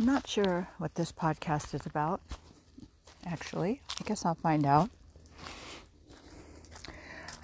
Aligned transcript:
I'm 0.00 0.06
not 0.06 0.26
sure 0.26 0.66
what 0.78 0.94
this 0.94 1.12
podcast 1.12 1.74
is 1.74 1.84
about, 1.84 2.22
actually. 3.26 3.82
I 4.00 4.04
guess 4.04 4.24
I'll 4.24 4.34
find 4.34 4.64
out. 4.64 4.88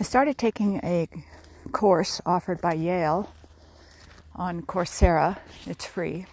I 0.01 0.05
started 0.05 0.39
taking 0.39 0.79
a 0.83 1.07
course 1.73 2.23
offered 2.25 2.63
by 2.63 2.73
Yale 2.73 3.31
on 4.35 4.63
Coursera. 4.63 5.37
It's 5.67 5.85
free. 5.85 6.25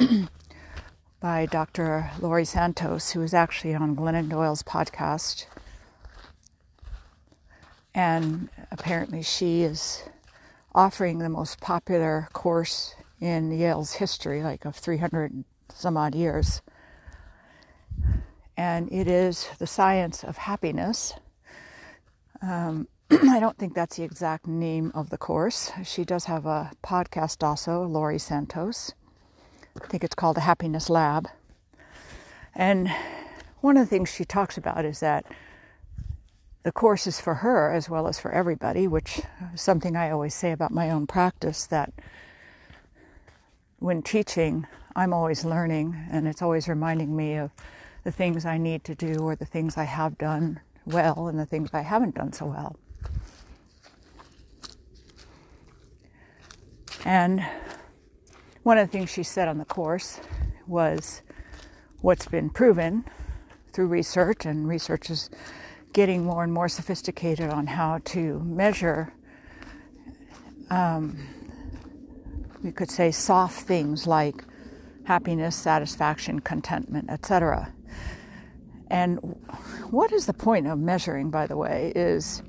by 1.20 1.46
Dr. 1.46 2.10
Laurie 2.18 2.44
Santos, 2.44 3.12
who 3.12 3.22
is 3.22 3.32
actually 3.32 3.76
on 3.76 3.94
Glennon 3.94 4.28
Doyle's 4.28 4.64
podcast. 4.64 5.46
And 7.94 8.48
apparently, 8.72 9.22
she 9.22 9.62
is 9.62 10.02
offering 10.74 11.20
the 11.20 11.28
most 11.28 11.60
popular 11.60 12.28
course 12.32 12.96
in 13.20 13.52
Yale's 13.52 13.92
history, 13.92 14.42
like 14.42 14.64
of 14.64 14.74
300 14.74 15.44
some 15.74 15.96
odd 15.96 16.14
years. 16.14 16.62
And 18.56 18.90
it 18.92 19.06
is 19.06 19.48
the 19.58 19.66
science 19.66 20.24
of 20.24 20.38
happiness. 20.38 21.14
Um, 22.42 22.88
I 23.10 23.40
don't 23.40 23.56
think 23.56 23.74
that's 23.74 23.96
the 23.96 24.02
exact 24.02 24.46
name 24.46 24.90
of 24.94 25.10
the 25.10 25.18
course. 25.18 25.70
She 25.84 26.04
does 26.04 26.24
have 26.24 26.44
a 26.46 26.72
podcast 26.84 27.42
also, 27.46 27.84
Laurie 27.84 28.18
Santos. 28.18 28.92
I 29.80 29.86
think 29.86 30.02
it's 30.02 30.14
called 30.14 30.36
the 30.36 30.42
Happiness 30.42 30.90
Lab. 30.90 31.28
And 32.54 32.90
one 33.60 33.76
of 33.76 33.86
the 33.86 33.90
things 33.90 34.12
she 34.12 34.24
talks 34.24 34.58
about 34.58 34.84
is 34.84 35.00
that 35.00 35.24
the 36.64 36.72
course 36.72 37.06
is 37.06 37.20
for 37.20 37.36
her 37.36 37.72
as 37.72 37.88
well 37.88 38.08
as 38.08 38.18
for 38.18 38.30
everybody, 38.32 38.86
which 38.86 39.22
is 39.54 39.60
something 39.60 39.96
I 39.96 40.10
always 40.10 40.34
say 40.34 40.52
about 40.52 40.72
my 40.72 40.90
own 40.90 41.06
practice 41.06 41.64
that 41.66 41.92
when 43.78 44.02
teaching, 44.02 44.66
I'm 44.98 45.12
always 45.12 45.44
learning, 45.44 45.96
and 46.10 46.26
it's 46.26 46.42
always 46.42 46.66
reminding 46.66 47.14
me 47.14 47.36
of 47.36 47.52
the 48.02 48.10
things 48.10 48.44
I 48.44 48.58
need 48.58 48.82
to 48.82 48.96
do 48.96 49.20
or 49.20 49.36
the 49.36 49.44
things 49.44 49.76
I 49.76 49.84
have 49.84 50.18
done 50.18 50.58
well 50.84 51.28
and 51.28 51.38
the 51.38 51.46
things 51.46 51.70
I 51.72 51.82
haven't 51.82 52.16
done 52.16 52.32
so 52.32 52.46
well. 52.46 52.76
And 57.04 57.46
one 58.64 58.76
of 58.76 58.88
the 58.88 58.90
things 58.90 59.08
she 59.08 59.22
said 59.22 59.46
on 59.46 59.58
the 59.58 59.64
course 59.64 60.18
was 60.66 61.22
what's 62.00 62.26
been 62.26 62.50
proven 62.50 63.04
through 63.72 63.86
research, 63.86 64.44
and 64.44 64.66
research 64.66 65.10
is 65.10 65.30
getting 65.92 66.24
more 66.24 66.42
and 66.42 66.52
more 66.52 66.68
sophisticated 66.68 67.50
on 67.50 67.68
how 67.68 68.00
to 68.06 68.40
measure 68.40 69.12
um, 70.70 71.28
we 72.64 72.72
could 72.72 72.90
say 72.90 73.12
soft 73.12 73.60
things 73.60 74.04
like 74.04 74.42
happiness, 75.08 75.56
satisfaction, 75.56 76.38
contentment, 76.38 77.08
etc. 77.08 77.72
And 78.90 79.16
what 79.90 80.12
is 80.12 80.26
the 80.26 80.34
point 80.34 80.66
of 80.66 80.78
measuring, 80.78 81.30
by 81.30 81.46
the 81.46 81.56
way, 81.56 81.94
is 81.96 82.42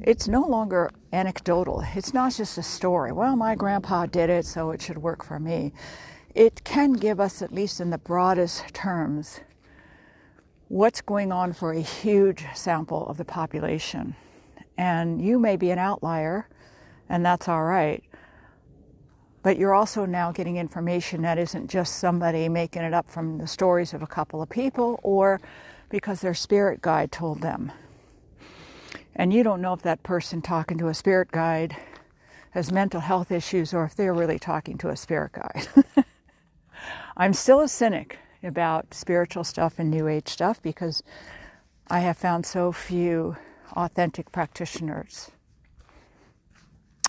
it's 0.00 0.28
no 0.28 0.46
longer 0.46 0.92
anecdotal. 1.12 1.82
It's 1.96 2.14
not 2.14 2.32
just 2.32 2.56
a 2.56 2.62
story. 2.62 3.10
Well, 3.10 3.34
my 3.34 3.56
grandpa 3.56 4.06
did 4.06 4.30
it, 4.30 4.46
so 4.46 4.70
it 4.70 4.80
should 4.80 4.98
work 4.98 5.24
for 5.24 5.40
me. 5.40 5.72
It 6.36 6.62
can 6.62 6.92
give 6.92 7.18
us, 7.18 7.42
at 7.42 7.52
least 7.52 7.80
in 7.80 7.90
the 7.90 7.98
broadest 7.98 8.72
terms, 8.72 9.40
what's 10.68 11.00
going 11.00 11.32
on 11.32 11.52
for 11.52 11.72
a 11.72 11.80
huge 11.80 12.44
sample 12.54 13.08
of 13.08 13.16
the 13.16 13.24
population. 13.24 14.14
And 14.78 15.20
you 15.20 15.40
may 15.40 15.56
be 15.56 15.72
an 15.72 15.80
outlier, 15.80 16.48
and 17.08 17.26
that's 17.26 17.48
all 17.48 17.64
right 17.64 18.04
but 19.44 19.58
you're 19.58 19.74
also 19.74 20.06
now 20.06 20.32
getting 20.32 20.56
information 20.56 21.20
that 21.20 21.38
isn't 21.38 21.68
just 21.68 21.98
somebody 21.98 22.48
making 22.48 22.82
it 22.82 22.94
up 22.94 23.10
from 23.10 23.36
the 23.36 23.46
stories 23.46 23.92
of 23.92 24.00
a 24.00 24.06
couple 24.06 24.40
of 24.40 24.48
people 24.48 24.98
or 25.02 25.38
because 25.90 26.22
their 26.22 26.32
spirit 26.32 26.80
guide 26.80 27.12
told 27.12 27.42
them. 27.42 27.70
And 29.14 29.34
you 29.34 29.42
don't 29.42 29.60
know 29.60 29.74
if 29.74 29.82
that 29.82 30.02
person 30.02 30.40
talking 30.40 30.78
to 30.78 30.88
a 30.88 30.94
spirit 30.94 31.30
guide 31.30 31.76
has 32.52 32.72
mental 32.72 33.00
health 33.00 33.30
issues 33.30 33.74
or 33.74 33.84
if 33.84 33.94
they're 33.94 34.14
really 34.14 34.38
talking 34.38 34.78
to 34.78 34.88
a 34.88 34.96
spirit 34.96 35.32
guide. 35.32 35.68
I'm 37.18 37.34
still 37.34 37.60
a 37.60 37.68
cynic 37.68 38.18
about 38.42 38.94
spiritual 38.94 39.44
stuff 39.44 39.78
and 39.78 39.90
new 39.90 40.08
age 40.08 40.28
stuff 40.28 40.62
because 40.62 41.02
I 41.90 42.00
have 42.00 42.16
found 42.16 42.46
so 42.46 42.72
few 42.72 43.36
authentic 43.76 44.32
practitioners 44.32 45.30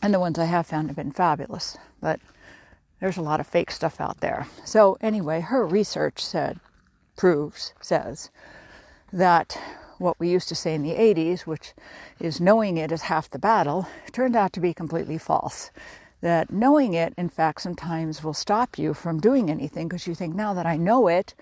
and 0.06 0.14
the 0.14 0.20
ones 0.20 0.38
I 0.38 0.46
have 0.46 0.68
found 0.68 0.90
have 0.90 0.96
been 0.96 1.12
fabulous. 1.12 1.78
But 2.06 2.20
there's 3.00 3.18
a 3.18 3.24
lot 3.24 3.40
of 3.40 3.48
fake 3.48 3.72
stuff 3.72 4.00
out 4.00 4.20
there. 4.20 4.46
So, 4.64 4.96
anyway, 5.02 5.42
her 5.42 5.66
research 5.66 6.24
said, 6.24 6.60
proves, 7.18 7.74
says 7.82 8.30
that 9.12 9.58
what 9.98 10.20
we 10.20 10.30
used 10.30 10.48
to 10.50 10.56
say 10.56 10.76
in 10.76 10.84
the 10.84 10.94
80s, 10.94 11.48
which 11.48 11.74
is 12.20 12.40
knowing 12.40 12.78
it 12.78 12.92
is 12.92 13.10
half 13.14 13.28
the 13.28 13.40
battle, 13.40 13.88
turned 14.12 14.36
out 14.36 14.54
to 14.54 14.60
be 14.60 14.72
completely 14.72 15.18
false. 15.18 15.72
That 16.22 16.52
knowing 16.52 16.94
it, 16.94 17.16
in 17.18 17.28
fact, 17.28 17.62
sometimes 17.62 18.24
will 18.24 18.36
stop 18.36 18.78
you 18.78 18.94
from 18.94 19.20
doing 19.20 19.50
anything 19.50 19.88
because 19.88 20.06
you 20.06 20.14
think, 20.14 20.36
now 20.36 20.54
that 20.54 20.68
I 20.68 20.78
know 20.78 21.08
it, 21.08 21.34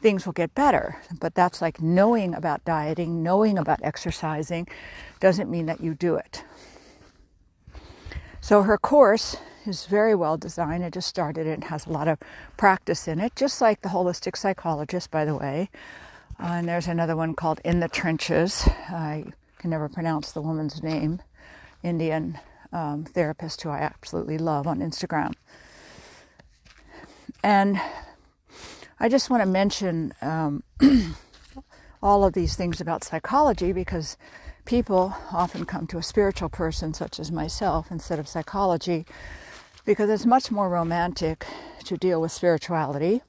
things 0.00 0.24
will 0.24 0.34
get 0.34 0.54
better. 0.54 0.98
But 1.18 1.34
that's 1.34 1.60
like 1.60 1.82
knowing 1.82 2.32
about 2.32 2.64
dieting, 2.64 3.24
knowing 3.24 3.58
about 3.58 3.80
exercising, 3.82 4.68
doesn't 5.18 5.50
mean 5.50 5.66
that 5.66 5.80
you 5.80 5.94
do 5.94 6.14
it. 6.14 6.44
So 8.40 8.62
her 8.62 8.78
course 8.78 9.36
is 9.66 9.86
very 9.86 10.14
well 10.14 10.36
designed. 10.36 10.84
I 10.84 10.90
just 10.90 11.08
started 11.08 11.46
it 11.46 11.54
and 11.54 11.64
has 11.64 11.86
a 11.86 11.90
lot 11.90 12.08
of 12.08 12.18
practice 12.56 13.06
in 13.06 13.20
it, 13.20 13.36
just 13.36 13.60
like 13.60 13.82
the 13.82 13.90
holistic 13.90 14.36
psychologist, 14.36 15.10
by 15.10 15.24
the 15.24 15.36
way. 15.36 15.70
Uh, 16.38 16.54
and 16.54 16.68
there's 16.68 16.88
another 16.88 17.16
one 17.16 17.34
called 17.34 17.60
In 17.64 17.80
the 17.80 17.88
Trenches. 17.88 18.66
I 18.88 19.24
can 19.58 19.70
never 19.70 19.88
pronounce 19.88 20.32
the 20.32 20.40
woman's 20.40 20.82
name. 20.82 21.20
Indian 21.82 22.38
um, 22.72 23.04
therapist 23.04 23.62
who 23.62 23.68
I 23.68 23.78
absolutely 23.78 24.38
love 24.38 24.66
on 24.66 24.80
Instagram. 24.80 25.34
And 27.42 27.80
I 28.98 29.08
just 29.08 29.30
want 29.30 29.42
to 29.42 29.48
mention 29.48 30.12
um, 30.22 30.62
all 32.02 32.24
of 32.24 32.32
these 32.32 32.56
things 32.56 32.80
about 32.80 33.04
psychology 33.04 33.72
because 33.72 34.16
people 34.64 35.14
often 35.32 35.64
come 35.64 35.86
to 35.88 35.98
a 35.98 36.02
spiritual 36.02 36.48
person, 36.48 36.94
such 36.94 37.18
as 37.18 37.32
myself, 37.32 37.90
instead 37.90 38.18
of 38.18 38.28
psychology, 38.28 39.06
because 39.84 40.10
it's 40.10 40.26
much 40.26 40.50
more 40.50 40.68
romantic 40.68 41.46
to 41.84 41.96
deal 41.96 42.20
with 42.20 42.32
spirituality. 42.32 43.22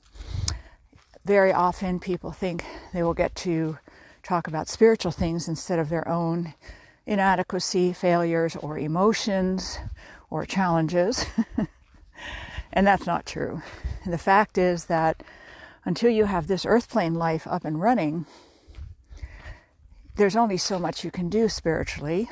Very 1.25 1.53
often, 1.53 2.00
people 2.00 2.31
think 2.31 2.66
they 2.94 3.03
will 3.03 3.14
get 3.14 3.36
to 3.38 3.78
talk 4.24 4.47
about 4.47 4.68
spiritual 4.68 5.12
things 5.12 5.47
instead 5.47 5.80
of 5.80 5.90
their 5.90 6.08
own 6.08 6.53
inadequacy, 7.06 7.94
failures, 7.94 8.56
or 8.56 8.78
emotions 8.78 9.80
or 10.30 10.46
challenges. 10.46 11.25
and 12.74 12.88
that's 12.88 13.06
not 13.06 13.25
true. 13.25 13.62
the 14.06 14.18
fact 14.18 14.58
is 14.58 14.86
that 14.86 15.24
until 15.86 16.09
you 16.09 16.25
have 16.25 16.48
this 16.48 16.66
earth 16.66 16.90
plane 16.90 17.16
life 17.16 17.48
up 17.48 17.66
and 17.66 17.81
running, 17.81 18.25
there's 20.21 20.35
only 20.35 20.55
so 20.55 20.77
much 20.77 21.03
you 21.03 21.09
can 21.09 21.29
do 21.29 21.49
spiritually 21.49 22.29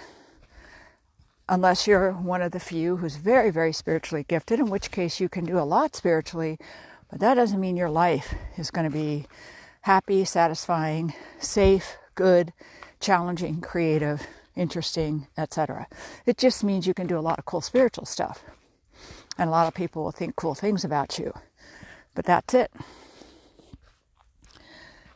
unless 1.50 1.88
you're 1.88 2.11
one 2.11 2.39
of 2.39 2.51
the 2.51 2.59
few 2.59 2.97
who's 2.97 3.16
very, 3.16 3.50
very 3.50 3.73
spiritually 3.73 4.23
gifted, 4.27 4.59
in 4.59 4.69
which 4.69 4.91
case 4.91 5.19
you 5.19 5.27
can 5.27 5.44
do 5.44 5.57
a 5.57 5.66
lot 5.66 5.95
spiritually, 5.95 6.59
but 7.09 7.19
that 7.19 7.33
doesn't 7.33 7.59
mean 7.59 7.75
your 7.75 7.89
life 7.89 8.35
is 8.59 8.69
going 8.69 8.88
to 8.88 8.95
be 8.95 9.25
happy, 9.81 10.23
satisfying, 10.23 11.16
safe, 11.39 11.97
good, 12.13 12.53
challenging, 13.00 13.59
creative, 13.59 14.27
interesting, 14.56 15.25
etc. 15.35 15.88
It 16.27 16.38
just 16.38 16.63
means 16.63 16.85
you 16.85 16.94
can 16.94 17.07
do 17.07 17.17
a 17.17 17.25
lot 17.25 17.39
of 17.39 17.45
cool 17.45 17.61
spiritual 17.61 18.06
stuff. 18.06 18.44
And 19.35 19.47
a 19.47 19.51
lot 19.51 19.67
of 19.67 19.73
people 19.73 20.03
will 20.03 20.11
think 20.11 20.35
cool 20.35 20.53
things 20.53 20.85
about 20.85 21.17
you. 21.17 21.33
But 22.13 22.25
that's 22.25 22.53
it. 22.53 22.71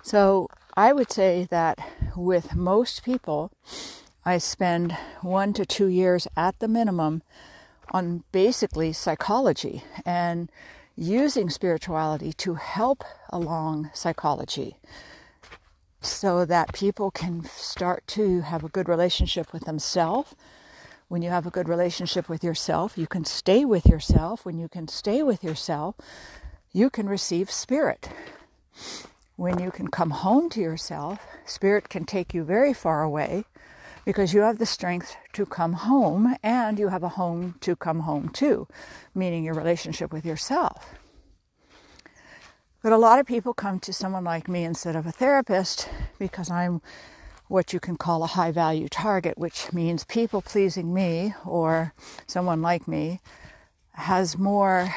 So 0.01 0.47
I 0.75 0.91
would 0.91 1.11
say 1.11 1.45
that 1.51 1.77
with 2.15 2.55
most 2.55 3.03
people, 3.03 3.51
I 4.25 4.39
spend 4.39 4.93
one 5.21 5.53
to 5.53 5.67
two 5.67 5.85
years 5.85 6.27
at 6.35 6.57
the 6.57 6.67
minimum 6.67 7.21
on 7.91 8.23
basically 8.31 8.91
psychology 8.91 9.83
and 10.03 10.51
using 10.95 11.51
spirituality 11.51 12.33
to 12.33 12.55
help 12.55 13.03
along 13.29 13.91
psychology 13.93 14.77
so 16.01 16.43
that 16.43 16.73
people 16.73 17.11
can 17.11 17.43
start 17.43 18.07
to 18.07 18.41
have 18.41 18.63
a 18.63 18.69
good 18.69 18.89
relationship 18.89 19.53
with 19.53 19.65
themselves. 19.65 20.33
When 21.07 21.21
you 21.21 21.29
have 21.29 21.45
a 21.45 21.51
good 21.51 21.69
relationship 21.69 22.27
with 22.27 22.43
yourself, 22.43 22.97
you 22.97 23.05
can 23.05 23.25
stay 23.25 23.63
with 23.63 23.85
yourself. 23.85 24.43
When 24.43 24.57
you 24.57 24.67
can 24.67 24.87
stay 24.87 25.21
with 25.21 25.43
yourself, 25.43 25.95
you 26.71 26.89
can 26.89 27.07
receive 27.07 27.51
spirit 27.51 28.09
when 29.43 29.59
you 29.59 29.71
can 29.71 29.89
come 29.89 30.11
home 30.11 30.49
to 30.49 30.61
yourself, 30.61 31.27
spirit 31.45 31.89
can 31.89 32.05
take 32.05 32.33
you 32.33 32.45
very 32.45 32.73
far 32.73 33.03
away 33.03 33.43
because 34.05 34.33
you 34.33 34.39
have 34.39 34.57
the 34.57 34.65
strength 34.65 35.17
to 35.33 35.45
come 35.45 35.73
home 35.73 36.33
and 36.41 36.79
you 36.79 36.87
have 36.87 37.03
a 37.03 37.09
home 37.09 37.53
to 37.59 37.75
come 37.75 37.99
home 37.99 38.29
to, 38.29 38.65
meaning 39.13 39.43
your 39.43 39.53
relationship 39.53 40.13
with 40.13 40.25
yourself. 40.25 40.95
But 42.81 42.93
a 42.93 42.97
lot 42.97 43.19
of 43.19 43.25
people 43.25 43.53
come 43.53 43.81
to 43.81 43.91
someone 43.91 44.23
like 44.23 44.47
me 44.47 44.63
instead 44.63 44.95
of 44.95 45.05
a 45.05 45.11
therapist 45.11 45.89
because 46.17 46.49
I'm 46.49 46.81
what 47.49 47.73
you 47.73 47.81
can 47.81 47.97
call 47.97 48.23
a 48.23 48.27
high 48.27 48.51
value 48.51 48.87
target, 48.87 49.37
which 49.37 49.73
means 49.73 50.05
people 50.05 50.41
pleasing 50.41 50.93
me 50.93 51.33
or 51.43 51.93
someone 52.27 52.61
like 52.61 52.87
me 52.87 53.19
has 53.95 54.37
more 54.37 54.95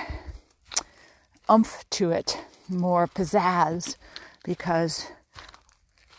umph 1.48 1.84
to 1.90 2.12
it, 2.12 2.38
more 2.68 3.08
pizzazz, 3.08 3.96
because 4.46 5.08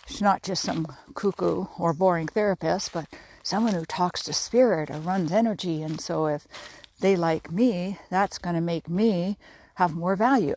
she's 0.06 0.21
not 0.21 0.44
just 0.44 0.62
some 0.62 0.85
cuckoo 1.15 1.65
or 1.79 1.94
boring 1.94 2.27
therapist, 2.27 2.91
but 2.91 3.07
someone 3.41 3.74
who 3.74 3.85
talks 3.85 4.21
to 4.24 4.33
spirit 4.33 4.91
or 4.91 5.00
runs 5.00 5.31
energy. 5.31 5.81
And 5.81 6.01
so 6.01 6.27
if 6.27 6.45
they 7.00 7.15
like 7.15 7.51
me, 7.51 7.97
that's 8.12 8.38
going 8.38 8.56
to 8.56 8.62
make 8.62 8.89
me 8.89 9.38
have 9.75 9.95
more 9.95 10.18
value. 10.18 10.56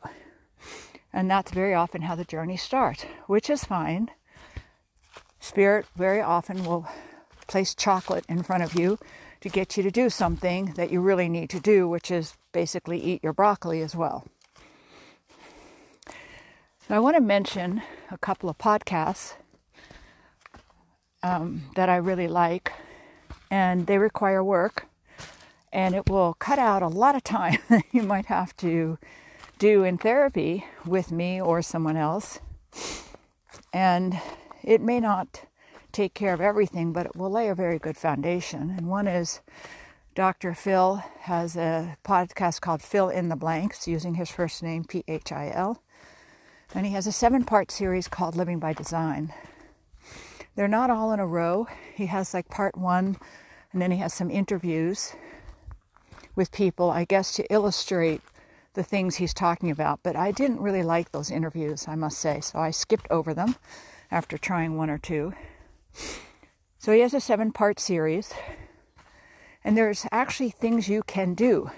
And 1.12 1.30
that's 1.30 1.52
very 1.52 1.74
often 1.74 2.02
how 2.02 2.16
the 2.16 2.24
journey 2.24 2.56
starts, 2.56 3.04
which 3.26 3.48
is 3.48 3.64
fine. 3.64 4.10
Spirit 5.38 5.86
very 5.96 6.20
often 6.20 6.64
will 6.64 6.88
place 7.46 7.74
chocolate 7.74 8.24
in 8.28 8.42
front 8.42 8.62
of 8.64 8.74
you 8.74 8.98
to 9.40 9.48
get 9.48 9.76
you 9.76 9.82
to 9.82 9.90
do 9.90 10.10
something 10.10 10.74
that 10.74 10.90
you 10.90 11.00
really 11.00 11.28
need 11.28 11.50
to 11.50 11.60
do, 11.60 11.88
which 11.88 12.10
is 12.10 12.34
basically 12.52 13.00
eat 13.00 13.22
your 13.22 13.32
broccoli 13.32 13.80
as 13.80 13.94
well. 13.94 14.26
I 16.92 16.98
want 16.98 17.14
to 17.14 17.20
mention 17.20 17.82
a 18.10 18.18
couple 18.18 18.50
of 18.50 18.58
podcasts 18.58 19.34
um, 21.22 21.62
that 21.76 21.88
I 21.88 21.94
really 21.96 22.26
like, 22.26 22.72
and 23.48 23.86
they 23.86 23.96
require 23.96 24.42
work, 24.42 24.88
and 25.72 25.94
it 25.94 26.10
will 26.10 26.34
cut 26.34 26.58
out 26.58 26.82
a 26.82 26.88
lot 26.88 27.14
of 27.14 27.22
time 27.22 27.58
that 27.68 27.84
you 27.92 28.02
might 28.02 28.26
have 28.26 28.56
to 28.56 28.98
do 29.60 29.84
in 29.84 29.98
therapy 29.98 30.66
with 30.84 31.12
me 31.12 31.40
or 31.40 31.62
someone 31.62 31.96
else. 31.96 32.40
And 33.72 34.20
it 34.64 34.80
may 34.80 34.98
not 34.98 35.44
take 35.92 36.12
care 36.12 36.34
of 36.34 36.40
everything, 36.40 36.92
but 36.92 37.06
it 37.06 37.14
will 37.14 37.30
lay 37.30 37.48
a 37.48 37.54
very 37.54 37.78
good 37.78 37.96
foundation. 37.96 38.74
And 38.76 38.88
one 38.88 39.06
is 39.06 39.40
Dr. 40.16 40.54
Phil 40.54 41.04
has 41.20 41.56
a 41.56 41.96
podcast 42.04 42.60
called 42.60 42.82
Phil 42.82 43.10
in 43.10 43.28
the 43.28 43.36
Blanks, 43.36 43.86
using 43.86 44.14
his 44.16 44.28
first 44.28 44.60
name, 44.60 44.82
P 44.82 45.04
H 45.06 45.30
I 45.30 45.52
L. 45.54 45.84
And 46.74 46.86
he 46.86 46.92
has 46.92 47.06
a 47.06 47.12
seven 47.12 47.44
part 47.44 47.70
series 47.70 48.06
called 48.06 48.36
Living 48.36 48.60
by 48.60 48.72
Design. 48.72 49.32
They're 50.54 50.68
not 50.68 50.90
all 50.90 51.12
in 51.12 51.18
a 51.18 51.26
row. 51.26 51.66
He 51.94 52.06
has 52.06 52.32
like 52.32 52.48
part 52.48 52.76
one, 52.76 53.16
and 53.72 53.82
then 53.82 53.90
he 53.90 53.98
has 53.98 54.14
some 54.14 54.30
interviews 54.30 55.14
with 56.36 56.52
people, 56.52 56.90
I 56.90 57.04
guess, 57.04 57.32
to 57.32 57.52
illustrate 57.52 58.20
the 58.74 58.82
things 58.84 59.16
he's 59.16 59.34
talking 59.34 59.70
about. 59.70 60.00
But 60.02 60.14
I 60.14 60.30
didn't 60.30 60.60
really 60.60 60.82
like 60.82 61.10
those 61.10 61.30
interviews, 61.30 61.88
I 61.88 61.96
must 61.96 62.18
say, 62.18 62.40
so 62.40 62.58
I 62.60 62.70
skipped 62.70 63.08
over 63.10 63.34
them 63.34 63.56
after 64.10 64.38
trying 64.38 64.76
one 64.76 64.90
or 64.90 64.98
two. 64.98 65.34
So 66.78 66.92
he 66.92 67.00
has 67.00 67.14
a 67.14 67.20
seven 67.20 67.52
part 67.52 67.80
series, 67.80 68.32
and 69.64 69.76
there's 69.76 70.06
actually 70.12 70.50
things 70.50 70.88
you 70.88 71.02
can 71.02 71.34
do, 71.34 71.70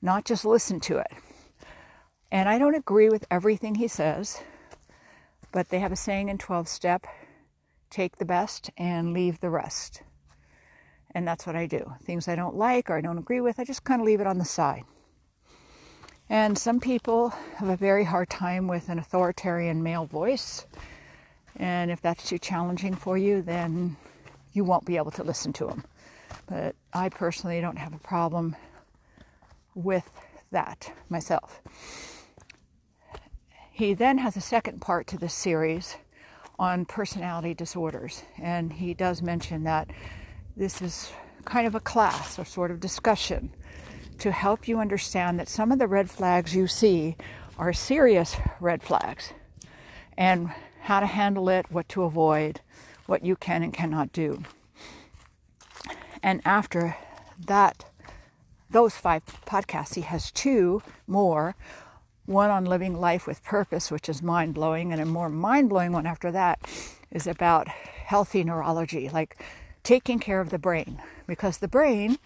not 0.00 0.24
just 0.24 0.44
listen 0.44 0.80
to 0.80 0.98
it. 0.98 1.12
And 2.32 2.48
I 2.48 2.58
don't 2.58 2.74
agree 2.74 3.08
with 3.08 3.26
everything 3.30 3.74
he 3.74 3.88
says, 3.88 4.42
but 5.52 5.68
they 5.68 5.80
have 5.80 5.92
a 5.92 5.96
saying 5.96 6.28
in 6.28 6.38
12 6.38 6.68
step 6.68 7.06
take 7.90 8.16
the 8.16 8.24
best 8.24 8.70
and 8.76 9.12
leave 9.12 9.40
the 9.40 9.50
rest. 9.50 10.02
And 11.12 11.26
that's 11.26 11.44
what 11.44 11.56
I 11.56 11.66
do. 11.66 11.94
Things 12.04 12.28
I 12.28 12.36
don't 12.36 12.54
like 12.54 12.88
or 12.88 12.96
I 12.96 13.00
don't 13.00 13.18
agree 13.18 13.40
with, 13.40 13.58
I 13.58 13.64
just 13.64 13.82
kind 13.82 14.00
of 14.00 14.06
leave 14.06 14.20
it 14.20 14.28
on 14.28 14.38
the 14.38 14.44
side. 14.44 14.84
And 16.28 16.56
some 16.56 16.78
people 16.78 17.30
have 17.56 17.68
a 17.68 17.76
very 17.76 18.04
hard 18.04 18.30
time 18.30 18.68
with 18.68 18.88
an 18.88 19.00
authoritarian 19.00 19.82
male 19.82 20.06
voice. 20.06 20.64
And 21.56 21.90
if 21.90 22.00
that's 22.00 22.28
too 22.28 22.38
challenging 22.38 22.94
for 22.94 23.18
you, 23.18 23.42
then 23.42 23.96
you 24.52 24.62
won't 24.62 24.84
be 24.84 24.96
able 24.96 25.10
to 25.10 25.24
listen 25.24 25.52
to 25.54 25.66
them. 25.66 25.84
But 26.46 26.76
I 26.92 27.08
personally 27.08 27.60
don't 27.60 27.78
have 27.78 27.92
a 27.92 27.98
problem 27.98 28.54
with 29.74 30.08
that 30.52 30.92
myself. 31.08 31.60
He 33.80 33.94
then 33.94 34.18
has 34.18 34.36
a 34.36 34.42
second 34.42 34.82
part 34.82 35.06
to 35.06 35.16
this 35.16 35.32
series 35.32 35.96
on 36.58 36.84
personality 36.84 37.54
disorders, 37.54 38.22
and 38.36 38.74
he 38.74 38.92
does 38.92 39.22
mention 39.22 39.64
that 39.64 39.88
this 40.54 40.82
is 40.82 41.10
kind 41.46 41.66
of 41.66 41.74
a 41.74 41.80
class 41.80 42.38
or 42.38 42.44
sort 42.44 42.70
of 42.70 42.78
discussion 42.78 43.54
to 44.18 44.32
help 44.32 44.68
you 44.68 44.78
understand 44.78 45.40
that 45.40 45.48
some 45.48 45.72
of 45.72 45.78
the 45.78 45.86
red 45.86 46.10
flags 46.10 46.54
you 46.54 46.66
see 46.66 47.16
are 47.56 47.72
serious 47.72 48.36
red 48.60 48.82
flags 48.82 49.32
and 50.14 50.50
how 50.82 51.00
to 51.00 51.06
handle 51.06 51.48
it, 51.48 51.64
what 51.70 51.88
to 51.88 52.02
avoid, 52.02 52.60
what 53.06 53.24
you 53.24 53.34
can 53.34 53.62
and 53.62 53.72
cannot 53.72 54.12
do. 54.12 54.42
And 56.22 56.42
after 56.44 56.98
that, 57.46 57.86
those 58.68 58.94
five 58.94 59.24
podcasts, 59.46 59.94
he 59.94 60.02
has 60.02 60.30
two 60.30 60.82
more 61.06 61.56
one 62.30 62.48
on 62.50 62.64
living 62.64 62.98
life 62.98 63.26
with 63.26 63.42
purpose, 63.42 63.90
which 63.90 64.08
is 64.08 64.22
mind 64.22 64.54
blowing, 64.54 64.92
and 64.92 65.02
a 65.02 65.04
more 65.04 65.28
mind 65.28 65.68
blowing 65.68 65.92
one 65.92 66.06
after 66.06 66.30
that 66.30 66.60
is 67.10 67.26
about 67.26 67.68
healthy 67.68 68.44
neurology, 68.44 69.08
like 69.08 69.36
taking 69.82 70.18
care 70.18 70.40
of 70.40 70.50
the 70.50 70.58
brain, 70.58 71.02
because 71.26 71.58
the 71.58 71.68
brain 71.68 72.18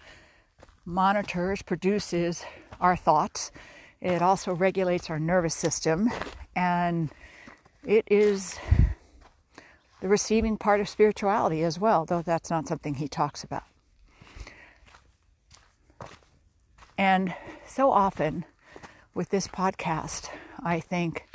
monitors, 0.85 1.63
produces 1.63 2.45
our 2.79 2.95
thoughts. 2.95 3.51
It 3.99 4.21
also 4.21 4.53
regulates 4.53 5.09
our 5.09 5.19
nervous 5.19 5.55
system, 5.55 6.11
and 6.55 7.09
it 7.83 8.05
is 8.07 8.59
the 10.01 10.07
receiving 10.07 10.57
part 10.57 10.79
of 10.79 10.87
spirituality 10.87 11.63
as 11.63 11.79
well, 11.79 12.05
though 12.05 12.21
that's 12.21 12.51
not 12.51 12.67
something 12.67 12.95
he 12.95 13.07
talks 13.07 13.43
about. 13.43 13.63
And 16.97 17.33
so 17.65 17.91
often, 17.91 18.45
with 19.15 19.29
this 19.29 19.47
podcast, 19.47 20.29
I 20.61 20.81
think 20.81 21.25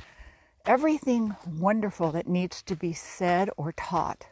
everything 0.67 1.35
wonderful 1.47 2.13
that 2.13 2.29
needs 2.29 2.63
to 2.63 2.77
be 2.77 2.93
said 2.93 3.49
or 3.57 3.73
taught 3.73 4.27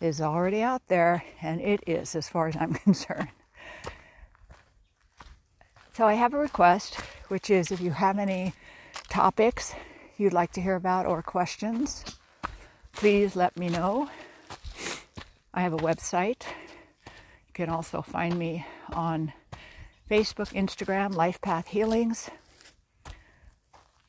is 0.00 0.20
already 0.20 0.62
out 0.62 0.82
there, 0.88 1.22
and 1.40 1.60
it 1.60 1.80
is, 1.86 2.16
as 2.16 2.28
far 2.28 2.48
as 2.48 2.56
I'm 2.56 2.74
concerned. 2.84 3.28
So, 5.94 6.06
I 6.06 6.14
have 6.14 6.34
a 6.34 6.38
request, 6.38 6.96
which 7.28 7.50
is 7.50 7.70
if 7.70 7.80
you 7.80 7.92
have 7.92 8.18
any 8.18 8.52
topics 9.08 9.74
you'd 10.16 10.32
like 10.32 10.52
to 10.52 10.60
hear 10.60 10.74
about 10.74 11.06
or 11.06 11.22
questions, 11.22 12.04
please 12.92 13.36
let 13.36 13.56
me 13.56 13.68
know. 13.68 14.10
I 15.54 15.62
have 15.62 15.72
a 15.72 15.78
website. 15.78 16.42
You 17.06 17.54
can 17.54 17.68
also 17.68 18.02
find 18.02 18.36
me 18.36 18.66
on 18.92 19.32
Facebook, 20.10 20.52
Instagram, 20.52 21.14
Life 21.14 21.40
Path 21.40 21.68
Healings. 21.68 22.30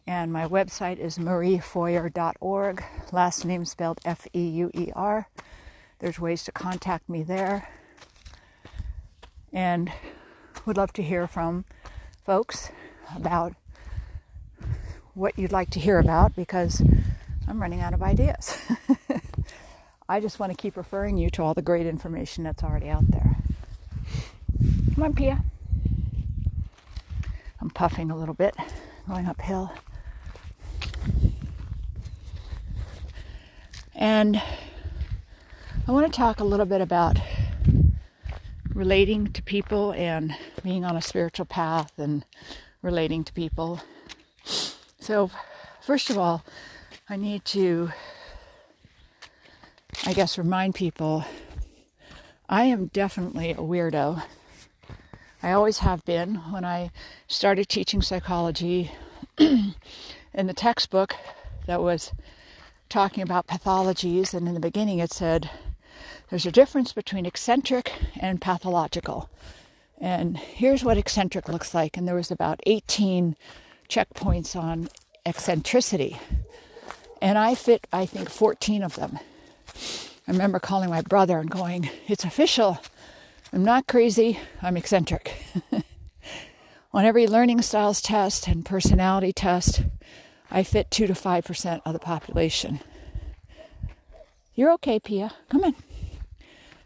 And 0.10 0.34
my 0.34 0.48
website 0.48 0.98
is 0.98 1.20
mariefeuer.org, 1.20 2.84
last 3.12 3.46
name 3.46 3.63
spelled 3.63 4.00
F 4.04 4.25
E 4.34 4.42
U 4.42 4.72
E 4.74 4.92
R. 4.96 5.30
There's 6.00 6.20
ways 6.20 6.44
to 6.46 6.51
contact 6.51 7.08
me 7.08 7.22
there. 7.22 7.70
And 9.54 9.92
would 10.66 10.78
love 10.78 10.94
to 10.94 11.04
hear 11.04 11.28
from 11.28 11.63
folks 12.25 12.72
about 13.16 13.54
what 15.13 15.38
you'd 15.38 15.51
like 15.51 15.70
to 15.70 15.80
hear 15.80 16.00
about 16.00 16.36
because 16.36 16.82
I'm 17.48 17.62
running 17.62 17.82
out 17.82 17.94
of 17.94 18.01
ideas. 18.01 18.58
I 20.10 20.20
just 20.20 20.39
want 20.39 20.51
to 20.51 20.58
keep 20.60 20.75
referring 20.75 21.20
you 21.20 21.30
to 21.30 21.44
all 21.44 21.54
the 21.54 21.62
great 21.62 21.86
information 21.86 22.44
that's 22.44 22.63
already 22.63 22.89
out 22.89 23.12
there. 23.12 23.38
Come 24.96 25.04
on, 25.04 25.13
Pia. 25.13 25.44
I'm 27.62 27.70
puffing 27.70 28.10
a 28.10 28.18
little 28.18 28.34
bit, 28.34 28.56
going 29.08 29.28
uphill. 29.28 29.72
And 34.00 34.41
I 35.86 35.91
want 35.91 36.10
to 36.10 36.18
talk 36.18 36.39
a 36.39 36.46
little 36.46 36.65
bit 36.65 36.79
about 36.79 37.20
relating 38.74 39.27
to 39.34 39.44
people 39.44 39.91
and 39.91 40.34
being 40.63 40.86
on 40.86 40.96
a 40.96 41.01
spiritual 41.01 41.46
path 41.46 41.91
and 42.00 42.24
relating 42.82 43.25
to 43.25 43.34
people. 43.34 43.82
So, 45.01 45.29
first 45.82 46.10
of 46.10 46.18
all, 46.18 46.46
I 47.10 47.18
need 47.18 47.44
to, 47.46 47.91
I 50.06 50.13
guess, 50.13 50.38
remind 50.38 50.75
people 50.75 51.25
I 52.48 52.63
am 52.63 52.86
definitely 52.86 53.51
a 53.51 53.56
weirdo. 53.56 54.24
I 55.44 55.51
always 55.51 55.79
have 55.79 56.06
been. 56.06 56.36
When 56.53 56.63
I 56.63 56.91
started 57.27 57.68
teaching 57.68 58.01
psychology 58.01 58.91
in 59.38 59.75
the 60.34 60.53
textbook 60.53 61.15
that 61.65 61.82
was 61.82 62.13
talking 62.89 63.24
about 63.24 63.48
pathologies, 63.48 64.34
and 64.34 64.48
in 64.48 64.53
the 64.53 64.60
beginning 64.60 65.00
it 65.00 65.12
said 65.12 65.50
there's 66.29 66.46
a 66.46 66.51
difference 66.51 66.93
between 66.93 67.25
eccentric 67.25 67.91
and 68.19 68.41
pathological. 68.41 69.29
And 70.00 70.38
here's 70.38 70.84
what 70.84 70.98
eccentric 70.98 71.50
looks 71.50 71.74
like. 71.74 71.98
And 71.98 72.08
there 72.08 72.15
was 72.15 72.31
about 72.31 72.62
18 72.65 73.36
checkpoints 73.89 74.55
on 74.55 74.89
eccentricity. 75.25 76.17
And 77.22 77.38
I 77.38 77.55
fit, 77.55 77.86
I 77.91 78.05
think, 78.05 78.29
14 78.29 78.84
of 78.84 78.96
them. 78.96 79.19
I 80.27 80.31
remember 80.31 80.60
calling 80.60 80.89
my 80.89 81.01
brother 81.01 81.39
and 81.39 81.50
going, 81.50 81.89
It's 82.08 82.24
official. 82.24 82.79
I'm 83.51 83.63
not 83.63 83.88
crazy, 83.88 84.39
I'm 84.62 84.77
eccentric. 84.77 85.34
On 86.93 87.03
every 87.03 87.27
learning 87.27 87.62
styles 87.63 88.01
test 88.01 88.48
and 88.48 88.65
personality 88.65 89.34
test, 89.34 89.84
I 90.51 90.63
fit 90.63 90.89
2 90.91 91.08
to 91.08 91.13
5% 91.13 91.82
of 91.86 91.94
the 91.94 92.00
population. 92.00 92.79
You're 94.56 94.72
okay, 94.74 95.00
Pia. 95.00 95.32
Come 95.50 95.63
on. 95.63 95.75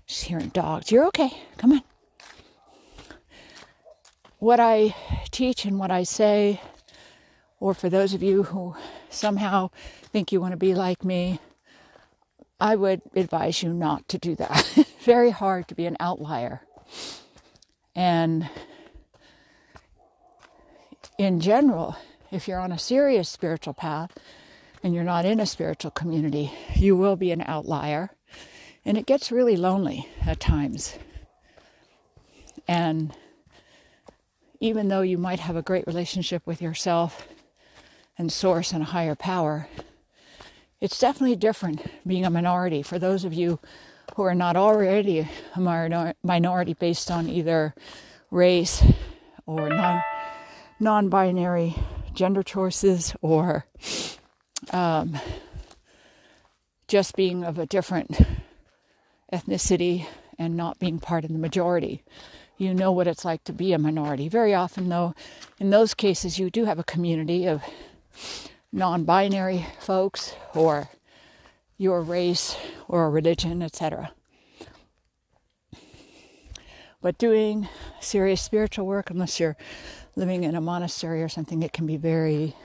She's 0.05 0.23
hearing 0.23 0.49
dogs. 0.49 0.91
You're 0.91 1.05
okay. 1.07 1.31
Come 1.57 1.73
on. 1.73 1.83
What 4.39 4.59
I 4.59 4.93
teach 5.31 5.63
and 5.65 5.79
what 5.79 5.89
I 5.89 6.03
say, 6.03 6.59
or 7.59 7.73
for 7.73 7.89
those 7.89 8.13
of 8.13 8.21
you 8.21 8.43
who 8.43 8.75
somehow 9.09 9.69
think 10.11 10.31
you 10.31 10.41
want 10.41 10.51
to 10.51 10.57
be 10.57 10.75
like 10.75 11.05
me, 11.05 11.39
I 12.59 12.75
would 12.75 13.01
advise 13.15 13.63
you 13.63 13.73
not 13.73 14.07
to 14.09 14.17
do 14.17 14.35
that. 14.35 14.85
Very 15.03 15.31
hard 15.31 15.67
to 15.69 15.75
be 15.75 15.85
an 15.85 15.97
outlier. 15.99 16.61
And 17.95 18.49
in 21.17 21.39
general, 21.39 21.95
if 22.33 22.47
you're 22.47 22.59
on 22.59 22.71
a 22.71 22.79
serious 22.79 23.29
spiritual 23.29 23.73
path 23.73 24.11
and 24.81 24.93
you're 24.93 25.03
not 25.03 25.23
in 25.23 25.39
a 25.39 25.45
spiritual 25.45 25.91
community, 25.91 26.51
you 26.75 26.95
will 26.95 27.15
be 27.15 27.31
an 27.31 27.43
outlier. 27.45 28.09
And 28.83 28.97
it 28.97 29.05
gets 29.05 29.31
really 29.31 29.55
lonely 29.55 30.09
at 30.25 30.39
times. 30.39 30.97
And 32.67 33.15
even 34.59 34.87
though 34.87 35.01
you 35.01 35.17
might 35.17 35.41
have 35.41 35.55
a 35.55 35.61
great 35.61 35.85
relationship 35.85 36.45
with 36.47 36.61
yourself 36.61 37.27
and 38.17 38.31
source 38.31 38.71
and 38.71 38.81
a 38.81 38.85
higher 38.85 39.15
power, 39.15 39.67
it's 40.81 40.99
definitely 40.99 41.35
different 41.35 41.85
being 42.05 42.25
a 42.25 42.29
minority. 42.29 42.81
For 42.81 42.97
those 42.97 43.23
of 43.23 43.33
you 43.33 43.59
who 44.15 44.23
are 44.23 44.35
not 44.35 44.57
already 44.57 45.27
a 45.55 46.13
minority 46.23 46.73
based 46.73 47.11
on 47.11 47.29
either 47.29 47.75
race 48.31 48.83
or 49.45 49.69
non 49.69 50.01
non 50.79 51.07
binary 51.07 51.75
gender 52.13 52.43
choices 52.43 53.15
or 53.21 53.65
um, 54.71 55.19
just 56.87 57.15
being 57.15 57.43
of 57.43 57.57
a 57.57 57.65
different 57.65 58.11
ethnicity 59.31 60.05
and 60.37 60.55
not 60.55 60.79
being 60.79 60.99
part 60.99 61.23
of 61.23 61.31
the 61.31 61.37
majority. 61.37 62.03
You 62.57 62.73
know 62.73 62.91
what 62.91 63.07
it's 63.07 63.25
like 63.25 63.43
to 63.45 63.53
be 63.53 63.73
a 63.73 63.79
minority. 63.79 64.29
Very 64.29 64.53
often, 64.53 64.89
though, 64.89 65.15
in 65.59 65.69
those 65.69 65.93
cases, 65.93 66.37
you 66.37 66.49
do 66.49 66.65
have 66.65 66.79
a 66.79 66.83
community 66.83 67.47
of 67.47 67.63
non 68.71 69.03
binary 69.03 69.65
folks 69.79 70.35
or 70.53 70.89
your 71.77 72.01
race 72.01 72.55
or 72.87 73.09
religion, 73.09 73.61
etc. 73.61 74.11
But 77.01 77.17
doing 77.17 77.67
serious 77.99 78.41
spiritual 78.41 78.85
work, 78.85 79.09
unless 79.09 79.39
you're 79.39 79.57
living 80.15 80.43
in 80.43 80.55
a 80.55 80.61
monastery 80.61 81.23
or 81.23 81.29
something, 81.29 81.63
it 81.63 81.73
can 81.73 81.85
be 81.85 81.97
very 81.97 82.55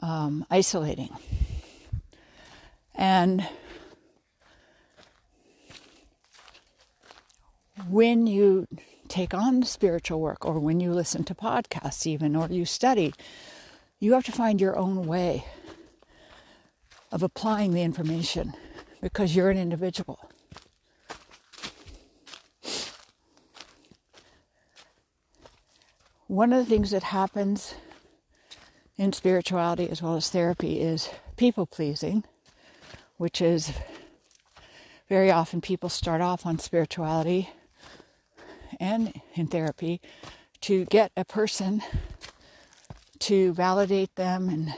um, 0.00 0.46
isolating. 0.50 1.10
And 2.94 3.46
when 7.88 8.26
you 8.26 8.66
take 9.08 9.34
on 9.34 9.62
spiritual 9.62 10.20
work, 10.20 10.44
or 10.46 10.58
when 10.58 10.80
you 10.80 10.92
listen 10.92 11.24
to 11.24 11.34
podcasts, 11.34 12.06
even, 12.06 12.34
or 12.34 12.48
you 12.48 12.64
study, 12.64 13.12
you 13.98 14.14
have 14.14 14.24
to 14.24 14.32
find 14.32 14.60
your 14.60 14.76
own 14.76 15.06
way 15.06 15.44
of 17.10 17.22
applying 17.22 17.74
the 17.74 17.82
information 17.82 18.54
because 19.02 19.36
you're 19.36 19.50
an 19.50 19.58
individual. 19.58 20.31
One 26.32 26.54
of 26.54 26.60
the 26.60 26.64
things 26.64 26.92
that 26.92 27.02
happens 27.02 27.74
in 28.96 29.12
spirituality 29.12 29.90
as 29.90 30.00
well 30.00 30.16
as 30.16 30.30
therapy 30.30 30.80
is 30.80 31.10
people 31.36 31.66
pleasing, 31.66 32.24
which 33.18 33.42
is 33.42 33.70
very 35.10 35.30
often 35.30 35.60
people 35.60 35.90
start 35.90 36.22
off 36.22 36.46
on 36.46 36.58
spirituality 36.58 37.50
and 38.80 39.20
in 39.34 39.46
therapy 39.46 40.00
to 40.62 40.86
get 40.86 41.12
a 41.18 41.26
person 41.26 41.82
to 43.18 43.52
validate 43.52 44.16
them 44.16 44.48
and 44.48 44.72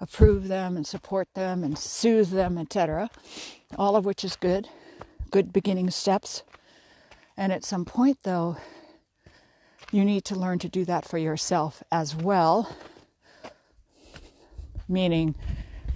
approve 0.00 0.48
them 0.48 0.76
and 0.76 0.88
support 0.88 1.28
them 1.34 1.62
and 1.62 1.78
soothe 1.78 2.30
them, 2.30 2.58
etc. 2.58 3.10
All 3.78 3.94
of 3.94 4.04
which 4.04 4.24
is 4.24 4.34
good, 4.34 4.68
good 5.30 5.52
beginning 5.52 5.90
steps. 5.90 6.42
And 7.36 7.52
at 7.52 7.64
some 7.64 7.84
point, 7.84 8.24
though, 8.24 8.56
you 9.94 10.04
need 10.04 10.24
to 10.24 10.34
learn 10.34 10.58
to 10.58 10.68
do 10.68 10.84
that 10.84 11.04
for 11.06 11.18
yourself 11.18 11.80
as 11.92 12.16
well, 12.16 12.76
meaning 14.88 15.36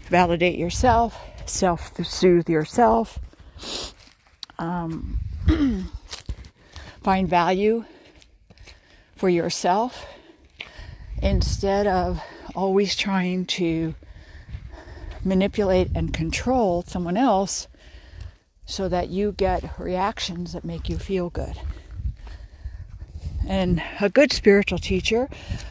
validate 0.08 0.56
yourself, 0.56 1.20
self 1.46 1.96
soothe 2.06 2.48
yourself, 2.48 3.18
um, 4.56 5.18
find 7.02 7.28
value 7.28 7.84
for 9.16 9.28
yourself 9.28 10.06
instead 11.20 11.88
of 11.88 12.22
always 12.54 12.94
trying 12.94 13.44
to 13.46 13.96
manipulate 15.24 15.90
and 15.96 16.14
control 16.14 16.84
someone 16.86 17.16
else 17.16 17.66
so 18.64 18.88
that 18.88 19.08
you 19.08 19.32
get 19.32 19.76
reactions 19.76 20.52
that 20.52 20.64
make 20.64 20.88
you 20.88 20.98
feel 20.98 21.30
good. 21.30 21.58
And 23.46 23.82
a 24.00 24.08
good 24.08 24.32
spiritual 24.32 24.78
teacher 24.78 25.28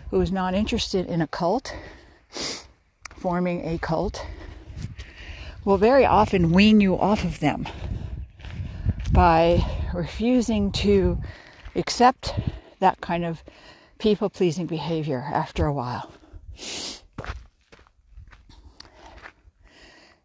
who 0.10 0.22
is 0.22 0.32
not 0.32 0.54
interested 0.54 1.06
in 1.06 1.22
a 1.22 1.28
cult, 1.28 1.76
forming 3.16 3.68
a 3.68 3.78
cult, 3.78 4.26
will 5.66 5.78
very 5.78 6.06
often 6.06 6.52
wean 6.52 6.80
you 6.80 6.98
off 6.98 7.24
of 7.24 7.40
them 7.40 7.68
by 9.12 9.64
refusing 9.94 10.72
to 10.72 11.20
accept 11.76 12.34
that 12.80 13.02
kind 13.02 13.26
of 13.26 13.44
people 14.00 14.30
pleasing 14.30 14.66
behavior 14.66 15.26
after 15.34 15.66
a 15.66 15.74
while. 15.74 16.12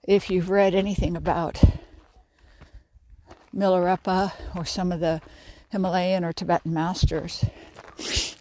If 0.04 0.30
you've 0.30 0.50
read 0.50 0.74
anything 0.74 1.16
about 1.16 1.62
Milarepa 3.54 4.32
or 4.54 4.64
some 4.64 4.92
of 4.92 5.00
the 5.00 5.20
Himalayan 5.72 6.22
or 6.22 6.34
Tibetan 6.34 6.74
masters. 6.74 7.46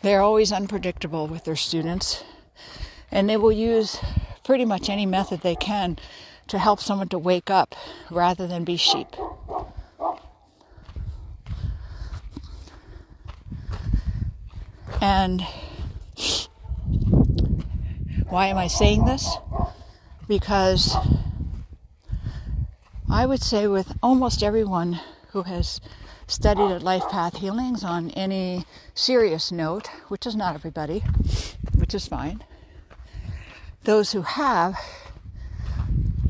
They're 0.02 0.22
always 0.22 0.52
unpredictable 0.52 1.28
with 1.28 1.46
their 1.46 1.56
students, 1.56 2.26
and 3.10 3.30
they 3.30 3.38
will 3.38 3.54
use 3.54 4.00
pretty 4.44 4.66
much 4.66 4.90
any 4.90 5.06
method 5.06 5.40
they 5.40 5.56
can 5.56 5.98
to 6.48 6.60
help 6.60 6.82
someone 6.82 7.08
to 7.08 7.18
wake 7.18 7.50
up 7.50 7.74
rather 8.10 8.48
than 8.48 8.66
be 8.66 8.76
sheep. 8.76 9.08
And 15.00 15.42
why 18.28 18.48
am 18.48 18.58
I 18.58 18.68
saying 18.68 19.06
this? 19.06 19.38
Because 20.28 20.98
I 23.10 23.26
would 23.26 23.42
say 23.42 23.68
with 23.68 23.98
almost 24.04 24.44
everyone 24.44 25.00
who 25.30 25.44
has 25.44 25.80
studied 26.32 26.72
at 26.72 26.82
Life 26.82 27.10
Path 27.10 27.40
Healings 27.40 27.84
on 27.84 28.10
any 28.12 28.66
serious 28.96 29.52
note, 29.52 29.88
which 30.08 30.26
is 30.26 30.34
not 30.34 30.56
everybody, 30.56 31.04
which 31.76 31.94
is 31.94 32.08
fine. 32.08 32.42
Those 33.84 34.14
who 34.14 34.22
have, 34.22 34.76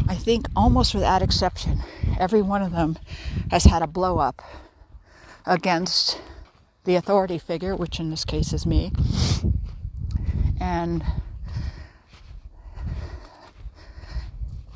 I 0.07 0.15
think 0.15 0.47
almost 0.55 0.95
without 0.95 1.21
exception, 1.21 1.81
every 2.19 2.41
one 2.41 2.63
of 2.63 2.71
them 2.71 2.97
has 3.51 3.65
had 3.65 3.83
a 3.83 3.87
blow 3.87 4.17
up 4.17 4.41
against 5.45 6.19
the 6.85 6.95
authority 6.95 7.37
figure, 7.37 7.75
which 7.75 7.99
in 7.99 8.09
this 8.09 8.25
case 8.25 8.53
is 8.53 8.65
me. 8.65 8.91
And 10.59 11.03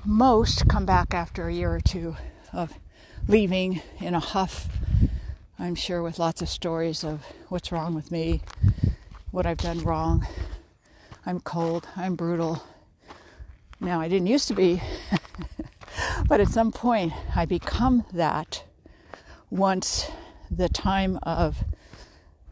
most 0.05 0.67
come 0.67 0.85
back 0.85 1.15
after 1.15 1.47
a 1.47 1.53
year 1.53 1.73
or 1.73 1.81
two 1.81 2.15
of 2.53 2.73
leaving 3.27 3.81
in 3.99 4.13
a 4.13 4.19
huff 4.19 4.69
I'm 5.57 5.75
sure 5.75 6.03
with 6.03 6.19
lots 6.19 6.41
of 6.41 6.49
stories 6.49 7.01
of 7.05 7.21
what's 7.47 7.71
wrong 7.71 7.95
with 7.95 8.11
me, 8.11 8.41
what 9.31 9.45
I've 9.45 9.57
done 9.57 9.79
wrong. 9.79 10.27
I'm 11.25 11.39
cold, 11.39 11.87
I'm 11.95 12.15
brutal. 12.15 12.61
Now, 13.79 14.01
I 14.01 14.09
didn't 14.09 14.27
used 14.27 14.49
to 14.49 14.53
be, 14.53 14.81
but 16.27 16.41
at 16.41 16.49
some 16.49 16.73
point 16.73 17.13
I 17.33 17.45
become 17.45 18.05
that 18.11 18.65
once 19.49 20.11
the 20.51 20.67
time 20.67 21.19
of 21.23 21.63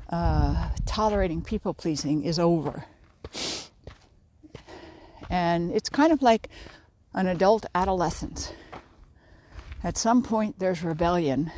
uh, 0.09 0.69
tolerating 0.85 1.41
people 1.41 1.73
pleasing 1.73 2.23
is 2.23 2.39
over. 2.39 2.85
And 5.29 5.71
it's 5.71 5.89
kind 5.89 6.13
of 6.13 6.21
like 6.21 6.47
an 7.13 7.27
adult 7.27 7.65
adolescence. 7.75 8.53
At 9.83 9.97
some 9.97 10.23
point, 10.23 10.59
there's 10.59 10.81
rebellion, 10.83 11.51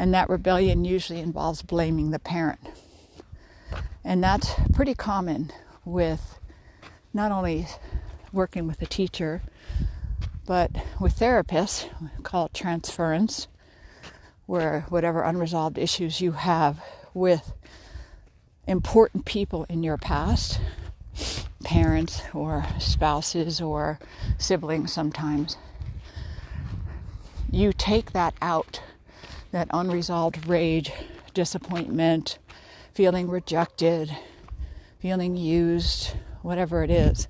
and 0.00 0.14
that 0.14 0.30
rebellion 0.30 0.82
usually 0.82 1.20
involves 1.20 1.60
blaming 1.60 2.10
the 2.10 2.18
parent. 2.18 2.58
And 4.02 4.24
that's 4.24 4.50
pretty 4.72 4.94
common 4.94 5.52
with 5.84 6.38
not 7.12 7.30
only 7.30 7.66
working 8.32 8.66
with 8.66 8.80
a 8.80 8.86
teacher, 8.86 9.42
but 10.46 10.70
with 10.98 11.18
therapists, 11.18 11.86
we 12.00 12.22
call 12.22 12.46
it 12.46 12.54
transference, 12.54 13.46
where 14.46 14.86
whatever 14.88 15.20
unresolved 15.20 15.76
issues 15.76 16.22
you 16.22 16.32
have 16.32 16.82
with 17.12 17.52
important 18.66 19.26
people 19.26 19.66
in 19.68 19.82
your 19.82 19.98
past, 19.98 20.62
parents 21.62 22.22
or 22.32 22.64
spouses 22.78 23.60
or 23.60 23.98
siblings 24.38 24.90
sometimes, 24.90 25.58
you 27.50 27.74
take 27.74 28.12
that 28.12 28.32
out, 28.40 28.80
that 29.52 29.68
unresolved 29.72 30.46
rage, 30.46 30.92
disappointment, 31.34 32.38
feeling 32.92 33.28
rejected, 33.28 34.16
feeling 34.98 35.36
used, 35.36 36.14
whatever 36.42 36.82
it 36.82 36.90
is, 36.90 37.28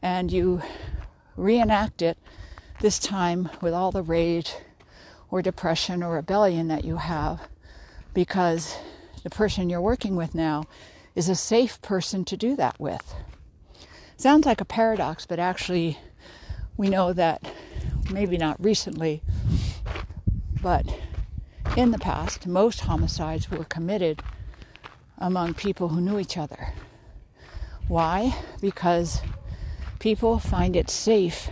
and 0.00 0.32
you 0.32 0.62
reenact 1.36 2.02
it 2.02 2.18
this 2.80 2.98
time 2.98 3.48
with 3.60 3.72
all 3.72 3.90
the 3.90 4.02
rage 4.02 4.54
or 5.30 5.42
depression 5.42 6.02
or 6.02 6.14
rebellion 6.14 6.68
that 6.68 6.84
you 6.84 6.96
have 6.96 7.40
because 8.14 8.76
the 9.22 9.30
person 9.30 9.70
you're 9.70 9.80
working 9.80 10.16
with 10.16 10.34
now 10.34 10.64
is 11.14 11.28
a 11.28 11.34
safe 11.34 11.80
person 11.82 12.24
to 12.24 12.36
do 12.36 12.56
that 12.56 12.78
with. 12.80 13.14
Sounds 14.16 14.46
like 14.46 14.60
a 14.60 14.64
paradox, 14.64 15.26
but 15.26 15.38
actually, 15.38 15.98
we 16.76 16.88
know 16.88 17.12
that 17.12 17.42
maybe 18.10 18.36
not 18.36 18.62
recently, 18.62 19.22
but 20.62 20.86
in 21.76 21.90
the 21.90 21.98
past, 21.98 22.46
most 22.46 22.80
homicides 22.80 23.50
were 23.50 23.64
committed 23.64 24.22
among 25.18 25.54
people 25.54 25.88
who 25.88 26.00
knew 26.00 26.18
each 26.18 26.36
other. 26.36 26.74
Why? 27.88 28.36
Because 28.60 29.22
people 29.98 30.38
find 30.38 30.76
it 30.76 30.90
safe 30.90 31.50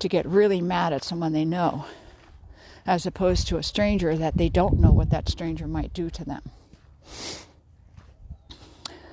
to 0.00 0.08
get 0.08 0.26
really 0.26 0.60
mad 0.60 0.92
at 0.92 1.04
someone 1.04 1.32
they 1.32 1.44
know 1.44 1.86
as 2.86 3.04
opposed 3.04 3.46
to 3.46 3.58
a 3.58 3.62
stranger 3.62 4.16
that 4.16 4.36
they 4.36 4.48
don't 4.48 4.80
know 4.80 4.90
what 4.90 5.10
that 5.10 5.28
stranger 5.28 5.66
might 5.66 5.92
do 5.92 6.08
to 6.08 6.24
them. 6.24 6.42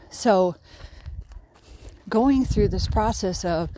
So, 0.10 0.56
going 2.08 2.46
through 2.46 2.70
this 2.70 2.88
process 2.88 3.44
of 3.44 3.70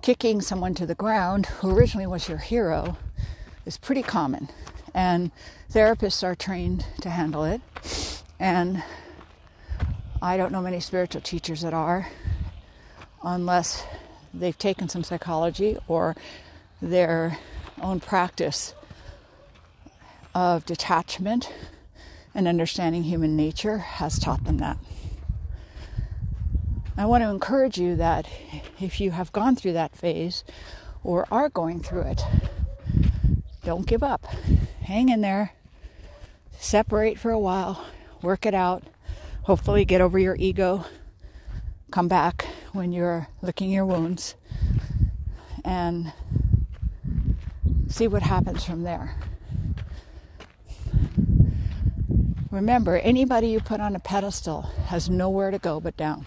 kicking 0.00 0.40
someone 0.40 0.74
to 0.74 0.86
the 0.86 0.94
ground 0.94 1.46
who 1.46 1.76
originally 1.76 2.06
was 2.06 2.28
your 2.28 2.38
hero 2.38 2.96
is 3.66 3.78
pretty 3.78 4.02
common, 4.02 4.48
and 4.94 5.30
therapists 5.70 6.22
are 6.22 6.34
trained 6.34 6.86
to 7.00 7.10
handle 7.10 7.44
it. 7.44 7.60
And 8.38 8.82
I 10.20 10.36
don't 10.36 10.52
know 10.52 10.60
many 10.60 10.80
spiritual 10.80 11.20
teachers 11.20 11.62
that 11.62 11.74
are, 11.74 12.08
unless 13.22 13.84
they've 14.32 14.56
taken 14.58 14.88
some 14.88 15.04
psychology 15.04 15.76
or 15.88 16.16
their 16.80 17.38
own 17.80 18.00
practice 18.00 18.74
of 20.34 20.64
detachment 20.64 21.52
and 22.34 22.48
understanding 22.48 23.02
human 23.02 23.36
nature 23.36 23.78
has 23.78 24.18
taught 24.18 24.44
them 24.44 24.58
that. 24.58 24.78
I 26.96 27.06
want 27.06 27.22
to 27.22 27.30
encourage 27.30 27.78
you 27.78 27.96
that 27.96 28.28
if 28.80 29.00
you 29.00 29.12
have 29.12 29.32
gone 29.32 29.56
through 29.56 29.72
that 29.72 29.96
phase 29.96 30.44
or 31.02 31.26
are 31.30 31.48
going 31.48 31.80
through 31.80 32.02
it, 32.02 32.22
don't 33.64 33.86
give 33.86 34.02
up. 34.02 34.24
Hang 34.82 35.08
in 35.08 35.20
there. 35.20 35.52
Separate 36.58 37.18
for 37.18 37.30
a 37.30 37.38
while. 37.38 37.84
Work 38.22 38.46
it 38.46 38.54
out. 38.54 38.84
Hopefully, 39.42 39.84
get 39.84 40.00
over 40.00 40.18
your 40.18 40.36
ego. 40.36 40.84
Come 41.90 42.08
back 42.08 42.46
when 42.72 42.92
you're 42.92 43.28
licking 43.42 43.70
your 43.70 43.84
wounds 43.84 44.34
and 45.64 46.12
see 47.88 48.08
what 48.08 48.22
happens 48.22 48.64
from 48.64 48.82
there. 48.82 49.16
Remember, 52.50 52.98
anybody 52.98 53.48
you 53.48 53.60
put 53.60 53.80
on 53.80 53.96
a 53.96 53.98
pedestal 53.98 54.62
has 54.86 55.08
nowhere 55.08 55.50
to 55.50 55.58
go 55.58 55.80
but 55.80 55.96
down. 55.96 56.26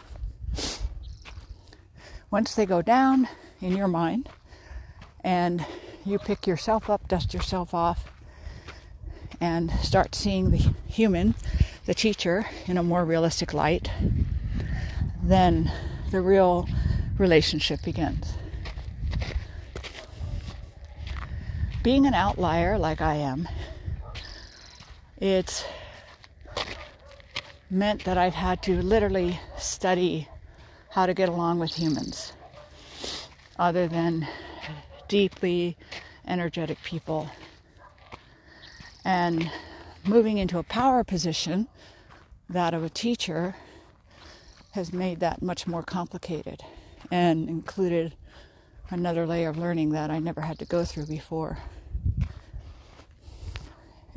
Once 2.32 2.56
they 2.56 2.66
go 2.66 2.82
down 2.82 3.28
in 3.62 3.78
your 3.78 3.88
mind 3.88 4.30
and 5.24 5.66
you 6.06 6.20
pick 6.20 6.46
yourself 6.46 6.90
up, 6.90 7.08
dust 7.08 7.34
yourself 7.34 7.74
off, 7.74 8.12
and 9.42 9.72
start 9.82 10.14
seeing 10.14 10.52
the 10.52 10.74
human, 10.88 11.36
the 11.86 11.94
teacher, 11.94 12.46
in 12.68 12.78
a 12.78 12.84
more 12.84 13.04
realistic 13.04 13.54
light, 13.54 13.90
then 15.22 15.72
the 16.12 16.22
real 16.22 16.70
relationship 17.18 17.82
begins. 17.84 18.34
Being 21.84 22.06
an 22.06 22.14
outlier 22.14 22.78
like 22.78 23.02
I 23.02 23.16
am, 23.16 23.48
it's 25.18 25.66
meant 27.70 28.04
that 28.06 28.18
I've 28.18 28.34
had 28.34 28.62
to 28.64 28.82
literally 28.82 29.40
study 29.58 30.28
how 30.90 31.06
to 31.06 31.14
get 31.14 31.30
along 31.30 31.60
with 31.60 31.74
humans 31.74 32.34
other 33.58 33.88
than 33.88 34.28
deeply 35.08 35.78
energetic 36.28 36.82
people. 36.84 37.30
And 39.04 39.50
moving 40.06 40.38
into 40.38 40.58
a 40.58 40.64
power 40.64 41.04
position, 41.04 41.68
that 42.50 42.74
of 42.74 42.84
a 42.84 42.90
teacher, 42.90 43.56
has 44.72 44.92
made 44.92 45.20
that 45.20 45.42
much 45.42 45.68
more 45.68 45.84
complicated 45.84 46.62
and 47.12 47.50
included 47.50 48.14
another 48.90 49.26
layer 49.26 49.50
of 49.50 49.58
learning 49.58 49.92
that 49.92 50.12
I 50.12 50.20
never 50.20 50.42
had 50.42 50.60
to 50.60 50.66
go 50.66 50.84
through 50.84 51.06
before. 51.06 51.60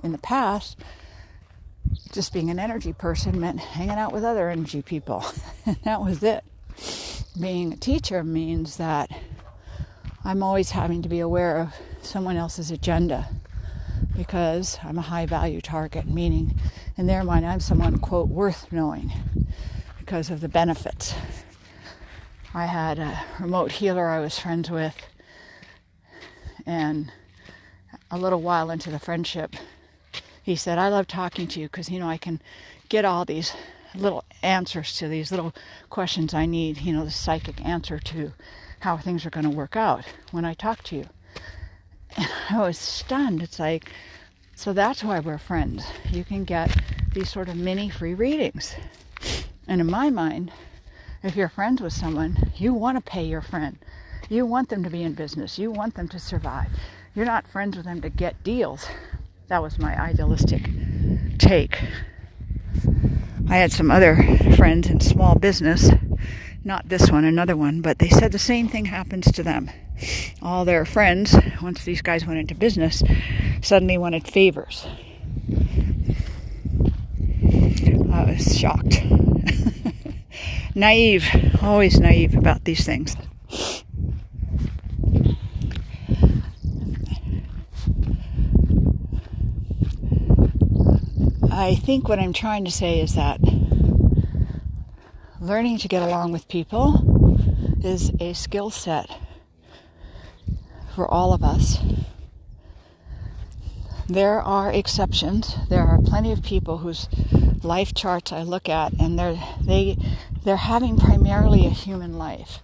In 0.03 0.13
the 0.13 0.19
past, 0.19 0.79
just 2.13 2.33
being 2.33 2.51
an 2.51 2.59
energy 2.59 2.93
person 2.93 3.41
meant 3.41 3.61
hanging 3.61 3.91
out 3.91 4.13
with 4.13 4.25
other 4.25 4.51
energy 4.51 4.83
people. 4.83 5.25
and 5.67 5.77
that 5.85 6.01
was 6.01 6.23
it. 6.23 6.45
Being 7.41 7.73
a 7.73 7.77
teacher 7.77 8.25
means 8.25 8.77
that 8.77 9.11
I'm 10.25 10.43
always 10.43 10.73
having 10.73 11.03
to 11.03 11.09
be 11.09 11.21
aware 11.21 11.59
of 11.59 11.75
someone 12.03 12.37
else's 12.37 12.73
agenda 12.73 13.29
because 14.17 14.77
I'm 14.83 14.99
a 14.99 15.03
high 15.03 15.27
value 15.27 15.61
target, 15.61 16.09
meaning 16.09 16.59
in 16.97 17.07
their 17.07 17.23
mind, 17.23 17.47
I'm 17.47 17.61
someone, 17.61 17.99
quote, 17.99 18.29
worth 18.29 18.73
knowing 18.73 19.13
because 20.01 20.29
of 20.29 20.41
the 20.41 20.49
benefits. 20.49 21.15
I 22.53 22.67
had 22.67 22.99
a 22.99 23.21
remote 23.39 23.73
healer 23.73 24.09
I 24.09 24.19
was 24.19 24.39
friends 24.39 24.71
with, 24.71 24.97
and 26.67 27.13
a 28.11 28.19
little 28.19 28.41
while 28.41 28.71
into 28.71 28.91
the 28.91 28.99
friendship, 28.99 29.55
he 30.43 30.57
said, 30.57 30.79
I 30.79 30.89
love 30.89 31.07
talking 31.07 31.47
to 31.49 31.61
you 31.61 31.67
because, 31.67 31.91
you 31.91 32.01
know, 32.01 32.09
I 32.09 32.17
can 32.17 32.41
get 32.89 33.05
all 33.05 33.25
these 33.25 33.53
little 33.95 34.25
answers 34.43 34.97
to 34.97 35.07
these 35.07 35.31
little 35.31 35.55
questions 35.91 36.35
I 36.35 36.47
need, 36.47 36.79
you 36.79 36.93
know, 36.93 37.05
the 37.05 37.11
psychic 37.13 37.65
answer 37.65 38.01
to 38.01 38.33
how 38.81 38.97
things 38.97 39.27
are 39.27 39.31
going 39.31 39.45
to 39.45 39.51
work 39.51 39.77
out 39.77 40.05
when 40.31 40.45
I 40.45 40.55
talk 40.55 40.83
to 40.85 40.97
you. 40.97 41.07
And 42.17 42.29
I 42.51 42.61
was 42.61 42.79
stunned. 42.79 43.43
It's 43.43 43.59
like, 43.59 43.91
so 44.55 44.73
that's 44.73 45.05
why 45.05 45.21
we're 45.21 45.39
friends. 45.39 45.85
You 46.11 46.25
can 46.25 46.45
get 46.45 46.75
these 47.13 47.31
sort 47.31 47.49
of 47.49 47.57
mini 47.57 47.89
free 47.89 48.15
readings. 48.15 48.75
And 49.67 49.81
in 49.81 49.91
my 49.91 50.11
mind, 50.11 50.51
if 51.23 51.37
you're 51.37 51.49
friends 51.49 51.81
with 51.81 51.93
someone, 51.93 52.53
you 52.57 52.73
want 52.73 52.97
to 52.99 53.11
pay 53.11 53.25
your 53.25 53.43
friend. 53.43 53.79
You 54.29 54.47
want 54.47 54.69
them 54.69 54.85
to 54.85 54.91
be 54.91 55.03
in 55.03 55.15
business. 55.15 55.59
You 55.59 55.71
want 55.71 55.95
them 55.95 56.09
to 56.09 56.19
survive. 56.19 56.71
You're 57.15 57.27
not 57.27 57.49
friends 57.49 57.77
with 57.77 57.87
them 57.87 58.01
to 58.03 58.09
get 58.09 58.43
deals. 58.43 58.87
That 59.49 59.63
was 59.63 59.79
my 59.79 59.99
idealistic 60.01 60.69
take. 61.39 61.81
I 63.49 63.57
had 63.57 63.73
some 63.73 63.91
other 63.91 64.17
friends 64.57 64.91
in 64.91 65.01
small 65.01 65.35
business, 65.35 65.91
not 66.69 66.91
this 66.91 67.11
one, 67.11 67.25
another 67.25 67.57
one, 67.57 67.81
but 67.81 67.99
they 67.99 68.11
said 68.11 68.31
the 68.31 68.39
same 68.39 68.69
thing 68.69 68.85
happens 68.85 69.33
to 69.33 69.43
them. 69.43 69.71
All 70.43 70.67
their 70.67 70.85
friends, 70.85 71.35
once 71.63 71.83
these 71.83 72.03
guys 72.03 72.27
went 72.27 72.39
into 72.39 72.55
business, 72.55 73.03
suddenly 73.63 73.97
wanted 73.97 74.29
favors. 74.29 74.87
I 78.13 78.25
was 78.25 78.55
shocked. 78.57 79.03
naive, 80.75 81.25
always 81.63 81.99
naive 81.99 82.35
about 82.35 82.65
these 82.65 82.85
things. 82.85 83.17
I 91.51 91.75
think 91.77 92.09
what 92.11 92.19
I'm 92.19 92.35
trying 92.35 92.67
to 92.67 92.71
say 92.71 93.01
is 93.01 93.15
that 93.15 93.41
learning 95.49 95.79
to 95.79 95.89
get 95.89 96.03
along 96.03 96.31
with 96.31 96.47
people 96.47 97.75
is 97.83 98.13
a 98.21 98.35
skill 98.35 98.69
set 98.69 99.09
for 100.95 101.11
all 101.11 101.33
of 101.33 101.43
us. 101.43 101.79
There 104.07 104.43
are 104.43 104.71
exceptions. 104.71 105.57
There 105.71 105.83
are 105.83 105.99
plenty 106.03 106.33
of 106.33 106.43
people 106.43 106.79
whose 106.79 107.09
life 107.63 107.95
charts 107.95 108.31
I 108.31 108.43
look 108.43 108.69
at 108.69 108.93
and 109.01 109.19
they're 109.19 109.39
they 109.65 109.97
they're 110.45 110.57
having 110.57 110.99
primarily 110.99 111.65
a 111.65 111.71
human 111.71 112.19
life. 112.19 112.59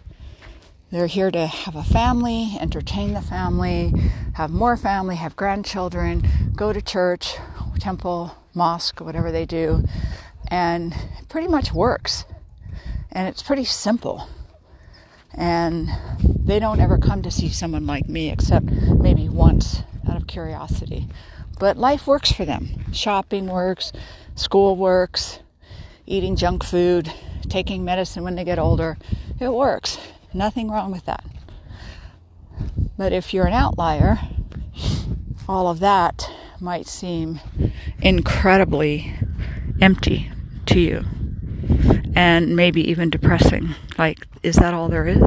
They're 0.91 1.07
here 1.07 1.31
to 1.31 1.47
have 1.47 1.75
a 1.75 1.83
family, 1.83 2.59
entertain 2.61 3.15
the 3.15 3.23
family, 3.23 3.95
have 4.35 4.51
more 4.51 4.77
family, 4.77 5.17
have 5.17 5.37
grandchildren, 5.37 6.53
go 6.55 6.73
to 6.75 6.83
church, 6.83 7.37
temple, 7.79 8.37
mosque, 8.55 9.01
whatever 9.01 9.33
they 9.33 9.47
do, 9.47 9.85
and 10.49 10.93
it 10.93 11.29
pretty 11.31 11.49
much 11.49 11.73
works. 11.73 12.27
And 13.15 13.29
it's 13.29 13.43
pretty 13.43 13.65
simple. 13.65 14.29
And 15.33 15.89
they 16.45 16.59
don't 16.59 16.81
ever 16.81 16.99
come 16.99 17.23
to 17.23 17.31
see 17.31 17.49
someone 17.49 17.87
like 17.87 18.09
me 18.09 18.31
except 18.31 18.67
maybe 18.67 19.29
once 19.29 19.83
out 20.09 20.17
of 20.17 20.27
curiosity. 20.27 21.09
But 21.59 21.77
life 21.77 22.07
works 22.07 22.33
for 22.33 22.45
them. 22.45 22.93
Shopping 22.93 23.47
works, 23.47 23.93
school 24.35 24.77
works, 24.77 25.39
eating 26.07 26.35
junk 26.35 26.65
food, 26.65 27.13
taking 27.49 27.85
medicine 27.85 28.25
when 28.25 28.35
they 28.35 28.45
get 28.45 28.59
older. 28.59 28.99
It 29.41 29.53
works. 29.53 29.99
Nothing 30.33 30.69
wrong 30.71 30.91
with 30.91 31.05
that. 31.07 31.25
But 32.99 33.13
if 33.13 33.33
you're 33.33 33.47
an 33.47 33.53
outlier, 33.53 34.19
all 35.49 35.69
of 35.69 35.81
that 35.81 36.29
might 36.61 36.87
seem 36.87 37.41
incredibly 38.01 39.15
empty 39.81 40.31
to 40.67 40.81
you 40.81 41.05
and 42.15 42.57
maybe 42.57 42.89
even 42.89 43.11
depressing. 43.11 43.75
Like, 43.99 44.27
is 44.43 44.57
that 44.57 44.75
all 44.75 44.89
there 44.89 45.07
is? 45.07 45.19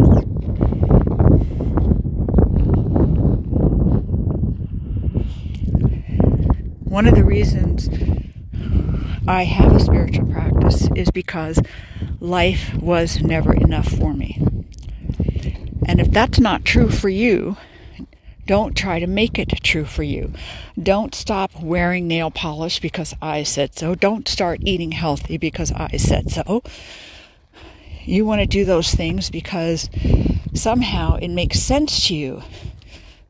One 6.83 7.07
of 7.07 7.15
the 7.15 7.23
reasons 7.23 7.89
I 9.27 9.43
have 9.43 9.73
a 9.73 9.79
spiritual 9.79 10.25
practice 10.31 10.87
is 10.95 11.11
because 11.11 11.59
life 12.19 12.73
was 12.75 13.21
never 13.21 13.53
enough 13.53 13.89
for 13.89 14.13
me. 14.13 14.41
And 15.85 15.99
if 15.99 16.09
that's 16.11 16.39
not 16.39 16.65
true 16.65 16.89
for 16.89 17.09
you, 17.09 17.57
don't 18.47 18.75
try 18.75 18.99
to 18.99 19.07
make 19.07 19.37
it 19.37 19.49
true 19.61 19.85
for 19.85 20.03
you. 20.03 20.33
Don't 20.81 21.13
stop 21.13 21.51
wearing 21.61 22.07
nail 22.07 22.31
polish 22.31 22.79
because 22.79 23.13
I 23.21 23.43
said 23.43 23.77
so. 23.77 23.93
Don't 23.93 24.27
start 24.27 24.61
eating 24.63 24.93
healthy 24.93 25.37
because 25.37 25.71
I 25.73 25.97
said 25.97 26.31
so. 26.31 26.63
You 28.05 28.25
want 28.25 28.39
to 28.39 28.47
do 28.47 28.63
those 28.63 28.93
things 28.93 29.29
because 29.29 29.89
somehow 30.53 31.15
it 31.17 31.27
makes 31.27 31.59
sense 31.59 32.07
to 32.07 32.15
you 32.15 32.41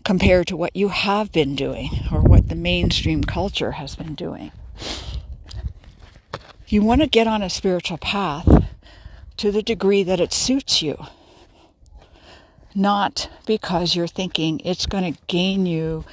compared 0.06 0.47
to 0.47 0.56
what 0.56 0.75
you 0.75 0.89
have 0.89 1.32
been 1.32 1.56
doing 1.56 1.89
or 2.12 2.21
what 2.21 2.47
the 2.47 2.56
mainstream 2.56 3.23
culture 3.23 3.71
has 3.73 3.95
been 3.95 4.13
doing. 4.13 4.51
You 6.67 6.84
want 6.84 7.01
to 7.01 7.08
get 7.08 7.27
on 7.27 7.41
a 7.41 7.49
spiritual 7.49 7.97
path 7.97 8.65
to 9.38 9.51
the 9.51 9.63
degree 9.63 10.03
that 10.03 10.19
it 10.19 10.32
suits 10.32 10.82
you, 10.82 11.08
not 12.77 13.29
because 13.47 13.95
you're 13.95 14.07
thinking 14.07 14.61
it's 14.63 14.85
going 14.85 15.13
to 15.13 15.19
gain 15.27 15.65
you 15.65 16.05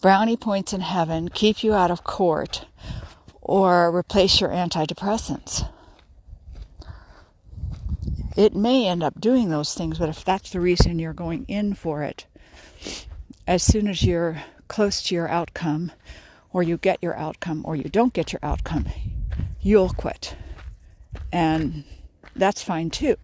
brownie 0.00 0.36
points 0.36 0.72
in 0.72 0.80
heaven, 0.80 1.28
keep 1.28 1.62
you 1.62 1.74
out 1.74 1.90
of 1.90 2.04
court, 2.04 2.66
or 3.40 3.94
replace 3.94 4.40
your 4.40 4.50
antidepressants. 4.50 5.68
It 8.36 8.54
may 8.54 8.86
end 8.86 9.02
up 9.02 9.20
doing 9.20 9.48
those 9.48 9.74
things, 9.74 9.98
but 9.98 10.08
if 10.08 10.24
that's 10.24 10.50
the 10.50 10.60
reason 10.60 10.98
you're 10.98 11.12
going 11.12 11.44
in 11.48 11.74
for 11.74 12.02
it, 12.02 12.26
as 13.46 13.62
soon 13.62 13.88
as 13.88 14.02
you're 14.02 14.42
close 14.68 15.02
to 15.04 15.14
your 15.14 15.28
outcome, 15.28 15.92
or 16.52 16.62
you 16.62 16.76
get 16.76 17.02
your 17.02 17.16
outcome, 17.16 17.62
or 17.64 17.76
you 17.76 17.84
don't 17.84 18.12
get 18.12 18.32
your 18.32 18.40
outcome, 18.42 18.86
you'll 19.60 19.90
quit. 19.90 20.36
And 21.32 21.84
that's 22.34 22.62
fine 22.62 22.90
too. 22.90 23.16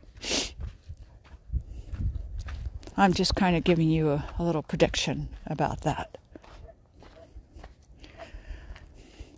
I'm 2.96 3.12
just 3.12 3.34
kind 3.34 3.56
of 3.56 3.64
giving 3.64 3.90
you 3.90 4.10
a, 4.10 4.24
a 4.38 4.42
little 4.42 4.62
prediction 4.62 5.28
about 5.46 5.80
that. 5.82 6.16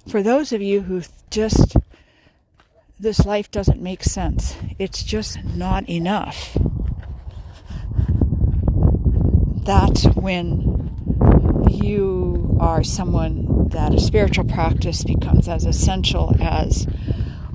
For 0.09 0.23
those 0.23 0.53
of 0.53 0.63
you 0.63 0.83
who 0.83 1.03
just, 1.31 1.77
this 3.01 3.25
life 3.25 3.51
doesn't 3.51 3.81
make 3.81 4.05
sense, 4.05 4.57
it's 4.79 5.03
just 5.03 5.43
not 5.45 5.89
enough. 5.89 6.57
That's 9.65 10.05
when 10.05 11.69
you 11.71 12.57
are 12.61 12.85
someone 12.85 13.69
that 13.71 13.95
a 13.95 13.99
spiritual 13.99 14.45
practice 14.45 15.03
becomes 15.03 15.49
as 15.49 15.65
essential 15.65 16.37
as, 16.41 16.87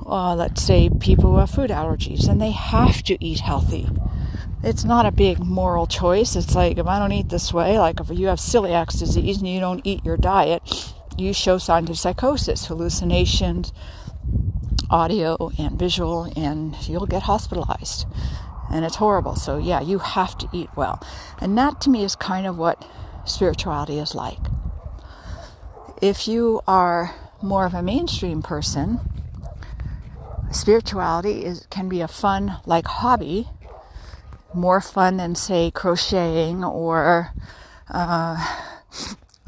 uh, 0.04 0.34
let's 0.34 0.62
say, 0.62 0.90
people 1.00 1.32
who 1.32 1.38
have 1.38 1.50
food 1.50 1.70
allergies 1.70 2.28
and 2.28 2.40
they 2.40 2.50
have 2.50 3.02
to 3.04 3.24
eat 3.24 3.40
healthy. 3.40 3.88
It's 4.64 4.84
not 4.84 5.06
a 5.06 5.10
big 5.10 5.40
moral 5.40 5.86
choice. 5.86 6.36
It's 6.36 6.54
like 6.54 6.78
if 6.78 6.86
I 6.86 6.98
don't 6.98 7.12
eat 7.12 7.28
this 7.28 7.52
way, 7.52 7.78
like 7.78 7.98
if 7.98 8.10
you 8.10 8.28
have 8.28 8.38
celiac 8.38 8.96
disease 8.96 9.38
and 9.38 9.48
you 9.48 9.58
don't 9.58 9.80
eat 9.84 10.04
your 10.04 10.16
diet, 10.16 10.94
you 11.18 11.32
show 11.32 11.58
signs 11.58 11.90
of 11.90 11.98
psychosis, 11.98 12.66
hallucinations, 12.66 13.72
audio 14.88 15.50
and 15.58 15.78
visual, 15.78 16.30
and 16.36 16.76
you'll 16.88 17.06
get 17.06 17.22
hospitalized. 17.22 18.06
And 18.70 18.84
it's 18.84 18.96
horrible. 18.96 19.36
So, 19.36 19.58
yeah, 19.58 19.80
you 19.80 19.98
have 19.98 20.38
to 20.38 20.48
eat 20.52 20.70
well. 20.76 21.02
And 21.40 21.58
that 21.58 21.80
to 21.82 21.90
me 21.90 22.04
is 22.04 22.14
kind 22.14 22.46
of 22.46 22.56
what 22.56 22.86
spirituality 23.24 23.98
is 23.98 24.14
like. 24.14 24.38
If 26.00 26.28
you 26.28 26.60
are 26.66 27.14
more 27.42 27.66
of 27.66 27.74
a 27.74 27.82
mainstream 27.82 28.42
person, 28.42 29.00
spirituality 30.50 31.44
is 31.44 31.66
can 31.70 31.88
be 31.88 32.00
a 32.00 32.08
fun 32.08 32.60
like 32.66 32.86
hobby, 32.86 33.48
more 34.54 34.80
fun 34.80 35.16
than 35.16 35.34
say 35.34 35.70
crocheting 35.70 36.64
or 36.64 37.32
uh, 37.88 38.36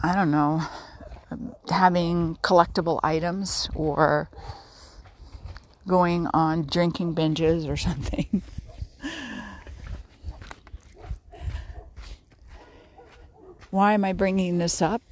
I 0.03 0.15
don't 0.15 0.31
know 0.31 0.63
having 1.69 2.37
collectible 2.37 3.01
items 3.03 3.69
or 3.75 4.29
going 5.87 6.27
on 6.29 6.65
drinking 6.65 7.15
binges 7.15 7.69
or 7.69 7.77
something. 7.89 8.43
Why 13.71 13.93
am 13.95 14.05
I 14.05 14.13
bringing 14.13 14.59
this 14.59 14.81
up? 14.81 15.03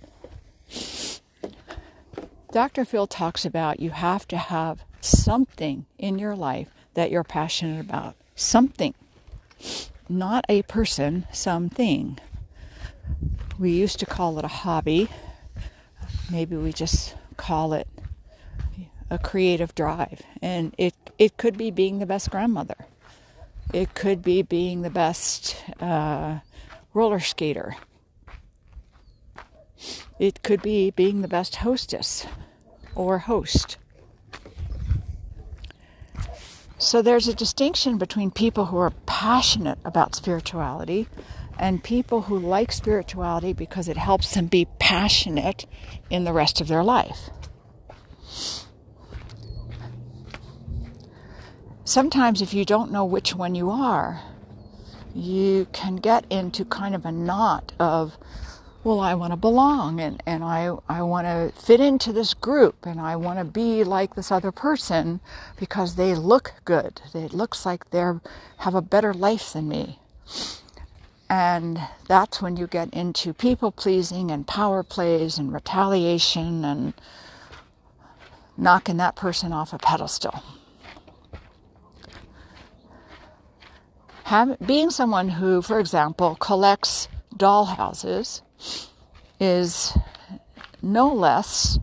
Dr. 2.52 2.84
Phil 2.84 3.06
talks 3.06 3.44
about 3.44 3.80
you 3.80 3.90
have 3.90 4.28
to 4.28 4.36
have 4.36 4.84
something 5.00 5.86
in 5.98 6.18
your 6.18 6.36
life 6.36 6.68
that 6.94 7.10
you're 7.10 7.24
passionate 7.24 7.80
about. 7.80 8.14
Something. 8.36 8.94
Not 10.08 10.44
a 10.48 10.62
person, 10.62 11.26
something. 11.32 12.18
We 13.58 13.70
used 13.70 13.98
to 14.00 14.06
call 14.06 14.38
it 14.38 14.44
a 14.44 14.48
hobby. 14.48 15.08
Maybe 16.30 16.56
we 16.56 16.72
just 16.72 17.14
call 17.36 17.72
it 17.72 17.88
a 19.10 19.18
creative 19.18 19.74
drive. 19.74 20.22
And 20.40 20.74
it, 20.78 20.94
it 21.18 21.36
could 21.36 21.56
be 21.56 21.70
being 21.70 21.98
the 21.98 22.06
best 22.06 22.30
grandmother. 22.30 22.86
It 23.72 23.94
could 23.94 24.22
be 24.22 24.42
being 24.42 24.82
the 24.82 24.90
best 24.90 25.56
uh, 25.80 26.40
roller 26.92 27.20
skater. 27.20 27.76
It 30.18 30.42
could 30.42 30.62
be 30.62 30.90
being 30.90 31.22
the 31.22 31.28
best 31.28 31.56
hostess 31.56 32.26
or 32.94 33.20
host. 33.20 33.76
So 36.82 37.00
there's 37.00 37.28
a 37.28 37.34
distinction 37.34 37.96
between 37.96 38.32
people 38.32 38.66
who 38.66 38.78
are 38.78 38.90
passionate 39.06 39.78
about 39.84 40.16
spirituality 40.16 41.06
and 41.56 41.82
people 41.82 42.22
who 42.22 42.36
like 42.36 42.72
spirituality 42.72 43.52
because 43.52 43.86
it 43.86 43.96
helps 43.96 44.34
them 44.34 44.46
be 44.46 44.66
passionate 44.80 45.64
in 46.10 46.24
the 46.24 46.32
rest 46.32 46.60
of 46.60 46.66
their 46.66 46.82
life. 46.82 47.30
Sometimes, 51.84 52.42
if 52.42 52.52
you 52.52 52.64
don't 52.64 52.90
know 52.90 53.04
which 53.04 53.32
one 53.32 53.54
you 53.54 53.70
are, 53.70 54.20
you 55.14 55.68
can 55.72 55.96
get 55.96 56.26
into 56.30 56.64
kind 56.64 56.96
of 56.96 57.06
a 57.06 57.12
knot 57.12 57.72
of 57.78 58.18
well, 58.84 59.00
I 59.00 59.14
want 59.14 59.32
to 59.32 59.36
belong 59.36 60.00
and, 60.00 60.22
and 60.26 60.42
I, 60.42 60.76
I 60.88 61.02
want 61.02 61.26
to 61.26 61.52
fit 61.60 61.80
into 61.80 62.12
this 62.12 62.34
group 62.34 62.84
and 62.84 63.00
I 63.00 63.16
want 63.16 63.38
to 63.38 63.44
be 63.44 63.84
like 63.84 64.14
this 64.14 64.32
other 64.32 64.52
person 64.52 65.20
because 65.58 65.94
they 65.94 66.14
look 66.14 66.54
good. 66.64 67.00
It 67.14 67.32
looks 67.32 67.64
like 67.64 67.90
they 67.90 68.04
have 68.58 68.74
a 68.74 68.82
better 68.82 69.14
life 69.14 69.52
than 69.52 69.68
me. 69.68 69.98
And 71.30 71.80
that's 72.08 72.42
when 72.42 72.56
you 72.56 72.66
get 72.66 72.92
into 72.92 73.32
people 73.32 73.72
pleasing 73.72 74.30
and 74.30 74.46
power 74.46 74.82
plays 74.82 75.38
and 75.38 75.52
retaliation 75.52 76.64
and 76.64 76.92
knocking 78.56 78.98
that 78.98 79.16
person 79.16 79.52
off 79.52 79.72
a 79.72 79.78
pedestal. 79.78 80.42
have, 84.32 84.56
being 84.66 84.88
someone 84.88 85.28
who, 85.28 85.60
for 85.60 85.78
example, 85.78 86.36
collects 86.36 87.06
doll 87.36 87.66
houses 87.66 88.40
is 89.40 89.96
no 90.80 91.12
less, 91.12 91.78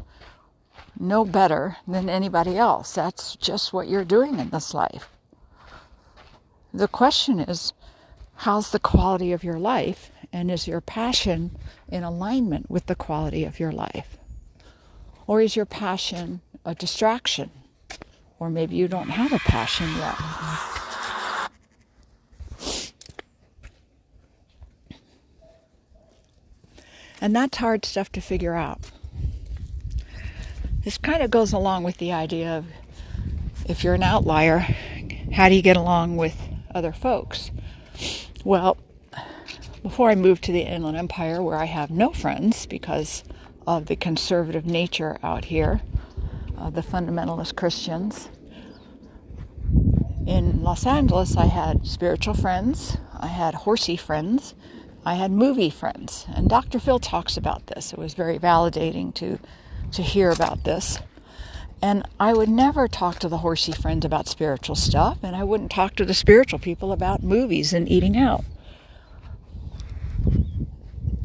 no 0.99 1.25
better 1.25 1.77
than 1.87 2.09
anybody 2.09 2.57
else. 2.57 2.93
That's 2.93 3.35
just 3.35 3.73
what 3.73 3.87
you're 3.87 4.05
doing 4.05 4.39
in 4.39 4.49
this 4.49 4.73
life. 4.73 5.09
The 6.73 6.87
question 6.87 7.39
is, 7.39 7.73
how's 8.35 8.71
the 8.71 8.79
quality 8.79 9.31
of 9.31 9.43
your 9.43 9.59
life? 9.59 10.11
And 10.31 10.51
is 10.51 10.67
your 10.67 10.81
passion 10.81 11.57
in 11.87 12.03
alignment 12.03 12.69
with 12.69 12.85
the 12.85 12.95
quality 12.95 13.43
of 13.45 13.59
your 13.59 13.71
life? 13.71 14.17
Or 15.25 15.41
is 15.41 15.55
your 15.55 15.65
passion 15.65 16.41
a 16.63 16.75
distraction? 16.75 17.49
Or 18.39 18.49
maybe 18.49 18.75
you 18.75 18.87
don't 18.87 19.09
have 19.09 19.33
a 19.33 19.39
passion 19.39 19.89
yet. 19.97 20.68
And 27.21 27.35
that's 27.35 27.57
hard 27.57 27.85
stuff 27.85 28.11
to 28.13 28.21
figure 28.21 28.55
out. 28.55 28.79
This 30.83 30.97
kind 30.97 31.21
of 31.21 31.29
goes 31.29 31.51
along 31.51 31.83
with 31.83 31.97
the 31.97 32.11
idea 32.13 32.57
of 32.57 32.65
if 33.65 33.83
you're 33.83 33.93
an 33.93 34.03
outlier, 34.03 34.65
how 35.33 35.49
do 35.49 35.55
you 35.55 35.61
get 35.61 35.77
along 35.77 36.17
with 36.17 36.35
other 36.73 36.91
folks? 36.91 37.51
Well, 38.43 38.77
before 39.83 40.09
I 40.09 40.15
moved 40.15 40.43
to 40.45 40.51
the 40.51 40.61
Inland 40.61 40.97
Empire, 40.97 41.41
where 41.43 41.57
I 41.57 41.65
have 41.65 41.91
no 41.91 42.11
friends 42.11 42.65
because 42.65 43.23
of 43.67 43.85
the 43.87 43.95
conservative 43.95 44.65
nature 44.65 45.17
out 45.21 45.45
here, 45.45 45.81
uh, 46.57 46.69
the 46.69 46.81
fundamentalist 46.81 47.55
Christians, 47.55 48.29
in 50.25 50.61
Los 50.61 50.85
Angeles, 50.85 51.35
I 51.35 51.47
had 51.47 51.87
spiritual 51.87 52.35
friends, 52.35 52.97
I 53.19 53.27
had 53.27 53.55
horsey 53.55 53.97
friends, 53.97 54.53
I 55.09 55.15
had 55.15 55.31
movie 55.31 55.71
friends, 55.71 56.27
and 56.35 56.47
Dr. 56.47 56.77
Phil 56.77 56.99
talks 56.99 57.35
about 57.35 57.65
this. 57.65 57.91
It 57.91 57.97
was 57.97 58.13
very 58.13 58.37
validating 58.37 59.11
to 59.15 59.39
to 59.91 60.03
hear 60.03 60.29
about 60.29 60.65
this. 60.65 60.99
And 61.81 62.07
I 62.19 62.33
would 62.33 62.47
never 62.47 62.87
talk 62.87 63.17
to 63.19 63.27
the 63.27 63.39
horsey 63.39 63.71
friends 63.71 64.05
about 64.05 64.27
spiritual 64.27 64.75
stuff, 64.75 65.17
and 65.23 65.35
I 65.35 65.43
wouldn't 65.43 65.71
talk 65.71 65.95
to 65.95 66.05
the 66.05 66.13
spiritual 66.13 66.59
people 66.59 66.91
about 66.91 67.23
movies 67.23 67.73
and 67.73 67.89
eating 67.89 68.17
out. 68.17 68.45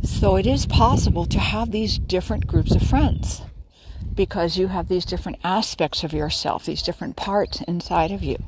So 0.03 0.37
it 0.37 0.47
is 0.47 0.64
possible 0.64 1.27
to 1.27 1.38
have 1.38 1.70
these 1.70 1.99
different 1.99 2.47
groups 2.47 2.75
of 2.75 2.81
friends 2.81 3.42
because 4.14 4.57
you 4.57 4.68
have 4.68 4.88
these 4.88 5.05
different 5.05 5.40
aspects 5.44 6.03
of 6.03 6.14
yourself, 6.14 6.64
these 6.64 6.83
different 6.83 7.16
parts 7.16 7.61
inside 7.68 8.12
of 8.12 8.23
you. 8.23 8.42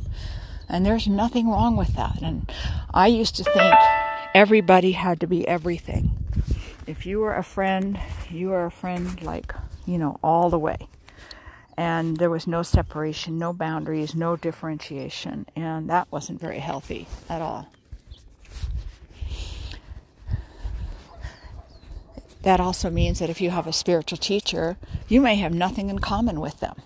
And 0.67 0.87
there's 0.87 1.07
nothing 1.07 1.51
wrong 1.51 1.77
with 1.77 1.95
that. 1.95 2.23
And 2.23 2.51
I 2.95 3.09
used 3.09 3.37
to 3.37 3.45
think 3.45 3.75
everybody 4.35 4.93
had 4.93 5.21
to 5.21 5.27
be 5.27 5.47
everything. 5.47 6.11
If 6.87 7.07
you 7.07 7.21
were 7.21 7.35
a 7.35 7.43
friend, 7.43 7.99
you 8.31 8.49
were 8.49 8.67
a 8.67 8.71
friend 8.71 9.21
like, 9.23 9.55
you 9.87 9.99
know, 9.99 10.19
all 10.23 10.51
the 10.51 10.59
way. 10.59 10.89
And 11.77 12.17
there 12.17 12.31
was 12.31 12.47
no 12.47 12.63
separation, 12.63 13.39
no 13.39 13.53
boundaries, 13.53 14.15
no 14.15 14.37
differentiation. 14.37 15.47
And 15.55 15.91
that 15.91 16.11
wasn't 16.11 16.41
very 16.41 16.61
healthy 16.61 17.07
at 17.29 17.43
all. 17.43 17.69
That 22.43 22.61
also 22.61 22.91
means 22.91 23.19
that 23.19 23.29
if 23.29 23.41
you 23.41 23.51
have 23.51 23.67
a 23.67 23.73
spiritual 23.73 24.19
teacher, 24.19 24.77
you 25.09 25.21
may 25.21 25.35
have 25.35 25.53
nothing 25.53 25.91
in 25.91 25.99
common 25.99 26.41
with 26.41 26.61
them. 26.61 26.77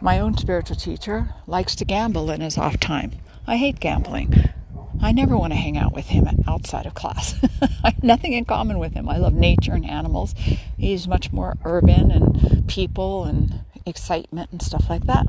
My 0.00 0.18
own 0.18 0.36
spiritual 0.36 0.76
teacher 0.76 1.34
likes 1.46 1.76
to 1.76 1.84
gamble 1.84 2.30
in 2.30 2.40
his 2.40 2.58
off 2.58 2.80
time. 2.80 3.12
I 3.46 3.56
hate 3.56 3.78
gambling. 3.78 4.50
I 5.00 5.12
never 5.12 5.36
want 5.36 5.52
to 5.52 5.58
hang 5.58 5.78
out 5.78 5.92
with 5.92 6.08
him 6.08 6.28
outside 6.46 6.86
of 6.86 6.94
class. 6.94 7.34
I 7.84 7.90
have 7.90 8.02
nothing 8.02 8.32
in 8.32 8.44
common 8.44 8.78
with 8.78 8.94
him. 8.94 9.08
I 9.08 9.16
love 9.18 9.32
nature 9.34 9.72
and 9.72 9.88
animals. 9.88 10.34
He's 10.76 11.06
much 11.06 11.32
more 11.32 11.56
urban 11.64 12.10
and 12.10 12.66
people 12.68 13.24
and 13.24 13.60
excitement 13.86 14.50
and 14.50 14.60
stuff 14.60 14.90
like 14.90 15.04
that. 15.06 15.26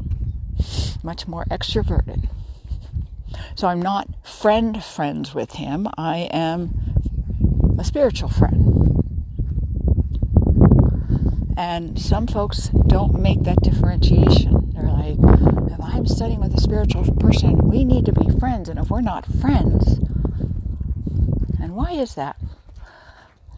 Much 1.04 1.28
more 1.28 1.46
extroverted. 1.46 2.28
So 3.56 3.68
I'm 3.68 3.82
not 3.82 4.08
friend 4.26 4.84
friends 4.84 5.34
with 5.34 5.54
him. 5.54 5.88
I 5.98 6.30
am 6.32 7.76
a 7.78 7.84
spiritual 7.84 8.30
friend. 8.30 8.99
And 11.60 12.00
some 12.00 12.26
folks 12.26 12.70
don't 12.88 13.20
make 13.20 13.44
that 13.44 13.62
differentiation. 13.62 14.72
They're 14.74 14.94
like, 14.94 15.18
if 15.70 15.78
I'm 15.82 16.08
studying 16.08 16.40
with 16.40 16.56
a 16.56 16.62
spiritual 16.62 17.04
person, 17.16 17.68
we 17.68 17.84
need 17.84 18.06
to 18.06 18.14
be 18.14 18.30
friends. 18.40 18.70
And 18.70 18.80
if 18.80 18.90
we're 18.90 19.02
not 19.02 19.26
friends, 19.26 19.98
and 21.60 21.76
why 21.76 21.92
is 21.92 22.16
that? 22.16 22.38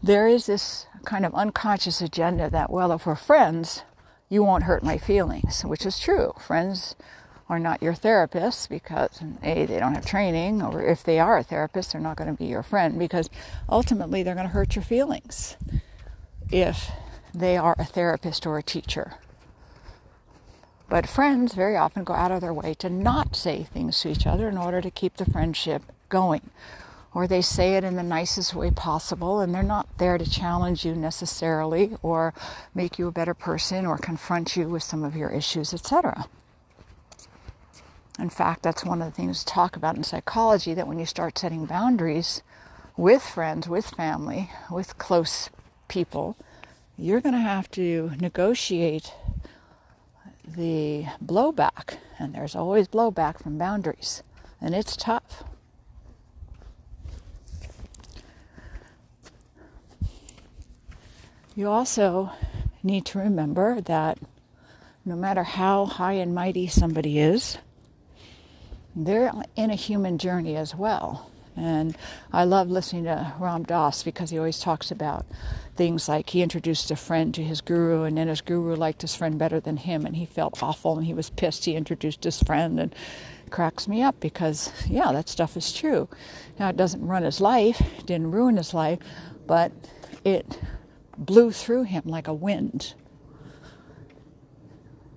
There 0.02 0.26
is 0.26 0.46
this 0.46 0.86
kind 1.04 1.24
of 1.24 1.32
unconscious 1.36 2.00
agenda 2.00 2.50
that, 2.50 2.70
well, 2.70 2.90
if 2.90 3.06
we're 3.06 3.14
friends, 3.14 3.84
you 4.28 4.42
won't 4.42 4.64
hurt 4.64 4.82
my 4.82 4.98
feelings, 4.98 5.62
which 5.62 5.86
is 5.86 6.00
true. 6.00 6.32
Friends 6.44 6.96
are 7.48 7.60
not 7.60 7.80
your 7.80 7.94
therapists 7.94 8.68
because 8.68 9.22
A, 9.44 9.64
they 9.64 9.78
don't 9.78 9.94
have 9.94 10.04
training, 10.04 10.60
or 10.60 10.82
if 10.82 11.04
they 11.04 11.20
are 11.20 11.38
a 11.38 11.44
therapist, 11.44 11.92
they're 11.92 12.00
not 12.00 12.16
going 12.16 12.30
to 12.30 12.36
be 12.36 12.46
your 12.46 12.64
friend 12.64 12.98
because 12.98 13.30
ultimately 13.68 14.24
they're 14.24 14.34
going 14.34 14.48
to 14.48 14.52
hurt 14.52 14.74
your 14.74 14.82
feelings 14.82 15.56
if 16.50 16.90
they 17.34 17.56
are 17.56 17.76
a 17.78 17.84
therapist 17.84 18.46
or 18.46 18.58
a 18.58 18.62
teacher. 18.62 19.14
But 20.88 21.08
friends 21.08 21.54
very 21.54 21.76
often 21.76 22.04
go 22.04 22.12
out 22.12 22.30
of 22.30 22.42
their 22.42 22.52
way 22.52 22.74
to 22.74 22.90
not 22.90 23.34
say 23.34 23.62
things 23.62 23.98
to 24.00 24.10
each 24.10 24.26
other 24.26 24.48
in 24.48 24.58
order 24.58 24.82
to 24.82 24.90
keep 24.90 25.16
the 25.16 25.24
friendship 25.24 25.82
going. 26.10 26.50
Or 27.14 27.26
they 27.26 27.40
say 27.40 27.76
it 27.76 27.84
in 27.84 27.96
the 27.96 28.02
nicest 28.02 28.54
way 28.54 28.70
possible, 28.70 29.40
and 29.40 29.54
they're 29.54 29.62
not 29.62 29.86
there 29.98 30.18
to 30.18 30.28
challenge 30.28 30.84
you 30.84 30.94
necessarily 30.94 31.96
or 32.02 32.34
make 32.74 32.98
you 32.98 33.06
a 33.06 33.12
better 33.12 33.34
person 33.34 33.86
or 33.86 33.96
confront 33.96 34.56
you 34.56 34.68
with 34.68 34.82
some 34.82 35.02
of 35.02 35.16
your 35.16 35.30
issues, 35.30 35.72
etc. 35.72 36.26
In 38.18 38.28
fact, 38.28 38.62
that's 38.62 38.84
one 38.84 39.00
of 39.00 39.08
the 39.08 39.16
things 39.16 39.40
to 39.40 39.46
talk 39.46 39.76
about 39.76 39.96
in 39.96 40.04
psychology 40.04 40.74
that 40.74 40.86
when 40.86 40.98
you 40.98 41.06
start 41.06 41.38
setting 41.38 41.64
boundaries 41.64 42.42
with 42.96 43.22
friends, 43.22 43.68
with 43.68 43.86
family, 43.86 44.50
with 44.70 44.98
close 44.98 45.48
people, 45.88 46.36
you're 47.02 47.20
going 47.20 47.34
to 47.34 47.40
have 47.40 47.68
to 47.72 48.12
negotiate 48.20 49.12
the 50.46 51.04
blowback, 51.24 51.96
and 52.16 52.32
there's 52.32 52.54
always 52.54 52.86
blowback 52.86 53.42
from 53.42 53.58
boundaries, 53.58 54.22
and 54.60 54.72
it's 54.72 54.96
tough. 54.96 55.42
You 61.56 61.68
also 61.68 62.30
need 62.84 63.04
to 63.06 63.18
remember 63.18 63.80
that 63.80 64.18
no 65.04 65.16
matter 65.16 65.42
how 65.42 65.86
high 65.86 66.14
and 66.14 66.32
mighty 66.32 66.68
somebody 66.68 67.18
is, 67.18 67.58
they're 68.94 69.32
in 69.56 69.72
a 69.72 69.74
human 69.74 70.18
journey 70.18 70.54
as 70.56 70.72
well. 70.72 71.31
And 71.56 71.96
I 72.32 72.44
love 72.44 72.70
listening 72.70 73.04
to 73.04 73.34
Ram 73.38 73.64
Dass 73.64 74.02
because 74.02 74.30
he 74.30 74.38
always 74.38 74.58
talks 74.58 74.90
about 74.90 75.26
things 75.76 76.08
like 76.08 76.30
he 76.30 76.42
introduced 76.42 76.90
a 76.90 76.96
friend 76.96 77.34
to 77.34 77.42
his 77.42 77.60
guru, 77.60 78.04
and 78.04 78.16
then 78.16 78.28
his 78.28 78.40
guru 78.40 78.74
liked 78.74 79.02
his 79.02 79.14
friend 79.14 79.38
better 79.38 79.60
than 79.60 79.76
him, 79.76 80.06
and 80.06 80.16
he 80.16 80.26
felt 80.26 80.62
awful 80.62 80.96
and 80.96 81.06
he 81.06 81.14
was 81.14 81.30
pissed. 81.30 81.64
He 81.64 81.74
introduced 81.74 82.24
his 82.24 82.42
friend, 82.42 82.80
and 82.80 82.94
cracks 83.52 83.86
me 83.86 84.02
up 84.02 84.18
because, 84.18 84.72
yeah, 84.88 85.12
that 85.12 85.28
stuff 85.28 85.56
is 85.56 85.72
true. 85.72 86.08
Now, 86.58 86.70
it 86.70 86.76
doesn't 86.76 87.06
run 87.06 87.22
his 87.22 87.40
life, 87.40 87.80
didn't 88.04 88.32
ruin 88.32 88.56
his 88.56 88.74
life, 88.74 88.98
but 89.46 89.70
it 90.24 90.58
blew 91.16 91.52
through 91.52 91.84
him 91.84 92.02
like 92.06 92.26
a 92.26 92.34
wind. 92.34 92.94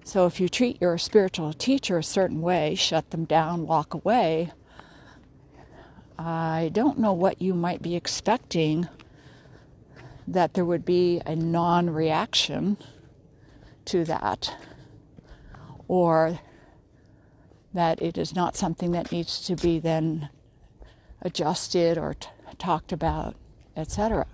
So, 0.03 0.27
if 0.27 0.39
you 0.39 0.47
treat 0.47 0.79
your 0.79 0.99
spiritual 0.99 1.53
teacher 1.53 1.97
a 1.97 2.03
certain 2.03 2.41
way, 2.41 2.75
shut 2.75 3.09
them 3.09 3.25
down, 3.25 3.65
walk 3.65 3.95
away, 3.95 4.51
I 6.17 6.69
don't 6.73 6.97
know 6.97 7.13
what 7.13 7.41
you 7.41 7.53
might 7.53 7.81
be 7.81 7.95
expecting 7.95 8.87
that 10.27 10.53
there 10.53 10.65
would 10.65 10.85
be 10.85 11.21
a 11.25 11.35
non 11.35 11.89
reaction 11.89 12.77
to 13.85 14.03
that, 14.05 14.55
or 15.87 16.39
that 17.73 18.01
it 18.01 18.17
is 18.17 18.33
not 18.33 18.55
something 18.55 18.91
that 18.91 19.11
needs 19.11 19.39
to 19.45 19.55
be 19.55 19.79
then 19.79 20.29
adjusted 21.21 21.97
or 21.97 22.15
t- 22.15 22.29
talked 22.57 22.91
about, 22.91 23.35
etc. 23.75 24.25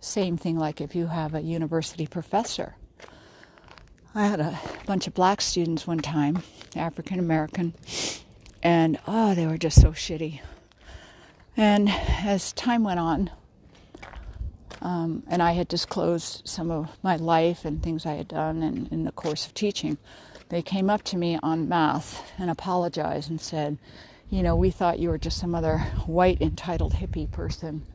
Same 0.00 0.36
thing 0.36 0.58
like 0.58 0.80
if 0.80 0.94
you 0.94 1.06
have 1.08 1.34
a 1.34 1.40
university 1.40 2.06
professor. 2.06 2.76
I 4.14 4.26
had 4.26 4.40
a 4.40 4.58
bunch 4.86 5.06
of 5.06 5.14
black 5.14 5.40
students 5.40 5.86
one 5.86 5.98
time, 5.98 6.42
African 6.76 7.18
American, 7.18 7.74
and 8.64 8.98
oh, 9.06 9.34
they 9.34 9.46
were 9.46 9.58
just 9.58 9.80
so 9.80 9.92
shitty. 9.92 10.40
And 11.56 11.88
as 11.88 12.52
time 12.54 12.82
went 12.82 12.98
on, 12.98 13.30
um, 14.80 15.22
and 15.28 15.42
I 15.42 15.52
had 15.52 15.68
disclosed 15.68 16.42
some 16.44 16.70
of 16.70 16.90
my 17.02 17.16
life 17.16 17.64
and 17.64 17.82
things 17.82 18.04
I 18.04 18.14
had 18.14 18.28
done 18.28 18.62
in, 18.62 18.88
in 18.90 19.04
the 19.04 19.12
course 19.12 19.46
of 19.46 19.54
teaching, 19.54 19.98
they 20.48 20.62
came 20.62 20.90
up 20.90 21.02
to 21.04 21.16
me 21.16 21.38
on 21.42 21.68
math 21.68 22.32
and 22.38 22.50
apologized 22.50 23.30
and 23.30 23.40
said, 23.40 23.78
you 24.30 24.42
know, 24.42 24.56
we 24.56 24.70
thought 24.70 24.98
you 24.98 25.10
were 25.10 25.18
just 25.18 25.38
some 25.38 25.54
other 25.54 25.78
white 26.06 26.40
entitled 26.40 26.94
hippie 26.94 27.30
person, 27.30 27.86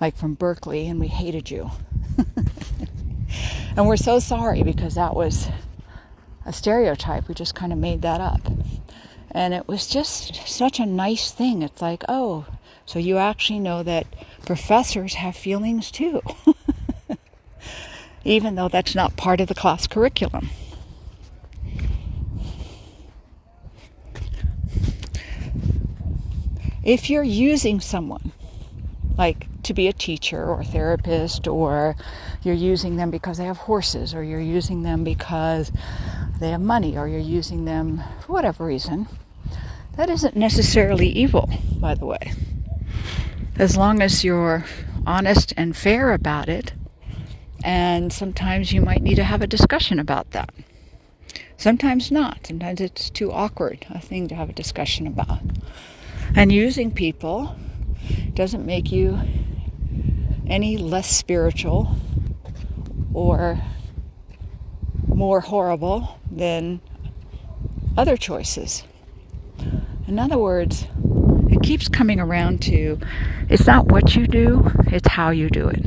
like 0.00 0.16
from 0.16 0.34
Berkeley, 0.34 0.88
and 0.88 0.98
we 0.98 1.06
hated 1.06 1.50
you. 1.50 1.70
and 3.76 3.86
we're 3.86 3.96
so 3.96 4.18
sorry 4.18 4.62
because 4.62 4.96
that 4.96 5.14
was 5.14 5.48
a 6.44 6.52
stereotype. 6.52 7.28
We 7.28 7.34
just 7.34 7.54
kind 7.54 7.72
of 7.72 7.78
made 7.78 8.02
that 8.02 8.20
up. 8.20 8.40
And 9.30 9.54
it 9.54 9.68
was 9.68 9.86
just 9.86 10.48
such 10.48 10.80
a 10.80 10.86
nice 10.86 11.30
thing. 11.30 11.62
It's 11.62 11.82
like, 11.82 12.02
oh, 12.08 12.46
so 12.86 12.98
you 12.98 13.18
actually 13.18 13.58
know 13.58 13.82
that 13.82 14.06
professors 14.46 15.14
have 15.14 15.36
feelings 15.36 15.90
too. 15.90 16.22
Even 18.24 18.54
though 18.54 18.68
that's 18.68 18.94
not 18.94 19.16
part 19.16 19.40
of 19.40 19.48
the 19.48 19.54
class 19.54 19.86
curriculum. 19.86 20.50
If 26.82 27.10
you're 27.10 27.22
using 27.22 27.80
someone, 27.80 28.32
like 29.18 29.46
to 29.64 29.74
be 29.74 29.88
a 29.88 29.92
teacher 29.92 30.42
or 30.42 30.64
therapist, 30.64 31.46
or 31.46 31.96
you're 32.42 32.54
using 32.54 32.96
them 32.96 33.10
because 33.10 33.36
they 33.36 33.44
have 33.44 33.58
horses, 33.58 34.14
or 34.14 34.22
you're 34.22 34.40
using 34.40 34.82
them 34.82 35.04
because 35.04 35.70
they 36.40 36.50
have 36.50 36.60
money, 36.60 36.96
or 36.96 37.08
you're 37.08 37.18
using 37.18 37.64
them 37.64 38.02
for 38.20 38.32
whatever 38.32 38.64
reason, 38.64 39.08
that 39.96 40.08
isn't 40.08 40.36
necessarily 40.36 41.08
evil, 41.08 41.50
by 41.80 41.94
the 41.94 42.06
way. 42.06 42.32
As 43.56 43.76
long 43.76 44.00
as 44.00 44.24
you're 44.24 44.64
honest 45.06 45.52
and 45.56 45.76
fair 45.76 46.12
about 46.12 46.48
it, 46.48 46.72
and 47.64 48.12
sometimes 48.12 48.72
you 48.72 48.80
might 48.80 49.02
need 49.02 49.16
to 49.16 49.24
have 49.24 49.42
a 49.42 49.46
discussion 49.46 49.98
about 49.98 50.30
that. 50.30 50.50
Sometimes 51.56 52.12
not. 52.12 52.46
Sometimes 52.46 52.80
it's 52.80 53.10
too 53.10 53.32
awkward 53.32 53.84
a 53.90 53.98
thing 53.98 54.28
to 54.28 54.36
have 54.36 54.48
a 54.48 54.52
discussion 54.52 55.08
about. 55.08 55.40
And 56.36 56.52
using 56.52 56.92
people 56.92 57.56
doesn't 58.34 58.64
make 58.64 58.92
you 58.92 59.18
any 60.46 60.76
less 60.76 61.10
spiritual 61.10 61.96
or 63.12 63.60
more 65.18 65.40
horrible 65.40 66.20
than 66.30 66.80
other 67.96 68.16
choices. 68.16 68.84
In 70.06 70.16
other 70.16 70.38
words, 70.38 70.86
it 71.50 71.60
keeps 71.60 71.88
coming 71.88 72.20
around 72.20 72.62
to 72.62 73.00
it's 73.48 73.66
not 73.66 73.86
what 73.86 74.14
you 74.14 74.28
do, 74.28 74.70
it's 74.86 75.08
how 75.08 75.30
you 75.30 75.50
do 75.50 75.68
it. 75.68 75.84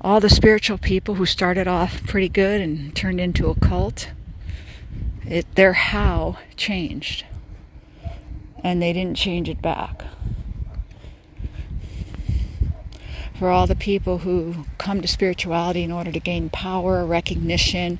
All 0.00 0.20
the 0.20 0.30
spiritual 0.30 0.78
people 0.78 1.16
who 1.16 1.26
started 1.26 1.66
off 1.66 2.06
pretty 2.06 2.28
good 2.28 2.60
and 2.60 2.94
turned 2.94 3.20
into 3.20 3.48
a 3.48 3.56
cult, 3.56 4.12
it, 5.26 5.52
their 5.56 5.72
how 5.72 6.38
changed 6.56 7.24
and 8.62 8.80
they 8.80 8.92
didn't 8.92 9.16
change 9.16 9.48
it 9.48 9.60
back. 9.60 10.04
For 13.38 13.50
all 13.50 13.66
the 13.66 13.74
people 13.74 14.18
who 14.18 14.66
come 14.78 15.00
to 15.00 15.08
spirituality 15.08 15.82
in 15.82 15.90
order 15.90 16.12
to 16.12 16.20
gain 16.20 16.50
power, 16.50 17.04
recognition, 17.04 17.98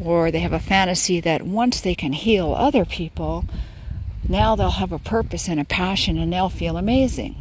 or 0.00 0.30
they 0.30 0.40
have 0.40 0.52
a 0.52 0.60
fantasy 0.60 1.18
that 1.20 1.42
once 1.42 1.80
they 1.80 1.94
can 1.94 2.12
heal 2.12 2.54
other 2.54 2.84
people, 2.84 3.46
now 4.28 4.54
they'll 4.54 4.70
have 4.70 4.92
a 4.92 4.98
purpose 4.98 5.48
and 5.48 5.58
a 5.58 5.64
passion 5.64 6.18
and 6.18 6.32
they'll 6.32 6.50
feel 6.50 6.76
amazing. 6.76 7.36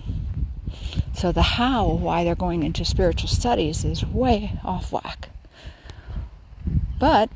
So 1.13 1.32
the 1.32 1.41
how, 1.41 1.88
why 1.88 2.24
they're 2.24 2.36
going 2.36 2.63
into 2.63 2.86
spiritual 2.86 3.30
studies, 3.30 3.84
is 3.84 4.06
way 4.06 4.60
off 4.63 4.91
whack. 4.91 5.30
But 7.00 7.30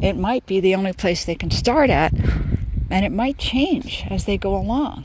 it 0.00 0.16
might 0.16 0.46
be 0.46 0.60
the 0.60 0.74
only 0.74 0.92
place 0.92 1.24
they 1.24 1.34
can 1.34 1.50
start 1.50 1.90
at 1.90 2.12
and 2.90 3.04
it 3.04 3.12
might 3.12 3.38
change 3.38 4.04
as 4.08 4.24
they 4.24 4.38
go 4.38 4.56
along. 4.56 5.04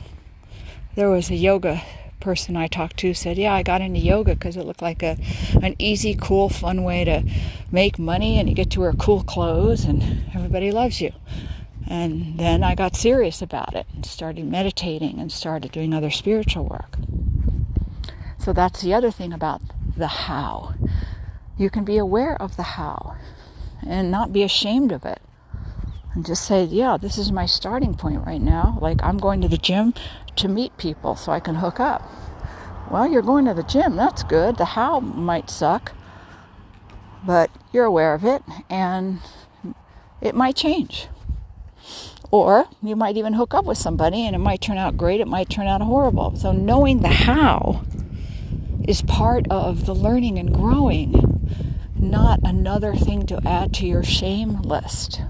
There 0.95 1.09
was 1.09 1.29
a 1.29 1.35
yoga 1.35 1.81
person 2.21 2.55
I 2.55 2.67
talked 2.67 2.97
to 2.97 3.13
said, 3.13 3.37
"Yeah, 3.37 3.53
I 3.53 3.63
got 3.63 3.81
into 3.81 3.99
yoga 3.99 4.35
because 4.35 4.55
it 4.55 4.65
looked 4.65 4.81
like 4.81 5.03
a 5.03 5.17
an 5.61 5.75
easy, 5.79 6.15
cool, 6.15 6.47
fun 6.47 6.83
way 6.83 7.03
to 7.03 7.23
make 7.71 7.99
money, 7.99 8.39
and 8.39 8.47
you 8.47 8.55
get 8.55 8.69
to 8.71 8.79
wear 8.79 8.93
cool 8.93 9.23
clothes, 9.23 9.83
and 9.83 10.23
everybody 10.33 10.71
loves 10.71 11.01
you." 11.01 11.11
And 11.87 12.37
then 12.37 12.63
I 12.63 12.75
got 12.75 12.95
serious 12.95 13.41
about 13.41 13.75
it 13.75 13.85
and 13.93 14.05
started 14.05 14.45
meditating 14.45 15.19
and 15.19 15.31
started 15.31 15.71
doing 15.71 15.93
other 15.93 16.11
spiritual 16.11 16.65
work. 16.65 16.97
So 18.37 18.53
that's 18.53 18.81
the 18.81 18.93
other 18.93 19.11
thing 19.11 19.33
about 19.33 19.61
the 19.97 20.07
how. 20.07 20.75
You 21.57 21.69
can 21.69 21.83
be 21.83 21.97
aware 21.97 22.41
of 22.41 22.55
the 22.55 22.63
how 22.63 23.15
and 23.85 24.09
not 24.09 24.31
be 24.31 24.43
ashamed 24.43 24.91
of 24.91 25.05
it 25.05 25.21
and 26.13 26.25
just 26.25 26.45
say, 26.45 26.63
yeah, 26.65 26.97
this 26.97 27.17
is 27.17 27.31
my 27.31 27.45
starting 27.45 27.93
point 27.93 28.25
right 28.25 28.41
now. 28.41 28.77
Like, 28.81 29.01
I'm 29.03 29.17
going 29.17 29.41
to 29.41 29.47
the 29.47 29.57
gym 29.57 29.93
to 30.37 30.47
meet 30.47 30.77
people 30.77 31.15
so 31.15 31.31
I 31.31 31.39
can 31.39 31.55
hook 31.55 31.79
up. 31.79 32.09
Well, 32.89 33.09
you're 33.09 33.21
going 33.21 33.45
to 33.45 33.53
the 33.53 33.63
gym. 33.63 33.95
That's 33.95 34.23
good. 34.23 34.57
The 34.57 34.65
how 34.65 34.99
might 34.99 35.49
suck, 35.49 35.93
but 37.25 37.49
you're 37.71 37.85
aware 37.85 38.13
of 38.13 38.25
it 38.25 38.43
and 38.69 39.19
it 40.19 40.35
might 40.35 40.55
change. 40.55 41.07
Or 42.31 42.65
you 42.81 42.95
might 42.95 43.17
even 43.17 43.33
hook 43.33 43.53
up 43.53 43.65
with 43.65 43.77
somebody 43.77 44.25
and 44.25 44.35
it 44.35 44.39
might 44.39 44.61
turn 44.61 44.77
out 44.77 44.97
great, 44.97 45.19
it 45.19 45.27
might 45.27 45.49
turn 45.49 45.67
out 45.67 45.81
horrible. 45.81 46.35
So, 46.35 46.51
knowing 46.51 47.01
the 47.01 47.09
how 47.09 47.83
is 48.87 49.01
part 49.01 49.47
of 49.49 49.85
the 49.85 49.95
learning 49.95 50.39
and 50.39 50.53
growing, 50.53 51.61
not 51.95 52.39
another 52.43 52.95
thing 52.95 53.25
to 53.27 53.41
add 53.45 53.73
to 53.75 53.85
your 53.85 54.03
shame 54.03 54.61
list. 54.61 55.21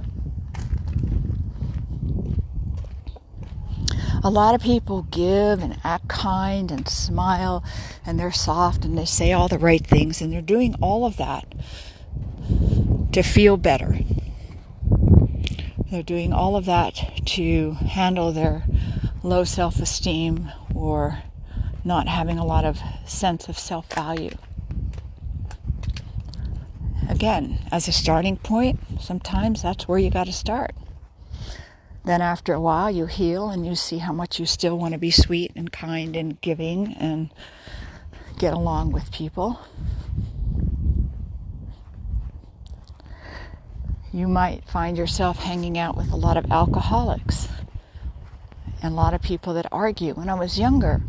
A 4.23 4.29
lot 4.29 4.53
of 4.53 4.61
people 4.61 5.03
give 5.09 5.63
and 5.63 5.79
act 5.83 6.07
kind 6.07 6.71
and 6.71 6.87
smile 6.87 7.63
and 8.05 8.19
they're 8.19 8.31
soft 8.31 8.85
and 8.85 8.97
they 8.97 9.05
say 9.05 9.31
all 9.31 9.47
the 9.47 9.57
right 9.57 9.85
things 9.85 10.21
and 10.21 10.31
they're 10.31 10.41
doing 10.41 10.75
all 10.81 11.05
of 11.05 11.17
that 11.17 11.53
to 13.11 13.23
feel 13.23 13.57
better. 13.57 13.99
They're 15.89 16.03
doing 16.03 16.31
all 16.31 16.55
of 16.55 16.65
that 16.65 16.93
to 17.25 17.73
handle 17.73 18.31
their 18.31 18.63
low 19.23 19.43
self 19.43 19.79
esteem 19.79 20.51
or 20.73 21.23
not 21.83 22.07
having 22.07 22.37
a 22.37 22.45
lot 22.45 22.63
of 22.63 22.79
sense 23.05 23.49
of 23.49 23.57
self 23.57 23.91
value. 23.91 24.37
Again, 27.09 27.59
as 27.71 27.87
a 27.87 27.91
starting 27.91 28.37
point, 28.37 28.79
sometimes 29.01 29.61
that's 29.61 29.87
where 29.87 29.99
you 29.99 30.09
got 30.09 30.27
to 30.27 30.33
start. 30.33 30.73
Then 32.03 32.21
after 32.21 32.53
a 32.53 32.59
while, 32.59 32.89
you 32.89 33.05
heal 33.05 33.49
and 33.49 33.65
you 33.65 33.75
see 33.75 33.99
how 33.99 34.11
much 34.11 34.39
you 34.39 34.45
still 34.45 34.77
want 34.77 34.93
to 34.93 34.97
be 34.97 35.11
sweet 35.11 35.51
and 35.55 35.71
kind 35.71 36.15
and 36.15 36.41
giving 36.41 36.93
and 36.95 37.29
get 38.39 38.53
along 38.53 38.91
with 38.91 39.11
people. 39.11 39.59
You 44.11 44.27
might 44.27 44.65
find 44.65 44.97
yourself 44.97 45.37
hanging 45.37 45.77
out 45.77 45.95
with 45.95 46.11
a 46.11 46.15
lot 46.15 46.37
of 46.37 46.51
alcoholics 46.51 47.47
and 48.81 48.93
a 48.93 48.95
lot 48.95 49.13
of 49.13 49.21
people 49.21 49.53
that 49.53 49.67
argue. 49.71 50.13
When 50.15 50.27
I 50.27 50.33
was 50.33 50.57
younger, 50.57 51.01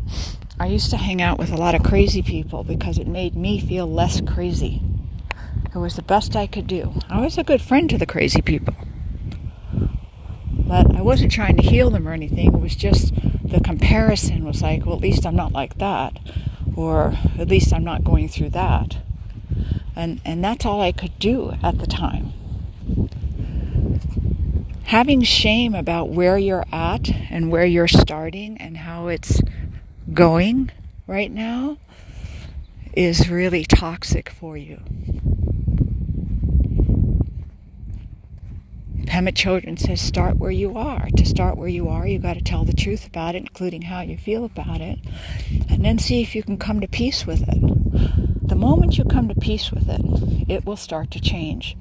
I 0.59 0.67
used 0.67 0.91
to 0.91 0.97
hang 0.97 1.21
out 1.21 1.39
with 1.39 1.51
a 1.51 1.57
lot 1.57 1.73
of 1.73 1.83
crazy 1.83 2.21
people 2.21 2.63
because 2.63 2.99
it 2.99 3.07
made 3.07 3.35
me 3.35 3.59
feel 3.59 3.87
less 3.87 4.21
crazy. 4.21 4.81
It 5.73 5.79
was 5.79 5.95
the 5.95 6.03
best 6.03 6.35
I 6.35 6.45
could 6.45 6.67
do. 6.67 6.93
I 7.09 7.19
was 7.19 7.37
a 7.37 7.43
good 7.43 7.61
friend 7.61 7.89
to 7.89 7.97
the 7.97 8.05
crazy 8.05 8.41
people. 8.41 8.75
But 10.65 10.95
I 10.95 11.01
wasn't 11.01 11.31
trying 11.31 11.57
to 11.57 11.63
heal 11.63 11.89
them 11.89 12.07
or 12.07 12.13
anything. 12.13 12.53
It 12.53 12.59
was 12.59 12.75
just 12.75 13.13
the 13.43 13.61
comparison 13.61 14.45
was 14.45 14.61
like, 14.61 14.85
well, 14.85 14.95
at 14.95 15.01
least 15.01 15.25
I'm 15.25 15.35
not 15.35 15.51
like 15.51 15.77
that, 15.77 16.17
or 16.75 17.15
at 17.37 17.47
least 17.47 17.73
I'm 17.73 17.83
not 17.83 18.03
going 18.03 18.29
through 18.29 18.49
that. 18.49 18.97
And, 19.95 20.21
and 20.25 20.43
that's 20.43 20.65
all 20.65 20.81
I 20.81 20.91
could 20.91 21.17
do 21.19 21.53
at 21.61 21.77
the 21.77 21.85
time. 21.85 22.33
Having 24.85 25.23
shame 25.23 25.75
about 25.75 26.09
where 26.09 26.37
you're 26.37 26.65
at 26.71 27.09
and 27.29 27.51
where 27.51 27.65
you're 27.65 27.87
starting 27.87 28.57
and 28.57 28.77
how 28.77 29.07
it's 29.07 29.41
going 30.13 30.71
right 31.07 31.31
now 31.31 31.77
is 32.93 33.29
really 33.29 33.65
toxic 33.65 34.29
for 34.29 34.55
you. 34.55 34.79
Pema 39.05 39.33
Chodron 39.33 39.77
says, 39.77 40.01
start 40.01 40.37
where 40.37 40.51
you 40.51 40.77
are. 40.77 41.09
To 41.17 41.25
start 41.25 41.57
where 41.57 41.67
you 41.67 41.89
are, 41.89 42.07
you've 42.07 42.23
got 42.23 42.35
to 42.35 42.41
tell 42.41 42.63
the 42.63 42.73
truth 42.73 43.05
about 43.05 43.35
it, 43.35 43.39
including 43.39 43.83
how 43.83 44.01
you 44.01 44.17
feel 44.17 44.45
about 44.45 44.81
it, 44.81 44.99
and 45.69 45.83
then 45.83 45.99
see 45.99 46.21
if 46.21 46.35
you 46.35 46.43
can 46.43 46.57
come 46.57 46.79
to 46.79 46.87
peace 46.87 47.27
with 47.27 47.43
it. 47.47 48.47
The 48.47 48.55
moment 48.55 48.97
you 48.97 49.03
come 49.03 49.27
to 49.27 49.35
peace 49.35 49.71
with 49.71 49.89
it, 49.89 50.01
it 50.49 50.65
will 50.65 50.77
start 50.77 51.11
to 51.11 51.19
change. 51.19 51.77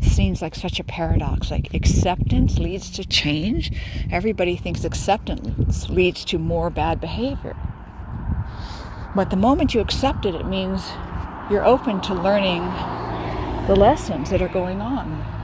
Seems 0.00 0.40
like 0.40 0.54
such 0.54 0.78
a 0.78 0.84
paradox. 0.84 1.50
Like 1.50 1.74
acceptance 1.74 2.58
leads 2.58 2.90
to 2.92 3.04
change. 3.04 3.72
Everybody 4.10 4.56
thinks 4.56 4.84
acceptance 4.84 5.88
leads 5.88 6.24
to 6.26 6.38
more 6.38 6.70
bad 6.70 7.00
behavior. 7.00 7.56
But 9.14 9.30
the 9.30 9.36
moment 9.36 9.74
you 9.74 9.80
accept 9.80 10.26
it, 10.26 10.34
it 10.34 10.46
means 10.46 10.82
you're 11.50 11.64
open 11.64 12.00
to 12.02 12.14
learning 12.14 12.62
the 13.66 13.76
lessons 13.76 14.30
that 14.30 14.40
are 14.40 14.48
going 14.48 14.80
on 14.80 15.41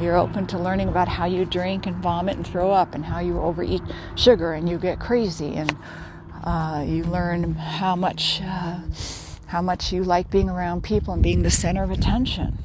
You're 0.00 0.16
open 0.16 0.46
to 0.46 0.58
learning 0.58 0.88
about 0.88 1.08
how 1.08 1.26
you 1.26 1.44
drink 1.44 1.86
and 1.86 1.96
vomit 1.96 2.36
and 2.36 2.46
throw 2.46 2.70
up 2.70 2.94
and 2.94 3.04
how 3.04 3.18
you 3.18 3.38
overeat 3.38 3.82
sugar 4.16 4.54
and 4.54 4.66
you 4.66 4.78
get 4.78 4.98
crazy 4.98 5.56
and 5.56 5.76
uh, 6.42 6.82
you 6.86 7.04
learn 7.04 7.52
how 7.52 7.96
much 7.96 8.40
uh, 8.42 8.78
how 9.48 9.60
much 9.60 9.92
you 9.92 10.02
like 10.02 10.30
being 10.30 10.48
around 10.48 10.82
people 10.82 11.12
and 11.12 11.22
being 11.22 11.42
the 11.42 11.50
center 11.50 11.82
of 11.82 11.90
attention. 11.90 12.56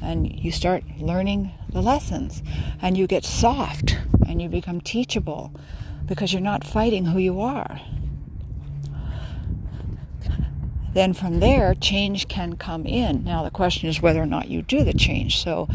And 0.00 0.32
you 0.40 0.50
start 0.50 0.82
learning 0.98 1.52
the 1.68 1.82
lessons 1.82 2.42
and 2.80 2.96
you 2.96 3.06
get 3.06 3.24
soft 3.24 3.98
and 4.26 4.40
you 4.40 4.48
become 4.48 4.80
teachable 4.80 5.52
because 6.06 6.32
you're 6.32 6.40
not 6.40 6.64
fighting 6.64 7.06
who 7.06 7.18
you 7.18 7.40
are. 7.40 7.80
Then 10.94 11.12
from 11.12 11.40
there, 11.40 11.74
change 11.74 12.28
can 12.28 12.56
come 12.56 12.86
in. 12.86 13.24
Now, 13.24 13.42
the 13.42 13.50
question 13.50 13.88
is 13.88 14.00
whether 14.00 14.22
or 14.22 14.26
not 14.26 14.48
you 14.48 14.62
do 14.62 14.84
the 14.84 14.92
change. 14.92 15.42
So, 15.42 15.68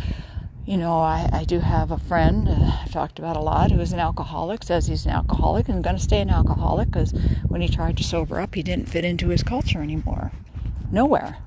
you 0.67 0.75
know, 0.75 0.99
I, 0.99 1.29
I 1.31 1.43
do 1.45 1.59
have 1.59 1.91
a 1.91 1.97
friend 1.97 2.49
uh, 2.49 2.79
I've 2.83 2.91
talked 2.91 3.19
about 3.19 3.37
a 3.37 3.39
lot 3.39 3.71
who 3.71 3.79
is 3.79 3.93
an 3.93 3.99
alcoholic, 3.99 4.63
says 4.63 4.87
he's 4.87 5.05
an 5.05 5.13
alcoholic 5.13 5.69
and 5.69 5.81
going 5.81 5.95
to 5.95 6.01
stay 6.01 6.19
an 6.19 6.29
alcoholic 6.29 6.91
because 6.91 7.13
when 7.47 7.61
he 7.61 7.69
tried 7.69 7.95
to 7.97 8.03
sober 8.03 8.41
up, 8.41 8.53
he 8.53 8.63
didn't 8.63 8.89
fit 8.89 9.05
into 9.05 9.29
his 9.29 9.43
culture 9.43 9.81
anymore. 9.81 10.33
Nowhere. 10.91 11.37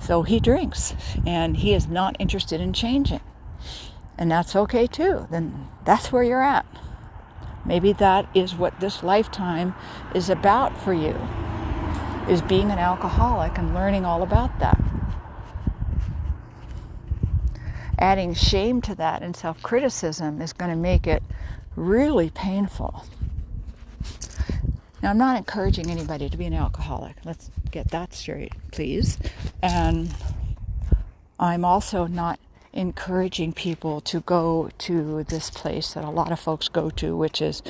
So 0.00 0.22
he 0.22 0.38
drinks 0.38 0.94
and 1.26 1.56
he 1.56 1.74
is 1.74 1.88
not 1.88 2.14
interested 2.20 2.60
in 2.60 2.72
changing. 2.72 3.20
And 4.16 4.30
that's 4.30 4.54
okay 4.54 4.86
too. 4.86 5.26
Then 5.32 5.68
that's 5.84 6.12
where 6.12 6.22
you're 6.22 6.42
at. 6.42 6.66
Maybe 7.64 7.92
that 7.94 8.28
is 8.32 8.54
what 8.54 8.78
this 8.78 9.02
lifetime 9.02 9.74
is 10.14 10.30
about 10.30 10.80
for 10.80 10.94
you. 10.94 11.16
Is 12.28 12.42
being 12.42 12.70
an 12.70 12.78
alcoholic 12.78 13.58
and 13.58 13.74
learning 13.74 14.04
all 14.04 14.22
about 14.22 14.60
that 14.60 14.80
adding 17.98 18.34
shame 18.34 18.80
to 18.82 18.94
that 18.96 19.22
and 19.22 19.36
self 19.36 19.62
criticism 19.62 20.40
is 20.40 20.52
going 20.52 20.70
to 20.70 20.76
make 20.76 21.06
it 21.06 21.22
really 21.76 22.30
painful. 22.30 23.04
Now, 25.02 25.10
I'm 25.10 25.18
not 25.18 25.36
encouraging 25.36 25.90
anybody 25.90 26.30
to 26.30 26.36
be 26.36 26.46
an 26.46 26.54
alcoholic. 26.54 27.16
Let's 27.24 27.50
get 27.70 27.90
that 27.90 28.14
straight, 28.14 28.52
please. 28.72 29.18
And 29.62 30.14
I'm 31.38 31.64
also 31.64 32.06
not 32.06 32.40
encouraging 32.72 33.52
people 33.52 34.00
to 34.00 34.20
go 34.20 34.70
to 34.78 35.24
this 35.24 35.50
place 35.50 35.94
that 35.94 36.04
a 36.04 36.10
lot 36.10 36.32
of 36.32 36.40
folks 36.40 36.68
go 36.68 36.90
to, 36.90 37.16
which 37.16 37.40
is, 37.40 37.62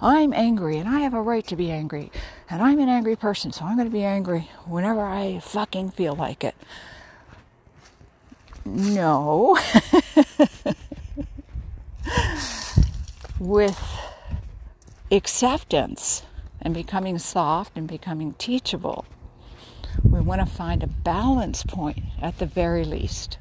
I'm 0.00 0.32
angry 0.32 0.78
and 0.78 0.88
I 0.88 1.00
have 1.00 1.14
a 1.14 1.22
right 1.22 1.46
to 1.46 1.56
be 1.56 1.70
angry. 1.70 2.10
And 2.50 2.62
I'm 2.62 2.80
an 2.80 2.88
angry 2.88 3.16
person, 3.16 3.52
so 3.52 3.64
I'm 3.64 3.76
going 3.76 3.88
to 3.88 3.92
be 3.92 4.04
angry 4.04 4.50
whenever 4.66 5.04
I 5.04 5.40
fucking 5.40 5.90
feel 5.90 6.14
like 6.14 6.42
it. 6.42 6.56
No. 8.74 9.58
With 13.40 13.80
acceptance 15.10 16.22
and 16.60 16.74
becoming 16.74 17.18
soft 17.18 17.76
and 17.76 17.88
becoming 17.88 18.34
teachable, 18.34 19.06
we 20.04 20.20
want 20.20 20.40
to 20.40 20.46
find 20.46 20.82
a 20.82 20.86
balance 20.86 21.62
point 21.62 22.02
at 22.20 22.38
the 22.38 22.46
very 22.46 22.84
least. 22.84 23.38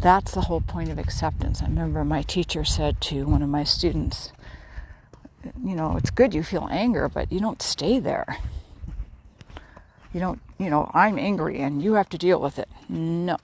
That's 0.00 0.32
the 0.32 0.42
whole 0.42 0.60
point 0.60 0.90
of 0.90 0.98
acceptance. 0.98 1.62
I 1.62 1.66
remember 1.66 2.04
my 2.04 2.22
teacher 2.22 2.64
said 2.64 3.00
to 3.02 3.24
one 3.24 3.42
of 3.42 3.48
my 3.48 3.64
students, 3.64 4.32
you 5.62 5.74
know, 5.74 5.96
it's 5.96 6.10
good 6.10 6.34
you 6.34 6.42
feel 6.42 6.68
anger, 6.70 7.08
but 7.08 7.32
you 7.32 7.40
don't 7.40 7.60
stay 7.62 7.98
there. 7.98 8.38
You 10.12 10.20
don't, 10.20 10.40
you 10.58 10.70
know, 10.70 10.90
I'm 10.94 11.18
angry 11.18 11.58
and 11.58 11.82
you 11.82 11.94
have 11.94 12.08
to 12.10 12.18
deal 12.18 12.40
with 12.40 12.58
it. 12.58 12.68
No, 12.88 13.36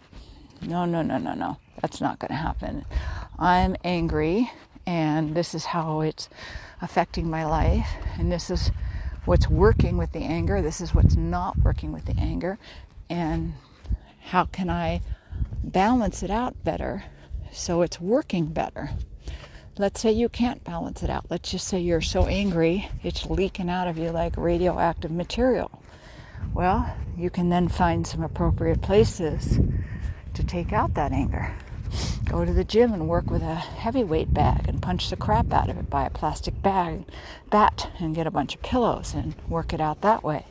no, 0.62 0.84
no, 0.84 1.02
no, 1.02 1.18
no, 1.18 1.34
no. 1.34 1.58
That's 1.80 2.00
not 2.00 2.18
going 2.18 2.30
to 2.30 2.34
happen. 2.34 2.84
I'm 3.38 3.76
angry, 3.84 4.50
and 4.86 5.34
this 5.34 5.54
is 5.54 5.66
how 5.66 6.00
it's 6.00 6.28
affecting 6.82 7.30
my 7.30 7.44
life, 7.44 7.88
and 8.18 8.30
this 8.30 8.50
is 8.50 8.70
what's 9.24 9.48
working 9.48 9.96
with 9.96 10.12
the 10.12 10.20
anger, 10.20 10.60
this 10.62 10.80
is 10.80 10.94
what's 10.94 11.16
not 11.16 11.58
working 11.58 11.92
with 11.92 12.04
the 12.06 12.18
anger, 12.18 12.58
and 13.08 13.54
how 14.26 14.44
can 14.44 14.68
I 14.70 15.00
balance 15.62 16.22
it 16.22 16.30
out 16.30 16.62
better 16.64 17.04
so 17.52 17.82
it's 17.82 18.00
working 18.00 18.46
better? 18.46 18.90
Let's 19.78 20.00
say 20.00 20.12
you 20.12 20.28
can't 20.28 20.62
balance 20.64 21.02
it 21.02 21.08
out. 21.08 21.26
Let's 21.30 21.50
just 21.50 21.66
say 21.66 21.80
you're 21.80 22.00
so 22.00 22.26
angry, 22.26 22.88
it's 23.02 23.26
leaking 23.26 23.70
out 23.70 23.88
of 23.88 23.96
you 23.96 24.10
like 24.10 24.36
radioactive 24.36 25.10
material. 25.10 25.82
Well, 26.52 26.94
you 27.16 27.30
can 27.30 27.48
then 27.48 27.68
find 27.68 28.06
some 28.06 28.22
appropriate 28.22 28.82
places 28.82 29.58
to 30.34 30.44
take 30.44 30.72
out 30.72 30.94
that 30.94 31.12
anger. 31.12 31.54
Go 32.24 32.44
to 32.44 32.52
the 32.52 32.64
gym 32.64 32.92
and 32.92 33.08
work 33.08 33.30
with 33.30 33.42
a 33.42 33.56
heavyweight 33.56 34.32
bag 34.32 34.68
and 34.68 34.80
punch 34.80 35.10
the 35.10 35.16
crap 35.16 35.52
out 35.52 35.68
of 35.68 35.76
it. 35.76 35.90
Buy 35.90 36.06
a 36.06 36.10
plastic 36.10 36.62
bag, 36.62 37.04
bat, 37.50 37.90
and 37.98 38.14
get 38.14 38.26
a 38.26 38.30
bunch 38.30 38.54
of 38.54 38.62
pillows 38.62 39.14
and 39.14 39.34
work 39.48 39.72
it 39.72 39.80
out 39.80 40.00
that 40.02 40.22
way. 40.22 40.46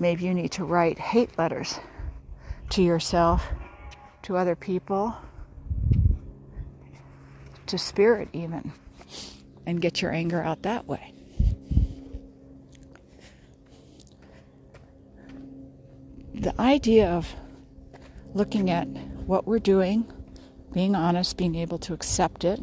Maybe 0.00 0.24
you 0.24 0.34
need 0.34 0.50
to 0.52 0.64
write 0.64 0.98
hate 0.98 1.38
letters 1.38 1.78
to 2.70 2.82
yourself, 2.82 3.46
to 4.22 4.36
other 4.36 4.56
people, 4.56 5.14
to 7.66 7.78
spirit, 7.78 8.28
even, 8.32 8.72
and 9.66 9.80
get 9.80 10.02
your 10.02 10.10
anger 10.10 10.42
out 10.42 10.62
that 10.62 10.86
way. 10.86 11.14
The 16.34 16.60
idea 16.60 17.08
of 17.08 17.32
looking 18.34 18.70
at 18.70 18.86
what 19.26 19.46
we're 19.46 19.58
doing, 19.58 20.12
being 20.72 20.94
honest, 20.94 21.36
being 21.36 21.54
able 21.54 21.78
to 21.78 21.94
accept 21.94 22.44
it, 22.44 22.60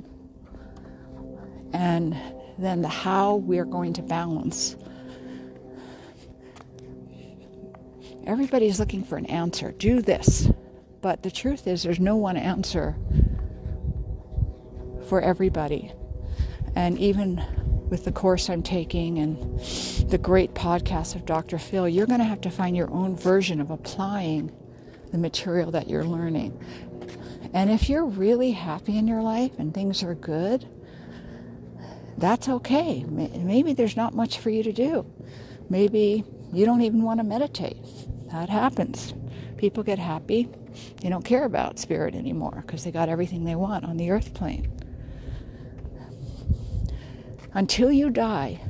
and 1.73 2.15
then 2.57 2.81
the 2.81 2.87
how 2.87 3.35
we're 3.35 3.65
going 3.65 3.93
to 3.93 4.01
balance. 4.01 4.75
Everybody's 8.27 8.79
looking 8.79 9.03
for 9.03 9.17
an 9.17 9.25
answer. 9.25 9.71
Do 9.71 10.01
this. 10.01 10.49
But 11.01 11.23
the 11.23 11.31
truth 11.31 11.65
is, 11.65 11.81
there's 11.81 11.99
no 11.99 12.15
one 12.15 12.37
answer 12.37 12.95
for 15.07 15.19
everybody. 15.21 15.91
And 16.75 16.99
even 16.99 17.43
with 17.89 18.05
the 18.05 18.11
course 18.11 18.49
I'm 18.49 18.61
taking 18.61 19.17
and 19.17 19.59
the 20.09 20.19
great 20.19 20.53
podcast 20.53 21.15
of 21.15 21.25
Dr. 21.25 21.57
Phil, 21.57 21.89
you're 21.89 22.05
going 22.05 22.19
to 22.19 22.25
have 22.25 22.41
to 22.41 22.51
find 22.51 22.77
your 22.77 22.91
own 22.91 23.17
version 23.17 23.59
of 23.59 23.71
applying 23.71 24.51
the 25.11 25.17
material 25.17 25.71
that 25.71 25.89
you're 25.89 26.05
learning. 26.05 26.59
And 27.53 27.69
if 27.69 27.89
you're 27.89 28.05
really 28.05 28.51
happy 28.51 28.97
in 28.97 29.07
your 29.07 29.21
life 29.21 29.51
and 29.59 29.73
things 29.73 30.03
are 30.03 30.15
good, 30.15 30.67
that's 32.17 32.47
okay. 32.47 33.03
Maybe 33.03 33.73
there's 33.73 33.97
not 33.97 34.13
much 34.13 34.39
for 34.39 34.49
you 34.49 34.63
to 34.63 34.71
do. 34.71 35.05
Maybe 35.69 36.23
you 36.53 36.65
don't 36.65 36.81
even 36.81 37.03
want 37.03 37.19
to 37.19 37.23
meditate. 37.23 37.77
That 38.31 38.49
happens. 38.49 39.13
People 39.57 39.83
get 39.83 39.99
happy. 39.99 40.49
They 41.01 41.09
don't 41.09 41.25
care 41.25 41.45
about 41.45 41.79
spirit 41.79 42.15
anymore 42.15 42.63
because 42.65 42.83
they 42.83 42.91
got 42.91 43.09
everything 43.09 43.43
they 43.43 43.55
want 43.55 43.85
on 43.85 43.97
the 43.97 44.11
earth 44.11 44.33
plane. 44.33 44.71
Until 47.53 47.91
you 47.91 48.09
die, 48.09 48.61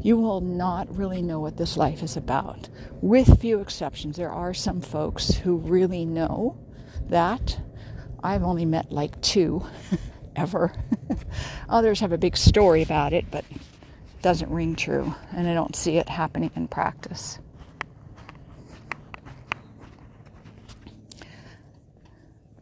you 0.00 0.16
will 0.16 0.40
not 0.40 0.94
really 0.96 1.22
know 1.22 1.40
what 1.40 1.56
this 1.56 1.76
life 1.76 2.02
is 2.02 2.16
about. 2.16 2.68
With 3.00 3.40
few 3.40 3.60
exceptions, 3.60 4.16
there 4.16 4.30
are 4.30 4.54
some 4.54 4.80
folks 4.80 5.34
who 5.34 5.56
really 5.56 6.04
know 6.04 6.56
that. 7.08 7.60
I've 8.22 8.42
only 8.42 8.64
met 8.64 8.90
like 8.92 9.20
two 9.20 9.64
ever. 10.36 10.72
Others 11.68 12.00
have 12.00 12.12
a 12.12 12.18
big 12.18 12.36
story 12.36 12.82
about 12.82 13.12
it, 13.12 13.30
but 13.30 13.44
it 13.50 14.22
doesn't 14.22 14.50
ring 14.50 14.76
true, 14.76 15.14
and 15.32 15.48
I 15.48 15.54
don't 15.54 15.76
see 15.76 15.98
it 15.98 16.08
happening 16.08 16.50
in 16.54 16.68
practice. 16.68 17.38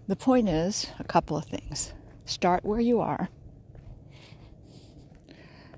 The 0.08 0.16
point 0.16 0.48
is 0.48 0.86
a 0.98 1.04
couple 1.04 1.36
of 1.36 1.46
things. 1.46 1.92
Start 2.24 2.64
where 2.64 2.80
you 2.80 3.00
are 3.00 3.28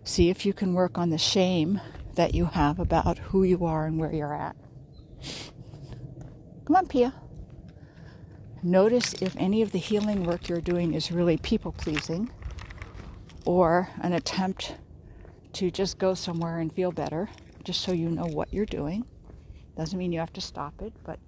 See 0.09 0.31
if 0.31 0.47
you 0.47 0.55
can 0.55 0.73
work 0.73 0.97
on 0.97 1.11
the 1.11 1.19
shame 1.19 1.83
that 2.15 2.35
you 2.35 2.47
have 2.47 2.79
about 2.79 3.19
who 3.19 3.43
you 3.43 3.67
are 3.67 3.85
and 3.85 3.99
where 3.99 4.11
you're 4.11 4.35
at. 4.35 4.57
Come 6.65 6.77
on, 6.77 6.87
Pia. 6.87 7.13
Notice 8.63 9.13
if 9.21 9.37
any 9.37 9.61
of 9.61 9.73
the 9.73 9.79
healing 9.79 10.25
work 10.25 10.49
you're 10.49 10.63
doing 10.63 10.95
is 10.95 11.13
really 11.13 11.37
people 11.37 11.73
pleasing 11.73 12.31
or 13.45 13.91
an 14.01 14.15
attempt 14.15 14.77
to 15.53 15.71
just 15.71 15.99
go 15.99 16.15
somewhere 16.15 16.59
and 16.59 16.73
feel 16.73 16.91
better, 16.91 17.29
just 17.63 17.83
so 17.83 17.93
you 17.93 18.09
know 18.09 18.27
what 18.27 18.51
you're 18.51 18.65
doing. 18.65 19.05
Doesn't 19.77 19.99
mean 19.99 20.11
you 20.11 20.21
have 20.21 20.33
to 20.33 20.41
stop 20.41 20.81
it, 20.81 20.95
but 21.05 21.19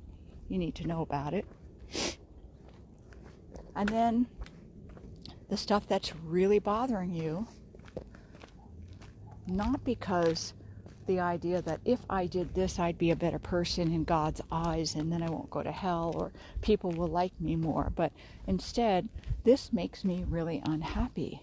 you 0.48 0.56
need 0.56 0.74
to 0.76 0.86
know 0.86 1.02
about 1.02 1.34
it. 1.34 1.44
And 3.76 3.90
then 3.90 4.26
the 5.50 5.58
stuff 5.58 5.86
that's 5.86 6.16
really 6.16 6.58
bothering 6.58 7.14
you 7.14 7.46
not 9.46 9.84
because 9.84 10.54
the 11.06 11.20
idea 11.20 11.60
that 11.62 11.80
if 11.84 12.00
I 12.08 12.26
did 12.26 12.54
this, 12.54 12.78
I'd 12.78 12.98
be 12.98 13.10
a 13.10 13.16
better 13.16 13.38
person 13.38 13.92
in 13.92 14.04
God's 14.04 14.40
eyes 14.50 14.94
and 14.94 15.12
then 15.12 15.22
I 15.22 15.30
won't 15.30 15.50
go 15.50 15.62
to 15.62 15.72
hell 15.72 16.12
or 16.14 16.30
people 16.60 16.90
will 16.92 17.08
like 17.08 17.32
me 17.40 17.56
more. 17.56 17.92
But 17.94 18.12
instead, 18.46 19.08
this 19.44 19.72
makes 19.72 20.04
me 20.04 20.24
really 20.28 20.62
unhappy. 20.64 21.42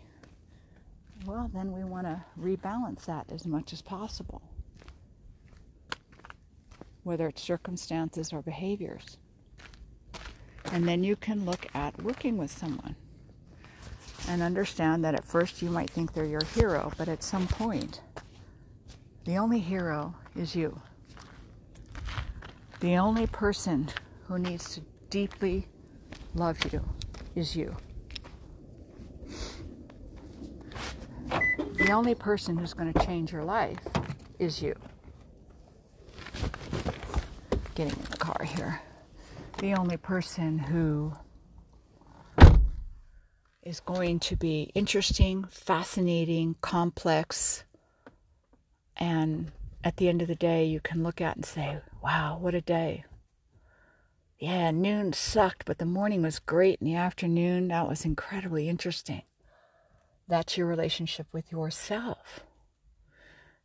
Well, 1.26 1.50
then 1.54 1.74
we 1.74 1.84
want 1.84 2.06
to 2.06 2.24
rebalance 2.39 3.06
that 3.06 3.32
as 3.32 3.45
much 3.45 3.74
as 3.74 3.82
possible, 3.82 4.41
whether 7.04 7.28
it's 7.28 7.41
circumstances 7.41 8.32
or 8.32 8.41
behaviors. 8.41 9.18
And 10.72 10.88
then 10.88 11.04
you 11.04 11.16
can 11.16 11.45
look 11.45 11.66
at 11.74 12.02
working 12.02 12.38
with 12.38 12.52
someone 12.52 12.95
and 14.28 14.41
understand 14.41 15.03
that 15.03 15.15
at 15.15 15.23
first 15.23 15.61
you 15.61 15.69
might 15.69 15.89
think 15.89 16.13
they're 16.13 16.25
your 16.25 16.43
hero, 16.53 16.91
but 16.97 17.07
at 17.07 17.23
some 17.23 17.47
point, 17.47 18.01
the 19.25 19.38
only 19.38 19.59
hero 19.59 20.15
is 20.36 20.55
you. 20.55 20.80
The 22.80 22.97
only 22.97 23.28
person 23.28 23.89
who 24.28 24.38
needs 24.38 24.75
to 24.75 24.82
deeply 25.09 25.67
love 26.36 26.57
you 26.71 26.84
is 27.36 27.55
you. 27.55 27.75
The 31.30 31.91
only 31.91 32.15
person 32.15 32.57
who's 32.57 32.73
going 32.73 32.91
to 32.91 33.05
change 33.05 33.32
your 33.32 33.43
life 33.43 33.80
is 34.39 34.61
you. 34.61 34.75
Getting 37.75 37.93
in 37.93 38.05
the 38.09 38.17
car 38.17 38.43
here. 38.43 38.82
The 39.59 39.73
only 39.73 39.97
person 39.97 40.59
who 40.59 41.13
is 43.68 43.82
going 43.82 44.18
to 44.18 44.38
be 44.38 44.72
interesting, 44.74 45.43
fascinating, 45.49 46.55
complex, 46.61 47.65
and 48.95 49.51
at 49.84 49.97
the 49.97 50.07
end 50.07 50.22
of 50.22 50.30
the 50.30 50.36
day, 50.36 50.63
you 50.63 50.80
can 50.80 51.03
look 51.03 51.20
at 51.20 51.36
and 51.36 51.45
say, 51.45 51.80
wow, 52.01 52.38
what 52.39 52.55
a 52.55 52.61
day. 52.61 53.03
Yeah, 54.39 54.72
noon 54.72 55.11
sucked, 55.11 55.65
but 55.65 55.80
the 55.80 55.86
morning 55.86 56.22
was 56.22 56.39
great, 56.39 56.80
and 56.80 56.88
the 56.88 56.95
afternoon, 56.95 57.68
that 57.68 57.89
was 57.89 58.05
incredibly 58.05 58.70
interesting. 58.70 59.24
That's 60.30 60.57
your 60.57 60.68
relationship 60.68 61.28
with 61.34 61.51
yourself. 61.51 62.45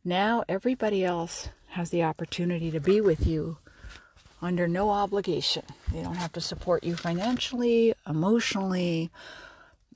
Now, 0.03 0.43
everybody 0.49 1.05
else 1.05 1.47
has 1.69 1.91
the 1.91 2.03
opportunity 2.03 2.71
to 2.71 2.81
be 2.81 2.99
with 2.99 3.25
you 3.25 3.57
under 4.41 4.67
no 4.67 4.89
obligation. 4.89 5.63
They 5.93 6.01
don't 6.01 6.15
have 6.17 6.33
to 6.33 6.41
support 6.41 6.83
you 6.83 6.97
financially, 6.97 7.93
emotionally, 8.05 9.09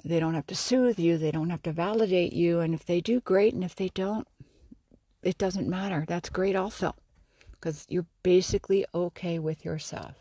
they 0.08 0.20
don't 0.20 0.34
have 0.34 0.48
to 0.48 0.56
soothe 0.56 1.00
you, 1.00 1.18
they 1.18 1.32
don't 1.32 1.50
have 1.50 1.64
to 1.64 1.72
validate 1.72 2.34
you, 2.34 2.60
and 2.60 2.74
if 2.74 2.86
they 2.86 3.02
do, 3.02 3.20
great, 3.22 3.54
and 3.54 3.64
if 3.64 3.76
they 3.76 3.90
don't, 3.90 4.28
it 5.22 5.38
doesn't 5.38 5.68
matter. 5.68 6.06
That's 6.08 6.30
great 6.30 6.56
also, 6.56 6.96
because 7.52 7.86
you're 7.90 8.06
basically 8.24 8.86
okay 8.94 9.40
with 9.40 9.66
yourself. 9.66 10.16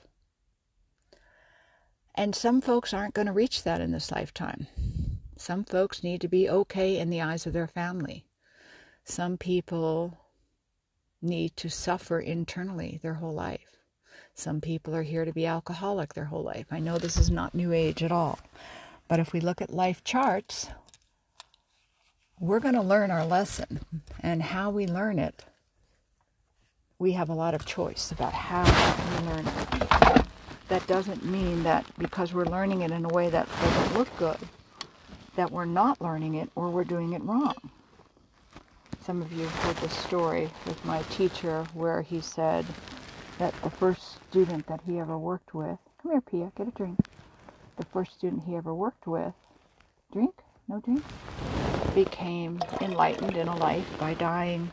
And 2.14 2.34
some 2.34 2.61
folks 2.61 2.95
aren't 2.95 3.14
going 3.14 3.26
to 3.26 3.32
reach 3.32 3.62
that 3.62 3.80
in 3.80 3.93
this 3.93 4.11
lifetime. 4.11 4.66
Some 5.37 5.64
folks 5.64 6.03
need 6.03 6.22
to 6.22 6.28
be 6.28 6.49
okay 6.49 6.99
in 6.99 7.11
the 7.11 7.20
eyes 7.20 7.47
of 7.47 7.53
their 7.53 7.66
family. 7.66 8.24
Some 9.05 9.37
people 9.37 10.18
need 11.20 11.57
to 11.59 11.68
suffer 11.68 12.18
internally 12.18 12.99
their 13.03 13.14
whole 13.14 13.34
life. 13.34 13.76
Some 14.34 14.61
people 14.61 14.95
are 14.95 15.03
here 15.03 15.24
to 15.24 15.32
be 15.32 15.47
alcoholic 15.47 16.14
their 16.14 16.24
whole 16.24 16.43
life. 16.43 16.66
I 16.70 16.80
know 16.80 16.99
this 16.99 17.16
is 17.16 17.30
not 17.30 17.55
New 17.55 17.72
Age 17.72 18.03
at 18.03 18.12
all. 18.12 18.39
But 19.09 19.21
if 19.21 19.33
we 19.33 19.41
look 19.41 19.61
at 19.61 19.73
life 19.73 20.03
charts, 20.03 20.69
we're 22.41 22.61
going 22.61 22.75
to 22.75 22.83
learn 22.83 23.11
our 23.11 23.25
lesson. 23.25 23.81
And 24.21 24.43
how 24.43 24.71
we 24.71 24.87
learn 24.87 25.19
it, 25.19 25.45
we 26.99 27.13
have 27.13 27.29
a 27.29 27.35
lot 27.35 27.55
of 27.55 27.65
choice 27.65 28.11
about 28.11 28.33
how 28.33 28.65
we 28.65 29.29
learn 29.29 29.47
it. 29.47 30.27
That 30.69 30.85
doesn't 30.89 31.25
mean 31.25 31.63
that 31.63 31.87
because 31.99 32.35
we're 32.35 32.47
learning 32.47 32.83
it 32.83 32.91
in 32.91 33.05
a 33.05 33.09
way 33.09 33.31
that 33.31 33.49
doesn't 33.61 33.97
look 33.97 34.09
good, 34.19 34.39
that 35.37 35.53
we're 35.53 35.65
not 35.65 36.01
learning 36.01 36.35
it 36.35 36.51
or 36.57 36.71
we're 36.71 36.85
doing 36.85 37.13
it 37.13 37.23
wrong. 37.23 37.55
Some 39.05 39.23
of 39.23 39.33
you 39.33 39.45
have 39.45 39.55
heard 39.63 39.77
the 39.77 39.89
story 39.89 40.51
with 40.67 40.85
my 40.85 41.03
teacher 41.03 41.65
where 41.75 42.03
he 42.03 42.21
said 42.21 42.67
that 43.39 43.55
the 43.63 43.71
first 43.71 44.17
student 44.29 44.67
that 44.67 44.81
he 44.85 44.99
ever 44.99 45.17
worked 45.17 45.55
with, 45.55 45.79
come 46.03 46.11
here, 46.11 46.21
Pia, 46.21 46.51
get 46.57 46.67
a 46.67 46.73
drink 46.73 46.99
the 47.77 47.85
first 47.87 48.14
student 48.14 48.45
he 48.45 48.57
ever 48.57 48.74
worked 48.74 49.07
with, 49.07 49.35
drink? 50.12 50.35
No 50.68 50.81
drink? 50.81 51.03
Became 51.95 52.61
enlightened 52.81 53.37
in 53.37 53.49
a 53.49 53.57
life 53.57 53.87
by 53.99 54.14
dying, 54.14 54.70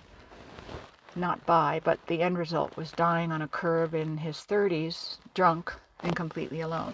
not 1.15 1.45
by, 1.45 1.81
but 1.83 1.99
the 2.07 2.21
end 2.21 2.37
result 2.37 2.75
was 2.75 2.91
dying 2.91 3.31
on 3.31 3.41
a 3.41 3.47
curb 3.47 3.93
in 3.93 4.17
his 4.17 4.37
30s, 4.37 5.17
drunk 5.33 5.73
and 6.01 6.15
completely 6.15 6.61
alone. 6.61 6.93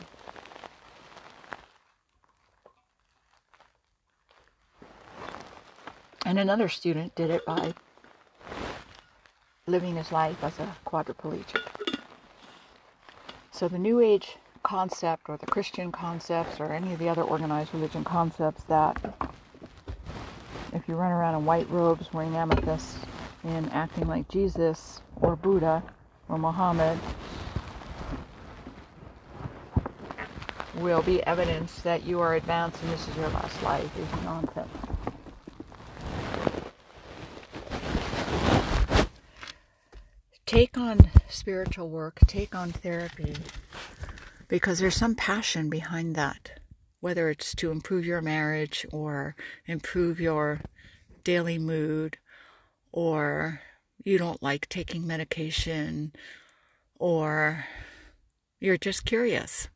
And 6.25 6.37
another 6.37 6.69
student 6.69 7.15
did 7.15 7.29
it 7.29 7.45
by 7.45 7.73
living 9.65 9.95
his 9.95 10.11
life 10.11 10.43
as 10.43 10.59
a 10.59 10.75
quadriplegic. 10.85 11.61
So 13.51 13.67
the 13.67 13.79
New 13.79 13.99
Age 13.99 14.37
concept 14.63 15.29
or 15.29 15.37
the 15.37 15.45
Christian 15.45 15.91
concepts 15.91 16.59
or 16.59 16.71
any 16.71 16.93
of 16.93 16.99
the 16.99 17.09
other 17.09 17.23
organized 17.23 17.73
religion 17.73 18.03
concepts 18.03 18.63
that 18.63 18.97
if 20.73 20.87
you 20.87 20.95
run 20.95 21.11
around 21.11 21.35
in 21.35 21.45
white 21.45 21.69
robes 21.69 22.11
wearing 22.13 22.35
amethysts 22.35 22.99
and 23.43 23.71
acting 23.71 24.07
like 24.07 24.27
Jesus 24.27 25.01
or 25.21 25.35
Buddha 25.35 25.83
or 26.27 26.37
Muhammad 26.37 26.97
will 30.75 31.01
be 31.01 31.23
evidence 31.23 31.81
that 31.81 32.05
you 32.05 32.19
are 32.19 32.35
advanced 32.35 32.81
and 32.83 32.91
this 32.91 33.07
is 33.07 33.15
your 33.15 33.29
last 33.29 33.61
life 33.63 33.89
is 33.97 34.23
nonsense. 34.23 34.69
Take 40.45 40.77
on 40.77 41.11
spiritual 41.29 41.89
work, 41.89 42.19
take 42.25 42.55
on 42.55 42.71
therapy, 42.71 43.35
because 44.49 44.79
there's 44.79 44.95
some 44.95 45.15
passion 45.15 45.69
behind 45.69 46.15
that, 46.15 46.59
whether 46.99 47.29
it's 47.29 47.55
to 47.55 47.71
improve 47.71 48.03
your 48.03 48.21
marriage 48.21 48.85
or 48.91 49.35
improve 49.67 50.19
your 50.19 50.59
daily 51.23 51.59
mood, 51.59 52.17
or 52.91 53.61
you 54.03 54.17
don't 54.17 54.41
like 54.43 54.67
taking 54.67 55.05
medication, 55.05 56.11
or 56.97 57.65
you're 58.59 58.77
just 58.77 59.05
curious. 59.05 59.69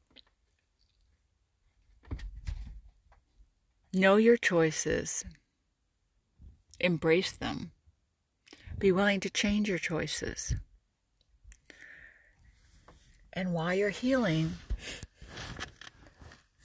Know 3.94 4.16
your 4.16 4.38
choices, 4.38 5.24
embrace 6.80 7.32
them, 7.32 7.72
be 8.80 8.92
willing 8.92 9.20
to 9.20 9.30
change 9.30 9.70
your 9.70 9.78
choices. 9.78 10.56
And 13.34 13.54
while 13.54 13.74
you're 13.74 13.90
healing, 13.90 14.54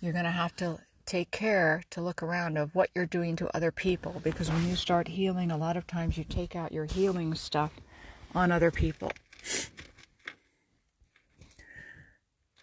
you're 0.01 0.13
going 0.13 0.25
to 0.25 0.31
have 0.31 0.55
to 0.57 0.79
take 1.07 1.31
care 1.31 1.83
to 1.89 2.03
look 2.03 2.23
around 2.23 2.59
of 2.59 2.75
what 2.75 2.91
you're 2.95 3.07
doing 3.07 3.35
to 3.37 3.57
other 3.57 3.73
people 3.73 4.21
because 4.23 4.51
when 4.51 4.69
you 4.69 4.77
start 4.77 5.09
healing, 5.09 5.51
a 5.51 5.57
lot 5.57 5.77
of 5.77 5.87
times 5.87 6.19
you 6.19 6.25
take 6.25 6.55
out 6.55 6.71
your 6.71 6.85
healing 6.85 7.35
stuff 7.35 7.73
on 8.35 8.53
other 8.53 8.71
people. 8.71 9.11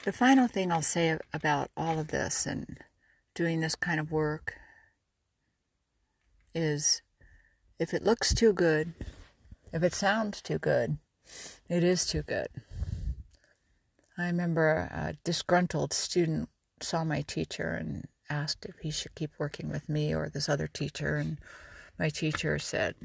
The 0.04 0.14
final 0.14 0.48
thing 0.48 0.72
I'll 0.72 0.84
say 0.84 1.18
about 1.34 1.72
all 1.76 1.98
of 1.98 2.10
this 2.10 2.46
and 2.46 2.78
doing 3.34 3.62
this 3.62 3.74
kind 3.76 4.00
of 4.00 4.12
work 4.12 4.54
is 6.54 7.02
if 7.80 7.92
it 7.92 8.04
looks 8.04 8.32
too 8.32 8.54
good, 8.54 8.94
if 9.74 9.82
it 9.82 9.96
sounds 9.96 10.44
too 10.44 10.60
good, 10.60 11.00
it 11.68 11.84
is 11.84 12.06
too 12.06 12.22
good. 12.22 12.48
I 14.18 14.28
remember 14.28 14.90
a 14.92 15.18
disgruntled 15.26 15.92
student 15.92 16.48
saw 16.82 17.04
my 17.04 17.22
teacher 17.22 17.72
and 17.72 18.08
asked 18.30 18.66
if 18.66 18.76
he 18.80 18.90
should 18.90 19.14
keep 19.14 19.32
working 19.38 19.70
with 19.70 19.90
me 19.90 20.16
or 20.16 20.30
this 20.30 20.48
other 20.48 20.68
teacher. 20.68 21.18
And 21.18 21.38
my 22.00 22.08
teacher 22.10 22.58
said 22.58 22.96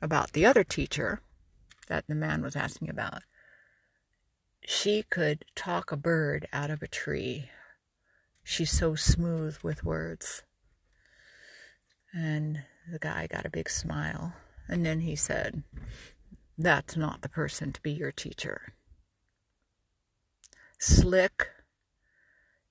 about 0.00 0.32
the 0.32 0.46
other 0.46 0.62
teacher 0.62 1.22
that 1.88 2.06
the 2.06 2.14
man 2.14 2.42
was 2.42 2.54
asking 2.54 2.88
about, 2.88 3.22
she 4.64 5.02
could 5.02 5.44
talk 5.56 5.90
a 5.90 5.96
bird 5.96 6.46
out 6.52 6.70
of 6.70 6.82
a 6.82 6.88
tree. 6.88 7.50
She's 8.44 8.70
so 8.70 8.94
smooth 8.94 9.58
with 9.64 9.84
words. 9.84 10.44
And 12.12 12.62
the 12.90 13.00
guy 13.00 13.26
got 13.26 13.46
a 13.46 13.50
big 13.50 13.68
smile. 13.68 14.34
And 14.68 14.86
then 14.86 15.00
he 15.00 15.16
said, 15.16 15.64
That's 16.56 16.96
not 16.96 17.22
the 17.22 17.28
person 17.28 17.72
to 17.72 17.82
be 17.82 17.90
your 17.90 18.12
teacher 18.12 18.74
slick, 20.80 21.48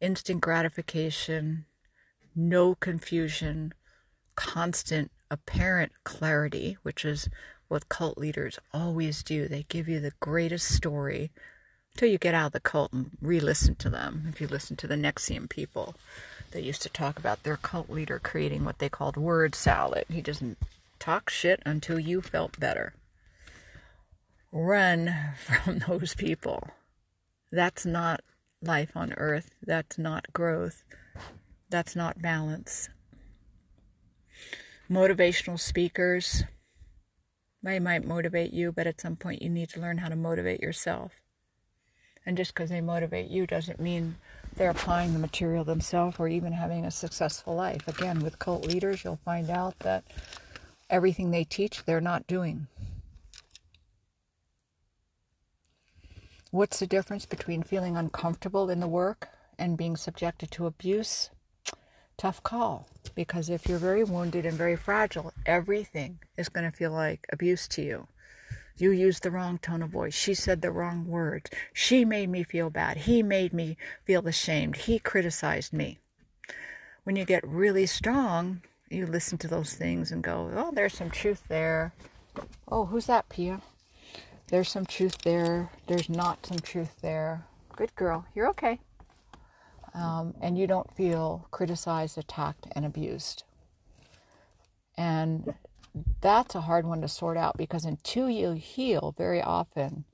instant 0.02 0.42
gratification, 0.42 1.66
no 2.36 2.76
confusion, 2.76 3.74
constant 4.36 5.12
apparent 5.30 5.92
clarity, 6.04 6.78
which 6.82 7.06
is 7.06 7.30
what 7.68 7.88
cult 7.88 8.18
leaders 8.18 8.60
always 8.74 9.22
do. 9.24 9.48
They 9.48 9.64
give 9.70 9.88
you 9.88 10.00
the 10.00 10.14
greatest 10.20 10.74
story 10.74 11.30
until 11.94 12.10
you 12.10 12.18
get 12.18 12.34
out 12.34 12.48
of 12.48 12.52
the 12.54 12.60
cult 12.60 12.92
and 12.92 13.12
re 13.22 13.40
listen 13.40 13.76
to 13.76 13.90
them. 13.90 14.26
If 14.30 14.42
you 14.42 14.48
listen 14.48 14.76
to 14.78 14.88
the 14.88 14.96
NXIVM 14.96 15.50
people, 15.50 15.96
they 16.52 16.62
used 16.62 16.82
to 16.82 16.90
talk 16.90 17.20
about 17.20 17.44
their 17.44 17.58
cult 17.58 17.90
leader 17.90 18.20
creating 18.20 18.66
what 18.66 18.80
they 18.80 18.90
called 18.90 19.18
word 19.18 19.54
salad. 19.54 20.06
He 20.12 20.22
doesn't 20.22 20.58
talk 20.98 21.30
shit 21.30 21.62
until 21.66 22.00
you 22.00 22.22
felt 22.22 22.60
better. 22.60 22.94
Run 24.52 25.14
from 25.64 25.80
those 25.88 26.16
people. 26.16 26.72
That's 27.52 27.86
not 27.86 28.22
life 28.62 28.92
on 28.96 29.14
earth. 29.14 29.52
That's 29.66 29.98
not 29.98 30.32
growth. 30.34 30.84
That's 31.70 31.96
not 31.96 32.22
balance. 32.22 32.90
Motivational 34.90 35.60
speakers, 35.60 36.44
they 37.62 37.80
might 37.80 38.06
motivate 38.06 38.54
you, 38.54 38.72
but 38.72 38.88
at 38.88 39.02
some 39.02 39.16
point 39.16 39.42
you 39.42 39.50
need 39.50 39.70
to 39.70 39.80
learn 39.80 40.00
how 40.00 40.10
to 40.10 40.16
motivate 40.16 40.62
yourself. 40.62 41.22
And 42.26 42.38
just 42.38 42.54
because 42.54 42.70
they 42.70 42.82
motivate 42.82 43.30
you 43.30 43.48
doesn't 43.48 43.80
mean 43.80 44.16
they're 44.56 44.70
applying 44.70 45.14
the 45.14 45.20
material 45.20 45.64
themselves 45.64 46.18
or 46.20 46.28
even 46.28 46.54
having 46.54 46.86
a 46.86 46.92
successful 46.92 47.56
life. 47.56 47.88
Again, 47.88 48.20
with 48.20 48.40
cult 48.40 48.66
leaders, 48.66 49.04
you'll 49.04 49.20
find 49.24 49.50
out 49.50 49.80
that 49.80 50.04
everything 50.90 51.32
they 51.32 51.44
teach, 51.44 51.86
they're 51.86 52.02
not 52.02 52.28
doing. 52.28 52.68
What's 56.52 56.80
the 56.80 56.88
difference 56.88 57.28
between 57.28 57.62
feeling 57.62 57.96
uncomfortable 57.96 58.72
in 58.72 58.80
the 58.80 58.88
work 58.88 59.30
and 59.60 59.78
being 59.78 59.96
subjected 59.96 60.50
to 60.52 60.66
abuse? 60.66 61.30
Tough 62.18 62.42
call. 62.42 62.88
Because 63.14 63.52
if 63.52 63.68
you're 63.68 63.78
very 63.78 64.04
wounded 64.04 64.48
and 64.48 64.58
very 64.58 64.76
fragile, 64.76 65.32
everything 65.46 66.18
is 66.38 66.50
going 66.50 66.70
to 66.70 66.76
feel 66.76 66.90
like 66.92 67.28
abuse 67.32 67.68
to 67.68 67.84
you. 67.84 68.08
You 68.78 68.90
used 68.90 69.22
the 69.22 69.30
wrong 69.30 69.60
tone 69.60 69.84
of 69.84 69.92
voice. 69.92 70.16
She 70.16 70.34
said 70.34 70.64
the 70.64 70.72
wrong 70.72 71.06
words. 71.06 71.52
She 71.72 72.04
made 72.04 72.30
me 72.30 72.42
feel 72.42 72.72
bad. 72.72 72.98
He 72.98 73.22
made 73.22 73.54
me 73.54 73.78
feel 74.04 74.28
ashamed. 74.28 74.76
He 74.76 74.98
criticized 74.98 75.72
me. 75.72 76.00
When 77.04 77.16
you 77.16 77.26
get 77.26 77.48
really 77.48 77.86
strong, 77.86 78.64
you 78.90 79.06
listen 79.06 79.38
to 79.40 79.48
those 79.48 79.76
things 79.76 80.12
and 80.12 80.24
go, 80.24 80.50
oh, 80.56 80.72
there's 80.74 80.96
some 80.96 81.12
truth 81.12 81.44
there. 81.48 81.94
Oh, 82.68 82.86
who's 82.86 83.06
that, 83.06 83.30
Pia? 83.30 83.62
There's 84.50 84.70
some 84.70 84.86
truth 84.86 85.20
there. 85.20 85.70
There's 85.86 86.10
not 86.10 86.46
some 86.46 86.58
truth 86.58 87.02
there. 87.02 87.46
Good 87.76 87.96
girl. 87.96 88.26
You're 88.34 88.50
okay. 88.50 88.80
Um, 89.94 90.34
and 90.42 90.58
you 90.58 90.66
don't 90.66 90.92
feel 90.96 91.48
criticized, 91.52 92.18
attacked, 92.18 92.68
and 92.72 92.84
abused. 92.84 93.44
And 94.98 95.54
that's 96.22 96.56
a 96.56 96.62
hard 96.62 96.86
one 96.86 97.02
to 97.02 97.08
sort 97.08 97.38
out 97.38 97.58
because 97.58 97.86
until 97.86 98.30
you 98.30 98.52
heal, 98.52 99.14
very 99.18 99.42
often 99.42 100.06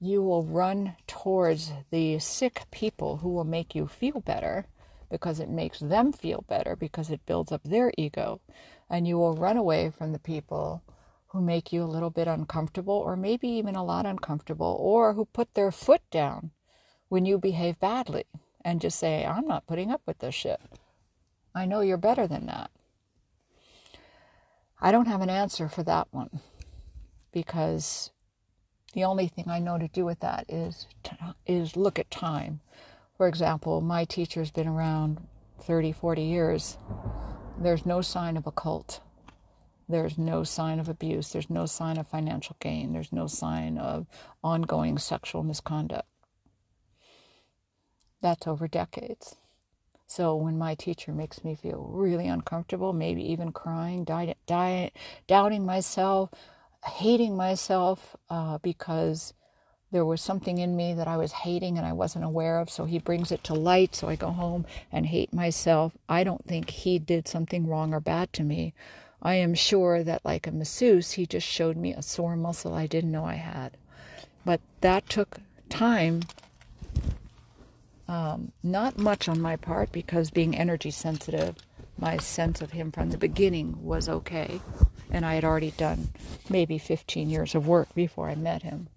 you 0.00 0.22
will 0.22 0.42
run 0.42 0.96
towards 1.06 1.72
the 1.90 2.18
sick 2.18 2.62
people 2.70 3.18
who 3.18 3.28
will 3.28 3.44
make 3.44 3.74
you 3.74 3.86
feel 3.86 4.20
better 4.20 4.66
because 5.10 5.38
it 5.38 5.48
makes 5.48 5.78
them 5.78 6.12
feel 6.12 6.44
better 6.48 6.74
because 6.74 7.10
it 7.10 7.24
builds 7.26 7.52
up 7.52 7.62
their 7.64 7.92
ego. 7.96 8.40
And 8.88 9.06
you 9.06 9.16
will 9.18 9.34
run 9.34 9.56
away 9.56 9.90
from 9.90 10.12
the 10.12 10.18
people 10.18 10.82
who 11.30 11.40
make 11.40 11.72
you 11.72 11.82
a 11.82 11.84
little 11.84 12.10
bit 12.10 12.26
uncomfortable 12.26 12.94
or 12.94 13.16
maybe 13.16 13.48
even 13.48 13.76
a 13.76 13.84
lot 13.84 14.04
uncomfortable 14.04 14.76
or 14.80 15.14
who 15.14 15.24
put 15.26 15.54
their 15.54 15.70
foot 15.70 16.02
down 16.10 16.50
when 17.08 17.24
you 17.24 17.38
behave 17.38 17.78
badly 17.78 18.24
and 18.64 18.80
just 18.80 18.98
say, 18.98 19.24
I'm 19.24 19.46
not 19.46 19.66
putting 19.66 19.90
up 19.90 20.02
with 20.06 20.18
this 20.18 20.34
shit. 20.34 20.60
I 21.54 21.66
know 21.66 21.80
you're 21.80 21.96
better 21.96 22.26
than 22.26 22.46
that. 22.46 22.70
I 24.80 24.90
don't 24.90 25.08
have 25.08 25.20
an 25.20 25.30
answer 25.30 25.68
for 25.68 25.82
that 25.84 26.08
one 26.10 26.40
because 27.32 28.10
the 28.92 29.04
only 29.04 29.28
thing 29.28 29.44
I 29.48 29.60
know 29.60 29.78
to 29.78 29.88
do 29.88 30.04
with 30.04 30.20
that 30.20 30.46
is 30.48 30.86
is 31.46 31.76
look 31.76 31.98
at 31.98 32.10
time. 32.10 32.60
For 33.16 33.28
example, 33.28 33.80
my 33.80 34.04
teacher's 34.04 34.50
been 34.50 34.66
around 34.66 35.20
30, 35.60 35.92
40 35.92 36.22
years. 36.22 36.78
There's 37.58 37.84
no 37.86 38.00
sign 38.00 38.36
of 38.36 38.46
a 38.46 38.52
cult. 38.52 39.00
There's 39.90 40.16
no 40.16 40.44
sign 40.44 40.78
of 40.78 40.88
abuse. 40.88 41.32
There's 41.32 41.50
no 41.50 41.66
sign 41.66 41.98
of 41.98 42.06
financial 42.06 42.56
gain. 42.60 42.92
There's 42.92 43.12
no 43.12 43.26
sign 43.26 43.76
of 43.78 44.06
ongoing 44.42 44.98
sexual 44.98 45.42
misconduct. 45.42 46.08
That's 48.20 48.46
over 48.46 48.68
decades. 48.68 49.36
So 50.06 50.34
when 50.34 50.58
my 50.58 50.74
teacher 50.74 51.12
makes 51.12 51.44
me 51.44 51.54
feel 51.54 51.88
really 51.92 52.26
uncomfortable, 52.26 52.92
maybe 52.92 53.22
even 53.30 53.52
crying, 53.52 54.04
di- 54.04 54.34
di- 54.46 54.90
doubting 55.28 55.64
myself, 55.64 56.30
hating 56.84 57.36
myself 57.36 58.16
uh, 58.28 58.58
because 58.58 59.34
there 59.92 60.04
was 60.04 60.20
something 60.20 60.58
in 60.58 60.76
me 60.76 60.94
that 60.94 61.08
I 61.08 61.16
was 61.16 61.32
hating 61.32 61.78
and 61.78 61.86
I 61.86 61.92
wasn't 61.92 62.24
aware 62.24 62.58
of. 62.58 62.70
So 62.70 62.84
he 62.84 62.98
brings 62.98 63.32
it 63.32 63.44
to 63.44 63.54
light. 63.54 63.94
So 63.94 64.08
I 64.08 64.16
go 64.16 64.30
home 64.30 64.66
and 64.92 65.06
hate 65.06 65.32
myself. 65.32 65.92
I 66.08 66.24
don't 66.24 66.44
think 66.44 66.70
he 66.70 66.98
did 66.98 67.28
something 67.28 67.66
wrong 67.66 67.94
or 67.94 68.00
bad 68.00 68.32
to 68.34 68.42
me. 68.42 68.74
I 69.22 69.34
am 69.34 69.54
sure 69.54 70.02
that, 70.02 70.24
like 70.24 70.46
a 70.46 70.52
masseuse, 70.52 71.12
he 71.12 71.26
just 71.26 71.46
showed 71.46 71.76
me 71.76 71.92
a 71.92 72.02
sore 72.02 72.36
muscle 72.36 72.74
I 72.74 72.86
didn't 72.86 73.12
know 73.12 73.24
I 73.24 73.34
had. 73.34 73.76
But 74.44 74.60
that 74.80 75.08
took 75.08 75.38
time 75.68 76.22
um, 78.10 78.50
not 78.60 78.98
much 78.98 79.28
on 79.28 79.40
my 79.40 79.54
part 79.54 79.92
because 79.92 80.30
being 80.30 80.56
energy 80.56 80.90
sensitive, 80.90 81.54
my 81.96 82.16
sense 82.16 82.60
of 82.60 82.72
him 82.72 82.90
from 82.90 83.10
the 83.10 83.16
beginning 83.18 83.84
was 83.84 84.08
okay. 84.08 84.60
And 85.12 85.24
I 85.24 85.34
had 85.34 85.44
already 85.44 85.70
done 85.70 86.08
maybe 86.48 86.76
15 86.76 87.30
years 87.30 87.54
of 87.54 87.68
work 87.68 87.94
before 87.94 88.28
I 88.28 88.34
met 88.34 88.62
him. 88.62 88.88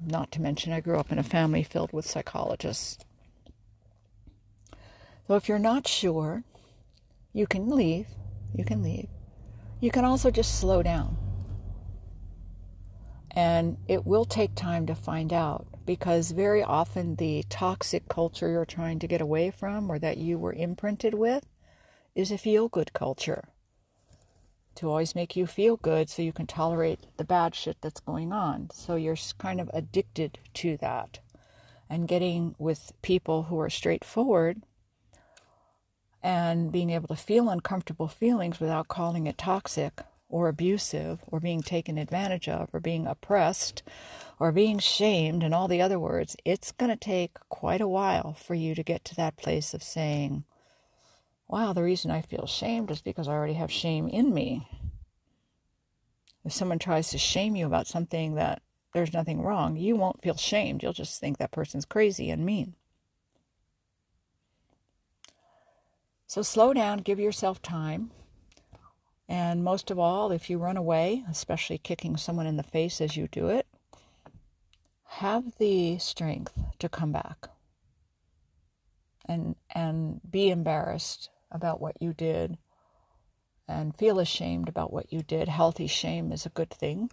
Not 0.00 0.32
to 0.32 0.40
mention, 0.40 0.72
I 0.72 0.80
grew 0.80 0.98
up 0.98 1.12
in 1.12 1.18
a 1.18 1.22
family 1.22 1.62
filled 1.62 1.92
with 1.92 2.08
psychologists. 2.08 3.04
So 5.26 5.34
if 5.34 5.46
you're 5.46 5.58
not 5.58 5.86
sure, 5.86 6.44
you 7.34 7.46
can 7.46 7.68
leave. 7.68 8.06
You 8.54 8.64
can 8.64 8.82
leave. 8.82 9.08
You 9.80 9.90
can 9.90 10.04
also 10.04 10.30
just 10.30 10.58
slow 10.60 10.82
down. 10.82 11.16
And 13.30 13.76
it 13.86 14.04
will 14.04 14.24
take 14.24 14.54
time 14.54 14.86
to 14.86 14.94
find 14.94 15.32
out 15.32 15.66
because 15.86 16.32
very 16.32 16.62
often 16.62 17.16
the 17.16 17.44
toxic 17.48 18.08
culture 18.08 18.50
you're 18.50 18.64
trying 18.64 18.98
to 18.98 19.06
get 19.06 19.20
away 19.20 19.50
from 19.50 19.90
or 19.90 19.98
that 19.98 20.18
you 20.18 20.38
were 20.38 20.52
imprinted 20.52 21.14
with 21.14 21.46
is 22.14 22.32
a 22.32 22.38
feel 22.38 22.68
good 22.68 22.92
culture 22.92 23.44
to 24.74 24.88
always 24.88 25.14
make 25.14 25.36
you 25.36 25.46
feel 25.46 25.76
good 25.76 26.08
so 26.08 26.22
you 26.22 26.32
can 26.32 26.46
tolerate 26.46 27.00
the 27.16 27.24
bad 27.24 27.54
shit 27.54 27.76
that's 27.80 28.00
going 28.00 28.32
on. 28.32 28.70
So 28.72 28.96
you're 28.96 29.16
kind 29.38 29.60
of 29.60 29.70
addicted 29.74 30.38
to 30.54 30.76
that. 30.78 31.20
And 31.88 32.06
getting 32.06 32.54
with 32.58 32.92
people 33.02 33.44
who 33.44 33.58
are 33.58 33.68
straightforward 33.68 34.62
and 36.22 36.70
being 36.70 36.90
able 36.90 37.08
to 37.08 37.16
feel 37.16 37.48
uncomfortable 37.48 38.08
feelings 38.08 38.60
without 38.60 38.88
calling 38.88 39.26
it 39.26 39.38
toxic 39.38 40.00
or 40.28 40.48
abusive 40.48 41.20
or 41.26 41.40
being 41.40 41.62
taken 41.62 41.98
advantage 41.98 42.48
of 42.48 42.68
or 42.72 42.80
being 42.80 43.06
oppressed 43.06 43.82
or 44.38 44.52
being 44.52 44.78
shamed 44.78 45.42
and 45.42 45.54
all 45.54 45.68
the 45.68 45.82
other 45.82 45.98
words, 45.98 46.36
it's 46.44 46.72
going 46.72 46.90
to 46.90 46.96
take 46.96 47.34
quite 47.48 47.80
a 47.80 47.88
while 47.88 48.32
for 48.34 48.54
you 48.54 48.74
to 48.74 48.82
get 48.82 49.04
to 49.04 49.14
that 49.16 49.36
place 49.36 49.74
of 49.74 49.82
saying, 49.82 50.44
wow, 51.48 51.72
the 51.72 51.82
reason 51.82 52.10
I 52.10 52.22
feel 52.22 52.46
shamed 52.46 52.90
is 52.90 53.02
because 53.02 53.26
I 53.26 53.32
already 53.32 53.54
have 53.54 53.72
shame 53.72 54.08
in 54.08 54.32
me. 54.32 54.68
If 56.44 56.52
someone 56.52 56.78
tries 56.78 57.10
to 57.10 57.18
shame 57.18 57.56
you 57.56 57.66
about 57.66 57.86
something 57.86 58.36
that 58.36 58.62
there's 58.94 59.12
nothing 59.12 59.42
wrong, 59.42 59.76
you 59.76 59.96
won't 59.96 60.22
feel 60.22 60.36
shamed. 60.36 60.82
You'll 60.82 60.92
just 60.92 61.20
think 61.20 61.38
that 61.38 61.50
person's 61.50 61.84
crazy 61.84 62.30
and 62.30 62.46
mean. 62.46 62.74
So 66.30 66.42
slow 66.42 66.72
down, 66.72 66.98
give 66.98 67.18
yourself 67.18 67.60
time. 67.60 68.12
And 69.28 69.64
most 69.64 69.90
of 69.90 69.98
all, 69.98 70.30
if 70.30 70.48
you 70.48 70.58
run 70.58 70.76
away, 70.76 71.24
especially 71.28 71.76
kicking 71.76 72.16
someone 72.16 72.46
in 72.46 72.56
the 72.56 72.62
face 72.62 73.00
as 73.00 73.16
you 73.16 73.26
do 73.26 73.48
it, 73.48 73.66
have 75.18 75.58
the 75.58 75.98
strength 75.98 76.56
to 76.78 76.88
come 76.88 77.10
back 77.10 77.48
and 79.24 79.56
and 79.74 80.20
be 80.30 80.50
embarrassed 80.50 81.30
about 81.50 81.80
what 81.80 82.00
you 82.00 82.12
did 82.12 82.58
and 83.66 83.98
feel 83.98 84.20
ashamed 84.20 84.68
about 84.68 84.92
what 84.92 85.12
you 85.12 85.24
did. 85.24 85.48
Healthy 85.48 85.88
shame 85.88 86.30
is 86.30 86.46
a 86.46 86.50
good 86.50 86.70
thing. 86.70 87.10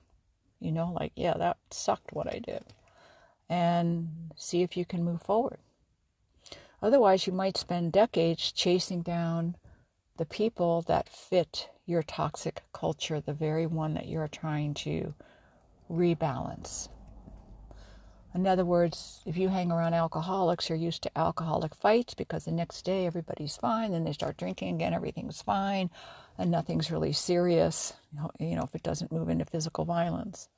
You 0.59 0.71
know, 0.71 0.91
like, 0.91 1.13
yeah, 1.15 1.33
that 1.39 1.57
sucked 1.71 2.13
what 2.13 2.31
I 2.31 2.37
did. 2.37 2.63
And 3.49 4.29
see 4.35 4.61
if 4.61 4.77
you 4.77 4.85
can 4.85 5.03
move 5.03 5.23
forward. 5.23 5.57
Otherwise, 6.81 7.25
you 7.25 7.33
might 7.33 7.57
spend 7.57 7.91
decades 7.91 8.51
chasing 8.51 9.01
down 9.01 9.55
the 10.17 10.25
people 10.25 10.83
that 10.83 11.09
fit 11.09 11.69
your 11.85 12.03
toxic 12.03 12.63
culture, 12.73 13.19
the 13.19 13.33
very 13.33 13.65
one 13.65 13.93
that 13.93 14.07
you're 14.07 14.27
trying 14.27 14.73
to 14.73 15.13
rebalance. 15.89 16.89
In 18.35 18.45
other 18.45 18.65
words, 18.65 19.23
if 19.25 19.37
you 19.37 19.49
hang 19.49 19.71
around 19.71 19.95
alcoholics, 19.95 20.69
you're 20.69 20.77
used 20.77 21.01
to 21.03 21.17
alcoholic 21.17 21.73
fights 21.73 22.13
because 22.13 22.45
the 22.45 22.51
next 22.51 22.83
day 22.83 23.07
everybody's 23.07 23.57
fine, 23.57 23.91
then 23.91 24.03
they 24.03 24.13
start 24.13 24.37
drinking 24.37 24.75
again, 24.75 24.93
everything's 24.93 25.41
fine, 25.41 25.89
and 26.37 26.51
nothing's 26.51 26.91
really 26.91 27.13
serious, 27.13 27.93
you 28.39 28.55
know, 28.55 28.63
if 28.63 28.75
it 28.75 28.83
doesn't 28.83 29.11
move 29.11 29.29
into 29.29 29.45
physical 29.45 29.85
violence. 29.85 30.49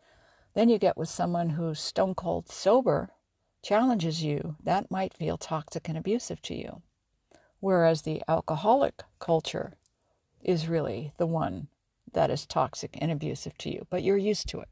Then 0.55 0.67
you 0.67 0.77
get 0.77 0.97
with 0.97 1.07
someone 1.07 1.51
who's 1.51 1.79
stone 1.79 2.15
cold 2.15 2.49
sober, 2.49 3.11
challenges 3.61 4.23
you, 4.23 4.55
that 4.63 4.91
might 4.91 5.13
feel 5.13 5.37
toxic 5.37 5.89
and 5.89 5.97
abusive 5.97 6.41
to 6.43 6.55
you. 6.55 6.81
Whereas 7.59 8.03
the 8.03 8.21
alcoholic 8.27 9.03
culture 9.19 9.73
is 10.41 10.67
really 10.67 11.13
the 11.17 11.27
one 11.27 11.67
that 12.13 12.31
is 12.31 12.45
toxic 12.45 12.97
and 13.01 13.11
abusive 13.11 13.57
to 13.59 13.69
you, 13.69 13.85
but 13.89 14.03
you're 14.03 14.17
used 14.17 14.47
to 14.49 14.59
it. 14.59 14.69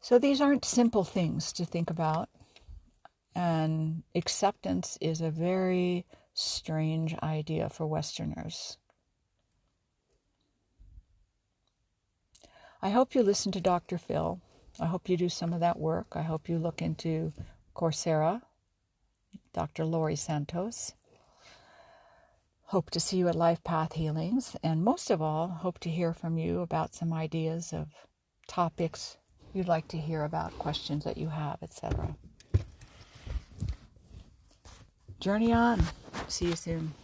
So 0.00 0.18
these 0.18 0.40
aren't 0.40 0.64
simple 0.64 1.04
things 1.04 1.52
to 1.54 1.64
think 1.64 1.90
about. 1.90 2.28
And 3.34 4.02
acceptance 4.14 4.98
is 5.00 5.20
a 5.20 5.30
very 5.30 6.06
strange 6.34 7.14
idea 7.22 7.68
for 7.68 7.86
Westerners. 7.86 8.78
I 12.82 12.90
hope 12.90 13.14
you 13.14 13.22
listen 13.22 13.52
to 13.52 13.60
Dr. 13.60 13.98
Phil. 13.98 14.40
I 14.80 14.86
hope 14.86 15.10
you 15.10 15.16
do 15.18 15.28
some 15.28 15.52
of 15.52 15.60
that 15.60 15.78
work. 15.78 16.06
I 16.12 16.22
hope 16.22 16.48
you 16.48 16.58
look 16.58 16.80
into 16.80 17.34
Coursera, 17.76 18.40
Dr. 19.52 19.84
Laurie 19.84 20.16
Santos. 20.16 20.94
Hope 22.64 22.88
to 22.90 23.00
see 23.00 23.18
you 23.18 23.28
at 23.28 23.34
Life 23.34 23.62
Path 23.62 23.92
Healings. 23.92 24.56
And 24.62 24.82
most 24.82 25.10
of 25.10 25.20
all, 25.20 25.48
hope 25.48 25.78
to 25.80 25.90
hear 25.90 26.14
from 26.14 26.38
you 26.38 26.60
about 26.60 26.94
some 26.94 27.12
ideas 27.12 27.72
of 27.74 27.88
topics 28.48 29.18
you'd 29.52 29.68
like 29.68 29.88
to 29.88 29.98
hear 29.98 30.24
about, 30.24 30.58
questions 30.58 31.04
that 31.04 31.18
you 31.18 31.28
have, 31.28 31.58
etc. 31.62 32.16
Journey 35.18 35.52
on. 35.52 35.82
See 36.28 36.46
you 36.46 36.56
soon. 36.56 36.94